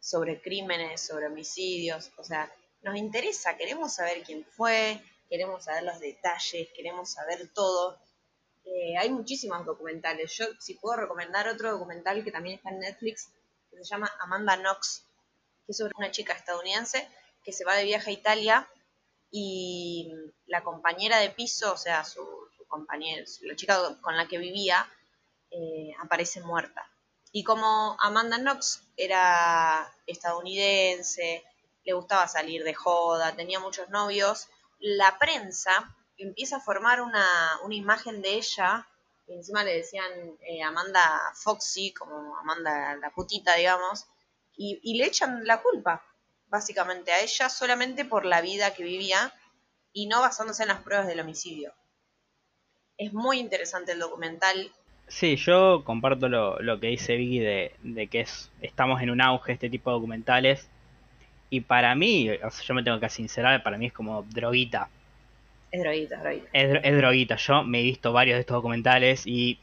sobre 0.00 0.40
crímenes, 0.40 1.00
sobre 1.00 1.26
homicidios. 1.26 2.10
O 2.18 2.24
sea, 2.24 2.52
nos 2.82 2.96
interesa, 2.96 3.56
queremos 3.56 3.94
saber 3.94 4.22
quién 4.22 4.44
fue, 4.44 5.00
queremos 5.28 5.64
saber 5.64 5.84
los 5.84 5.98
detalles, 6.00 6.68
queremos 6.74 7.12
saber 7.12 7.48
todo. 7.52 7.98
Eh, 8.64 8.96
hay 8.98 9.10
muchísimos 9.10 9.64
documentales. 9.64 10.36
Yo, 10.36 10.46
si 10.60 10.74
puedo 10.74 10.96
recomendar 10.96 11.48
otro 11.48 11.72
documental 11.72 12.22
que 12.22 12.32
también 12.32 12.56
está 12.56 12.70
en 12.70 12.80
Netflix, 12.80 13.30
que 13.70 13.76
se 13.78 13.84
llama 13.84 14.12
Amanda 14.20 14.56
Knox, 14.56 15.04
que 15.66 15.72
es 15.72 15.78
sobre 15.78 15.94
una 15.96 16.10
chica 16.10 16.34
estadounidense 16.34 17.08
que 17.44 17.52
se 17.52 17.64
va 17.64 17.76
de 17.76 17.84
viaje 17.84 18.10
a 18.10 18.12
Italia 18.12 18.68
y 19.30 20.12
la 20.46 20.62
compañera 20.62 21.18
de 21.18 21.30
piso, 21.30 21.72
o 21.72 21.76
sea, 21.76 22.04
su, 22.04 22.47
compañeros, 22.68 23.40
la 23.42 23.56
chica 23.56 23.98
con 24.00 24.16
la 24.16 24.28
que 24.28 24.38
vivía, 24.38 24.88
eh, 25.50 25.92
aparece 26.00 26.40
muerta. 26.40 26.88
Y 27.32 27.44
como 27.44 27.96
Amanda 28.00 28.38
Knox 28.38 28.82
era 28.96 29.92
estadounidense, 30.06 31.44
le 31.84 31.92
gustaba 31.92 32.28
salir 32.28 32.64
de 32.64 32.74
joda, 32.74 33.34
tenía 33.34 33.60
muchos 33.60 33.88
novios, 33.90 34.48
la 34.78 35.18
prensa 35.18 35.94
empieza 36.16 36.56
a 36.56 36.60
formar 36.60 37.00
una, 37.00 37.26
imagen 37.70 38.22
de 38.22 38.34
ella, 38.34 38.86
y 39.26 39.34
encima 39.34 39.64
le 39.64 39.76
decían 39.76 40.10
eh, 40.40 40.62
Amanda 40.62 41.20
Foxy, 41.34 41.92
como 41.92 42.36
Amanda 42.38 42.96
la 42.96 43.10
putita, 43.10 43.54
digamos, 43.54 44.06
y 44.60 44.98
le 44.98 45.06
echan 45.06 45.46
la 45.46 45.62
culpa, 45.62 46.02
básicamente, 46.48 47.12
a 47.12 47.20
ella 47.20 47.48
solamente 47.48 48.04
por 48.04 48.24
la 48.24 48.40
vida 48.40 48.74
que 48.74 48.82
vivía 48.82 49.32
y 49.92 50.06
no 50.06 50.20
basándose 50.20 50.62
en 50.62 50.70
las 50.70 50.82
pruebas 50.82 51.06
del 51.06 51.20
homicidio. 51.20 51.72
Es 52.98 53.12
muy 53.12 53.38
interesante 53.38 53.92
el 53.92 54.00
documental. 54.00 54.70
Sí, 55.06 55.36
yo 55.36 55.84
comparto 55.84 56.28
lo, 56.28 56.60
lo 56.60 56.80
que 56.80 56.88
dice 56.88 57.16
Vicky 57.16 57.38
de, 57.38 58.08
que 58.10 58.20
es, 58.20 58.50
estamos 58.60 59.00
en 59.00 59.10
un 59.10 59.20
auge 59.20 59.52
este 59.52 59.70
tipo 59.70 59.90
de 59.90 59.94
documentales. 59.94 60.68
Y 61.48 61.62
para 61.62 61.94
mí, 61.94 62.28
yo 62.66 62.74
me 62.74 62.82
tengo 62.82 62.98
que 62.98 63.08
sincerar, 63.08 63.62
para 63.62 63.78
mí 63.78 63.86
es 63.86 63.92
como 63.92 64.24
droguita. 64.24 64.90
Es 65.70 65.80
droguita, 65.80 66.16
es 66.16 66.22
droguita. 66.22 66.48
Es, 66.52 66.96
droguita. 66.96 67.36
Yo 67.36 67.62
me 67.62 67.80
he 67.80 67.82
visto 67.84 68.12
varios 68.12 68.36
de 68.36 68.40
estos 68.40 68.56
documentales 68.56 69.26
y 69.26 69.58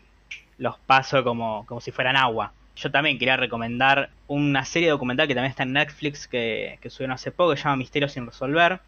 los 0.58 0.80
paso 0.80 1.24
como, 1.24 1.66
como 1.68 1.82
si 1.82 1.92
fueran 1.92 2.16
agua. 2.16 2.54
Yo 2.78 2.90
también 2.90 3.20
quería 3.20 3.38
recomendar 3.38 4.10
una 4.28 4.66
serie 4.66 4.90
documental 4.90 5.28
que 5.28 5.36
también 5.36 5.52
está 5.52 5.64
en 5.64 5.74
Netflix 5.74 6.28
que, 6.28 6.80
que 6.82 6.90
subieron 6.90 7.14
hace 7.14 7.32
poco, 7.32 7.52
que 7.52 7.58
se 7.58 7.64
llama 7.64 7.76
Misterio 7.76 8.08
sin 8.08 8.26
resolver. 8.26 8.80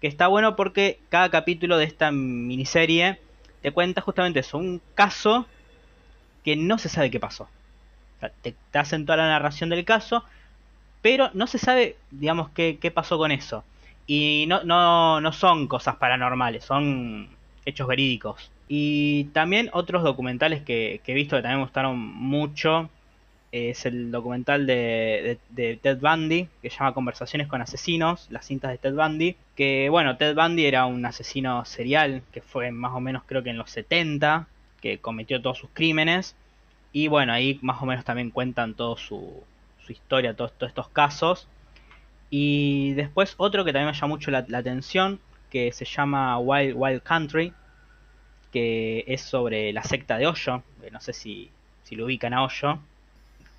Que 0.00 0.06
está 0.06 0.28
bueno 0.28 0.54
porque 0.56 1.00
cada 1.08 1.28
capítulo 1.30 1.76
de 1.76 1.84
esta 1.84 2.10
miniserie 2.12 3.18
te 3.62 3.72
cuenta 3.72 4.00
justamente 4.00 4.40
eso, 4.40 4.58
un 4.58 4.80
caso 4.94 5.46
que 6.44 6.56
no 6.56 6.78
se 6.78 6.88
sabe 6.88 7.10
qué 7.10 7.20
pasó. 7.20 7.48
te, 8.42 8.54
hacen 8.72 9.06
toda 9.06 9.18
la 9.18 9.28
narración 9.28 9.70
del 9.70 9.84
caso, 9.84 10.24
pero 11.02 11.30
no 11.34 11.46
se 11.46 11.58
sabe, 11.58 11.96
digamos, 12.10 12.50
qué, 12.50 12.78
qué 12.80 12.90
pasó 12.90 13.18
con 13.18 13.32
eso. 13.32 13.64
Y 14.06 14.46
no, 14.48 14.64
no, 14.64 15.20
no 15.20 15.32
son 15.32 15.68
cosas 15.68 15.96
paranormales, 15.96 16.64
son 16.64 17.28
hechos 17.64 17.86
verídicos. 17.86 18.50
Y 18.68 19.24
también 19.32 19.70
otros 19.72 20.02
documentales 20.02 20.62
que, 20.62 21.00
que 21.04 21.12
he 21.12 21.14
visto 21.14 21.36
que 21.36 21.42
también 21.42 21.58
me 21.58 21.64
gustaron 21.64 21.98
mucho 21.98 22.88
es 23.52 23.84
el 23.84 24.12
documental 24.12 24.66
de, 24.66 25.38
Ted 25.54 25.98
Bundy, 26.00 26.48
que 26.62 26.70
se 26.70 26.78
llama 26.78 26.94
Conversaciones 26.94 27.48
con 27.48 27.60
Asesinos, 27.60 28.28
las 28.30 28.46
cintas 28.46 28.70
de 28.70 28.78
Ted 28.78 28.94
Bundy, 28.94 29.36
que 29.56 29.88
bueno, 29.90 30.16
Ted 30.16 30.36
Bundy 30.36 30.66
era 30.66 30.86
un 30.86 31.04
asesino 31.04 31.64
serial, 31.64 32.22
que 32.32 32.42
fue 32.42 32.70
más 32.70 32.92
o 32.92 33.00
menos 33.00 33.22
creo 33.26 33.42
que 33.42 33.50
en 33.50 33.58
los 33.58 33.70
70, 33.70 34.46
que 34.80 34.98
cometió 34.98 35.42
todos 35.42 35.58
sus 35.58 35.70
crímenes, 35.72 36.36
y 36.92 37.08
bueno, 37.08 37.32
ahí 37.32 37.58
más 37.62 37.82
o 37.82 37.86
menos 37.86 38.04
también 38.04 38.30
cuentan 38.30 38.74
toda 38.74 38.96
su, 38.96 39.42
su 39.84 39.92
historia, 39.92 40.34
todos, 40.34 40.52
estos 40.60 40.88
casos. 40.88 41.48
Y 42.30 42.92
después 42.94 43.34
otro 43.36 43.64
que 43.64 43.72
también 43.72 43.88
me 43.88 43.94
llama 43.94 44.14
mucho 44.14 44.30
la, 44.30 44.38
atención, 44.38 45.20
que 45.50 45.72
se 45.72 45.84
llama 45.84 46.38
Wild 46.38 46.74
Wild 46.76 47.02
Country, 47.02 47.52
que 48.52 49.04
es 49.08 49.22
sobre 49.22 49.72
la 49.72 49.82
secta 49.82 50.18
de 50.18 50.26
Hoyo, 50.26 50.62
no 50.92 51.00
sé 51.00 51.12
si, 51.12 51.50
si 51.84 51.96
lo 51.96 52.06
ubican 52.06 52.34
a 52.34 52.44
Hoyo 52.44 52.80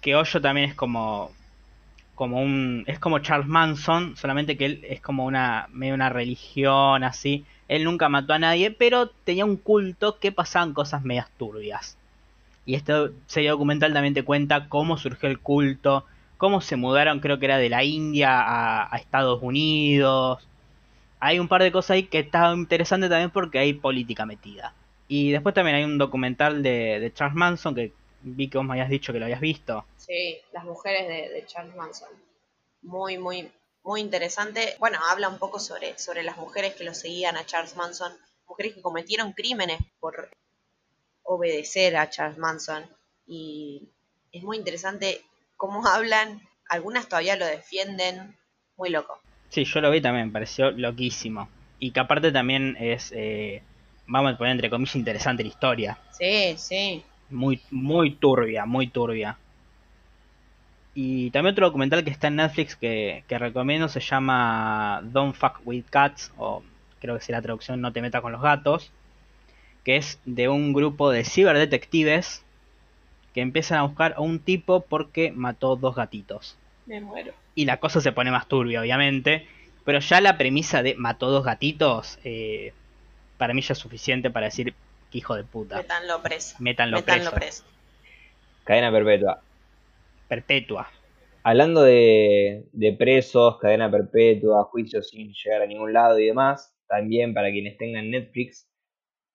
que 0.01 0.15
Hoyo 0.15 0.41
también 0.41 0.69
es 0.69 0.75
como 0.75 1.31
como 2.15 2.41
un 2.41 2.83
es 2.87 2.99
como 2.99 3.19
Charles 3.19 3.47
Manson, 3.47 4.15
solamente 4.15 4.57
que 4.57 4.65
él 4.65 4.85
es 4.87 5.01
como 5.01 5.25
una 5.25 5.67
medio 5.71 5.95
una 5.95 6.09
religión 6.09 7.03
así. 7.03 7.45
Él 7.67 7.83
nunca 7.83 8.09
mató 8.09 8.33
a 8.33 8.39
nadie, 8.39 8.71
pero 8.71 9.07
tenía 9.09 9.45
un 9.45 9.57
culto 9.57 10.19
que 10.19 10.31
pasaban 10.31 10.73
cosas 10.73 11.03
medias 11.03 11.29
turbias. 11.37 11.97
Y 12.65 12.75
este 12.75 12.93
serie 13.27 13.49
documental 13.49 13.93
también 13.93 14.13
te 14.13 14.23
cuenta 14.23 14.67
cómo 14.69 14.97
surgió 14.97 15.29
el 15.29 15.39
culto, 15.39 16.05
cómo 16.37 16.61
se 16.61 16.75
mudaron, 16.75 17.21
creo 17.21 17.39
que 17.39 17.45
era 17.45 17.57
de 17.57 17.69
la 17.69 17.83
India 17.83 18.29
a, 18.91 18.95
Estados 18.97 19.41
Unidos. 19.41 20.47
Hay 21.19 21.39
un 21.39 21.47
par 21.47 21.63
de 21.63 21.71
cosas 21.71 21.91
ahí 21.91 22.03
que 22.03 22.19
está 22.19 22.53
interesante 22.53 23.09
también 23.09 23.31
porque 23.31 23.59
hay 23.59 23.73
política 23.73 24.25
metida. 24.25 24.73
Y 25.07 25.31
después 25.31 25.55
también 25.55 25.77
hay 25.77 25.83
un 25.85 25.97
documental 25.97 26.63
de, 26.63 26.99
de 26.99 27.13
Charles 27.13 27.35
Manson 27.35 27.75
que 27.75 27.93
vi 28.23 28.49
que 28.49 28.57
vos 28.57 28.65
me 28.65 28.73
habías 28.73 28.89
dicho 28.89 29.13
que 29.13 29.19
lo 29.19 29.25
habías 29.25 29.41
visto. 29.41 29.85
Sí, 29.97 30.39
las 30.51 30.63
mujeres 30.63 31.07
de, 31.07 31.45
Charles 31.45 31.75
Manson. 31.75 32.09
Muy, 32.81 33.17
muy, 33.17 33.51
muy 33.83 34.01
interesante. 34.01 34.75
Bueno, 34.79 34.99
habla 35.09 35.29
un 35.29 35.37
poco 35.37 35.59
sobre, 35.59 35.97
sobre 35.97 36.23
las 36.23 36.37
mujeres 36.37 36.75
que 36.75 36.83
lo 36.83 36.93
seguían 36.93 37.37
a 37.37 37.45
Charles 37.45 37.75
Manson, 37.75 38.11
mujeres 38.47 38.75
que 38.75 38.81
cometieron 38.81 39.33
crímenes 39.33 39.79
por 39.99 40.29
obedecer 41.23 41.97
a 41.97 42.09
Charles 42.09 42.37
Manson. 42.37 42.85
Y 43.27 43.89
es 44.31 44.43
muy 44.43 44.57
interesante 44.57 45.21
cómo 45.57 45.85
hablan. 45.85 46.41
Algunas 46.69 47.07
todavía 47.07 47.35
lo 47.35 47.45
defienden. 47.45 48.37
Muy 48.77 48.89
loco. 48.89 49.19
Sí, 49.49 49.65
yo 49.65 49.81
lo 49.81 49.91
vi 49.91 50.01
también, 50.01 50.27
me 50.27 50.33
pareció 50.33 50.71
loquísimo. 50.71 51.49
Y 51.77 51.91
que 51.91 51.99
aparte 51.99 52.31
también 52.31 52.77
es, 52.79 53.11
eh, 53.15 53.61
vamos 54.07 54.33
a 54.33 54.37
poner 54.37 54.53
entre 54.53 54.69
comillas, 54.69 54.95
interesante 54.95 55.43
la 55.43 55.49
historia. 55.49 55.97
Sí, 56.11 56.55
sí. 56.57 57.03
Muy, 57.31 57.61
muy 57.71 58.11
turbia, 58.11 58.65
muy 58.65 58.87
turbia. 58.87 59.37
Y 60.93 61.31
también 61.31 61.53
otro 61.53 61.67
documental 61.67 62.03
que 62.03 62.11
está 62.11 62.27
en 62.27 62.35
Netflix 62.35 62.75
que, 62.75 63.23
que 63.27 63.37
recomiendo 63.37 63.87
se 63.87 64.01
llama 64.01 65.01
Don't 65.03 65.35
Fuck 65.35 65.61
With 65.65 65.85
Cats, 65.89 66.31
o 66.37 66.63
creo 66.99 67.17
que 67.17 67.23
si 67.23 67.31
la 67.31 67.41
traducción 67.41 67.81
No 67.81 67.93
te 67.93 68.01
metas 68.01 68.21
con 68.21 68.31
los 68.31 68.41
gatos, 68.41 68.91
que 69.83 69.97
es 69.97 70.19
de 70.25 70.49
un 70.49 70.73
grupo 70.73 71.09
de 71.09 71.23
ciberdetectives 71.23 72.43
que 73.33 73.41
empiezan 73.41 73.79
a 73.79 73.83
buscar 73.83 74.13
a 74.17 74.21
un 74.21 74.39
tipo 74.39 74.81
porque 74.81 75.31
mató 75.31 75.75
dos 75.75 75.95
gatitos. 75.95 76.57
Me 76.85 76.99
muero. 76.99 77.33
Y 77.55 77.65
la 77.65 77.77
cosa 77.77 78.01
se 78.01 78.11
pone 78.11 78.31
más 78.31 78.47
turbia, 78.47 78.81
obviamente, 78.81 79.47
pero 79.85 79.99
ya 79.99 80.21
la 80.21 80.37
premisa 80.37 80.83
de 80.83 80.95
mató 80.95 81.31
dos 81.31 81.43
gatitos, 81.43 82.19
eh, 82.23 82.73
para 83.37 83.53
mí 83.53 83.61
ya 83.61 83.73
es 83.73 83.79
suficiente 83.79 84.29
para 84.29 84.47
decir 84.47 84.73
que 85.11 85.19
hijo 85.19 85.35
de 85.35 85.43
puta. 85.43 85.77
Métanlo 85.77 86.21
preso. 86.21 86.55
Métanlo, 86.59 87.03
preso. 87.03 87.63
Cadena 88.63 88.91
perpetua. 88.91 89.41
Perpetua. 90.27 90.87
Hablando 91.43 91.81
de, 91.83 92.65
presos, 92.97 93.57
cadena 93.59 93.91
perpetua, 93.91 94.63
juicios 94.65 95.09
sin 95.09 95.33
llegar 95.33 95.63
a 95.63 95.65
ningún 95.65 95.91
lado 95.91 96.17
y 96.19 96.27
demás, 96.27 96.75
también 96.87 97.33
para 97.33 97.51
quienes 97.51 97.77
tengan 97.77 98.09
Netflix 98.09 98.69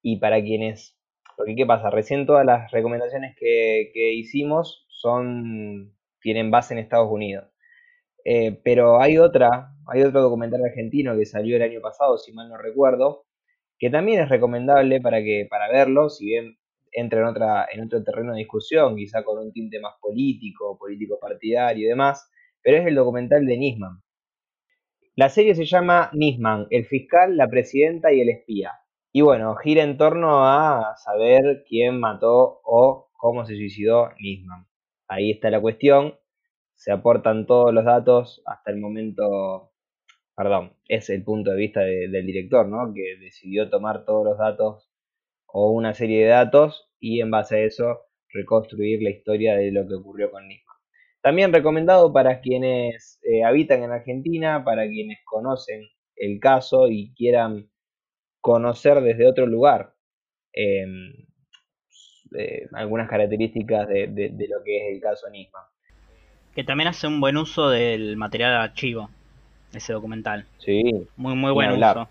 y 0.02 0.18
para 0.18 0.42
quienes... 0.42 0.96
Porque 1.36 1.54
¿qué 1.54 1.66
pasa? 1.66 1.90
Recién 1.90 2.24
todas 2.24 2.46
las 2.46 2.70
recomendaciones 2.70 3.36
que, 3.38 3.90
que 3.92 4.12
hicimos 4.12 4.86
son 4.88 5.94
tienen 6.20 6.50
base 6.50 6.74
en 6.74 6.78
Estados 6.78 7.10
Unidos. 7.10 7.44
Eh, 8.24 8.60
pero 8.64 9.00
hay 9.00 9.18
otra, 9.18 9.72
hay 9.86 10.02
otro 10.02 10.20
documental 10.22 10.64
argentino 10.64 11.16
que 11.16 11.26
salió 11.26 11.54
el 11.54 11.62
año 11.62 11.80
pasado, 11.80 12.18
si 12.18 12.32
mal 12.32 12.48
no 12.48 12.56
recuerdo, 12.56 13.26
que 13.78 13.90
también 13.90 14.20
es 14.22 14.28
recomendable 14.28 15.00
para 15.00 15.22
que 15.22 15.46
para 15.50 15.68
verlo, 15.68 16.08
si 16.08 16.26
bien 16.26 16.56
entra 16.92 17.20
en 17.20 17.26
otra 17.26 17.66
en 17.70 17.84
otro 17.84 18.02
terreno 18.02 18.32
de 18.32 18.38
discusión, 18.38 18.96
quizá 18.96 19.22
con 19.22 19.38
un 19.38 19.52
tinte 19.52 19.80
más 19.80 19.94
político, 20.00 20.78
político 20.78 21.18
partidario 21.20 21.86
y 21.86 21.88
demás, 21.88 22.30
pero 22.62 22.78
es 22.78 22.86
el 22.86 22.94
documental 22.94 23.46
de 23.46 23.56
Nisman. 23.58 24.02
La 25.14 25.28
serie 25.28 25.54
se 25.54 25.64
llama 25.64 26.10
Nisman, 26.12 26.66
el 26.70 26.84
fiscal, 26.86 27.36
la 27.36 27.48
presidenta 27.48 28.12
y 28.12 28.20
el 28.20 28.28
espía. 28.28 28.72
Y 29.12 29.22
bueno, 29.22 29.54
gira 29.56 29.82
en 29.82 29.96
torno 29.96 30.46
a 30.46 30.94
saber 30.96 31.64
quién 31.66 31.98
mató 32.00 32.60
o 32.64 33.08
cómo 33.14 33.46
se 33.46 33.56
suicidó 33.56 34.10
Nisman. 34.20 34.66
Ahí 35.08 35.30
está 35.30 35.50
la 35.50 35.60
cuestión. 35.60 36.18
Se 36.74 36.92
aportan 36.92 37.46
todos 37.46 37.72
los 37.72 37.84
datos 37.84 38.42
hasta 38.44 38.70
el 38.70 38.78
momento 38.78 39.72
perdón, 40.37 40.74
es 40.87 41.09
el 41.09 41.24
punto 41.24 41.51
de 41.51 41.57
vista 41.57 41.80
del 41.80 42.26
director, 42.26 42.68
¿no? 42.68 42.93
Que 42.93 43.16
decidió 43.18 43.70
tomar 43.70 44.05
todos 44.05 44.24
los 44.24 44.39
datos 44.39 44.91
o 45.47 45.70
una 45.72 45.95
serie 45.95 46.24
de 46.24 46.30
datos 46.30 46.91
y 47.01 47.20
en 47.20 47.30
base 47.30 47.57
a 47.57 47.61
eso 47.61 48.01
reconstruir 48.28 49.03
la 49.03 49.11
historia 49.11 49.57
de 49.57 49.72
lo 49.72 49.89
que 49.89 49.95
ocurrió 49.95 50.30
con 50.30 50.47
Nisma. 50.47 50.74
También 51.22 51.53
recomendado 51.53 52.12
para 52.12 52.41
quienes 52.41 53.18
eh, 53.22 53.45
habitan 53.45 53.82
en 53.82 53.93
Argentina, 53.93 54.62
para 54.62 54.87
quienes 54.87 55.18
conocen 55.24 55.80
el 56.14 56.39
caso 56.39 56.89
y 56.89 57.14
quieran 57.14 57.70
conocer 58.43 59.01
desde 59.01 59.26
otro 59.26 59.47
lugar 59.47 59.95
em, 60.53 61.14
eh, 62.39 62.68
algunas 62.72 63.09
características 63.09 63.89
de, 63.89 64.07
lo 64.49 64.62
que 64.62 64.76
es 64.76 64.95
el 64.95 65.01
caso 65.01 65.30
Nisma. 65.30 65.61
Que 66.55 66.62
también 66.62 66.89
hace 66.89 67.07
un 67.07 67.20
buen 67.20 67.39
uso 67.39 67.70
del 67.70 68.16
material 68.16 68.53
de 68.53 68.59
archivo 68.59 69.11
ese 69.72 69.92
documental. 69.92 70.46
Sí. 70.58 71.08
Muy, 71.16 71.34
muy 71.34 71.52
bueno. 71.52 71.74
Hablar, 71.74 72.08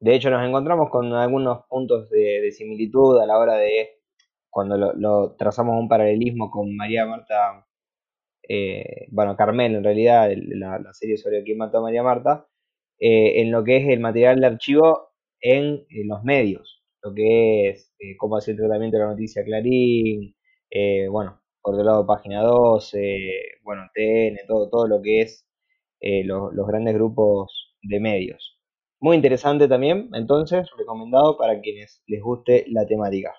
De 0.00 0.14
hecho, 0.14 0.30
nos 0.30 0.46
encontramos 0.46 0.90
con 0.90 1.12
algunos 1.12 1.64
puntos 1.68 2.10
de, 2.10 2.50
similitud 2.52 3.20
a 3.20 3.26
la 3.26 3.38
hora 3.38 3.54
de 3.54 3.98
cuando 4.50 4.76
lo, 4.76 5.34
trazamos 5.36 5.78
un 5.78 5.88
paralelismo 5.88 6.50
con 6.50 6.76
María 6.76 7.06
Marta, 7.06 7.66
eh, 8.46 9.06
bueno, 9.10 9.34
Carmel 9.34 9.76
en 9.76 9.84
realidad, 9.84 10.30
la, 10.36 10.92
serie 10.92 11.16
sobre 11.16 11.42
quién 11.42 11.56
mató 11.56 11.78
a 11.78 11.82
María 11.82 12.02
Marta, 12.02 12.46
eh, 12.98 13.40
en 13.40 13.50
lo 13.50 13.64
que 13.64 13.78
es 13.78 13.88
el 13.88 14.00
material 14.00 14.40
de 14.40 14.46
archivo 14.46 15.12
en, 15.40 15.86
los 16.06 16.22
medios, 16.22 16.84
lo 17.02 17.14
que 17.14 17.70
es 17.70 17.94
eh, 17.98 18.16
cómo 18.18 18.36
hacer 18.36 18.52
el 18.52 18.60
tratamiento 18.60 18.98
de 18.98 19.04
la 19.04 19.10
noticia 19.10 19.42
Clarín, 19.42 20.36
bueno, 21.10 21.40
por 21.62 21.74
otro 21.74 21.86
lado 21.86 22.06
Página 22.06 22.42
12, 22.42 23.30
bueno, 23.62 23.84
TN, 23.94 24.46
todo, 24.46 24.68
todo 24.68 24.86
lo 24.86 25.00
que 25.00 25.22
es 25.22 25.46
eh, 26.02 26.24
los, 26.24 26.52
grandes 26.66 26.94
grupos 26.94 27.76
de 27.80 28.00
medios. 28.00 28.58
Muy 29.00 29.14
interesante 29.14 29.68
también, 29.68 30.10
entonces, 30.14 30.68
recomendado 30.76 31.36
para 31.36 31.60
quienes 31.60 32.02
les 32.08 32.20
guste 32.20 32.64
la 32.68 32.84
temática. 32.86 33.32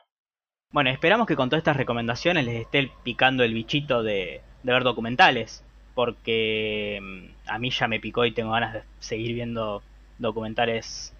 Bueno, 0.72 0.90
esperamos 0.90 1.28
que 1.28 1.36
con 1.36 1.50
todas 1.50 1.60
estas 1.60 1.76
recomendaciones 1.76 2.46
les 2.46 2.62
esté 2.62 2.90
picando 3.04 3.44
el 3.44 3.54
bichito 3.54 4.02
de, 4.02 4.42
ver 4.64 4.84
documentales, 4.84 5.62
porque 5.94 7.00
mm, 7.02 7.50
a 7.50 7.60
mí 7.60 7.70
ya 7.70 7.90
me 7.90 8.00
picó 8.00 8.24
y 8.24 8.34
tengo 8.34 8.52
ganas 8.52 8.74
de 8.76 8.84
seguir 9.00 9.34
viendo 9.34 9.84
documentales 10.18 11.14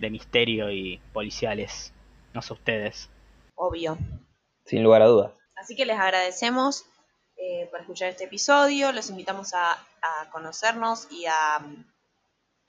de 0.00 0.10
misterio 0.10 0.72
y 0.72 1.00
policiales. 1.12 1.94
No 2.34 2.42
sé 2.42 2.54
ustedes. 2.54 3.08
Obvio. 3.54 3.96
Sin 4.64 4.82
lugar 4.82 5.02
a 5.02 5.06
dudas. 5.06 5.32
Así 5.54 5.76
que 5.76 5.86
les 5.86 5.96
agradecemos 5.96 6.86
eh, 7.44 7.66
por 7.72 7.80
escuchar 7.80 8.10
este 8.10 8.22
episodio. 8.24 8.92
Los 8.92 9.10
invitamos 9.10 9.52
a, 9.52 9.76
conocernos 10.30 11.08
y 11.10 11.26
a 11.26 11.58
mm, 11.58 11.84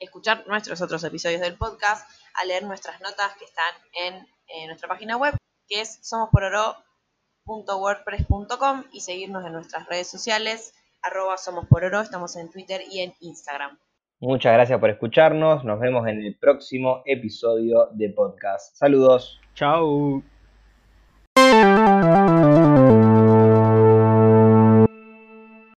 escuchar 0.00 0.44
nuestros 0.48 0.82
otros 0.82 1.04
episodios 1.04 1.40
del 1.40 1.56
podcast, 1.56 2.10
a 2.34 2.44
leer 2.44 2.64
nuestras 2.64 3.00
notas 3.00 3.36
que 3.38 3.44
están 3.44 3.72
en, 4.04 4.26
nuestra 4.66 4.88
página 4.88 5.16
web, 5.16 5.36
que 5.68 5.80
es 5.80 6.00
somospororo.wordpress.com 6.02 8.84
y 8.92 9.00
seguirnos 9.00 9.46
en 9.46 9.52
nuestras 9.52 9.86
redes 9.86 10.08
sociales, 10.08 10.74
arroba 11.02 11.38
somospororo, 11.38 12.00
estamos 12.00 12.34
en 12.36 12.50
Twitter 12.50 12.82
y 12.90 12.98
en 13.00 13.14
Instagram. 13.20 13.78
Muchas 14.18 14.54
gracias 14.54 14.80
por 14.80 14.90
escucharnos, 14.90 15.64
nos 15.64 15.78
vemos 15.78 16.08
en 16.08 16.20
el 16.20 16.36
próximo 16.36 17.02
episodio 17.04 17.90
de 17.92 18.10
podcast. 18.10 18.74
Saludos. 18.76 19.40
Chao. 19.54 20.33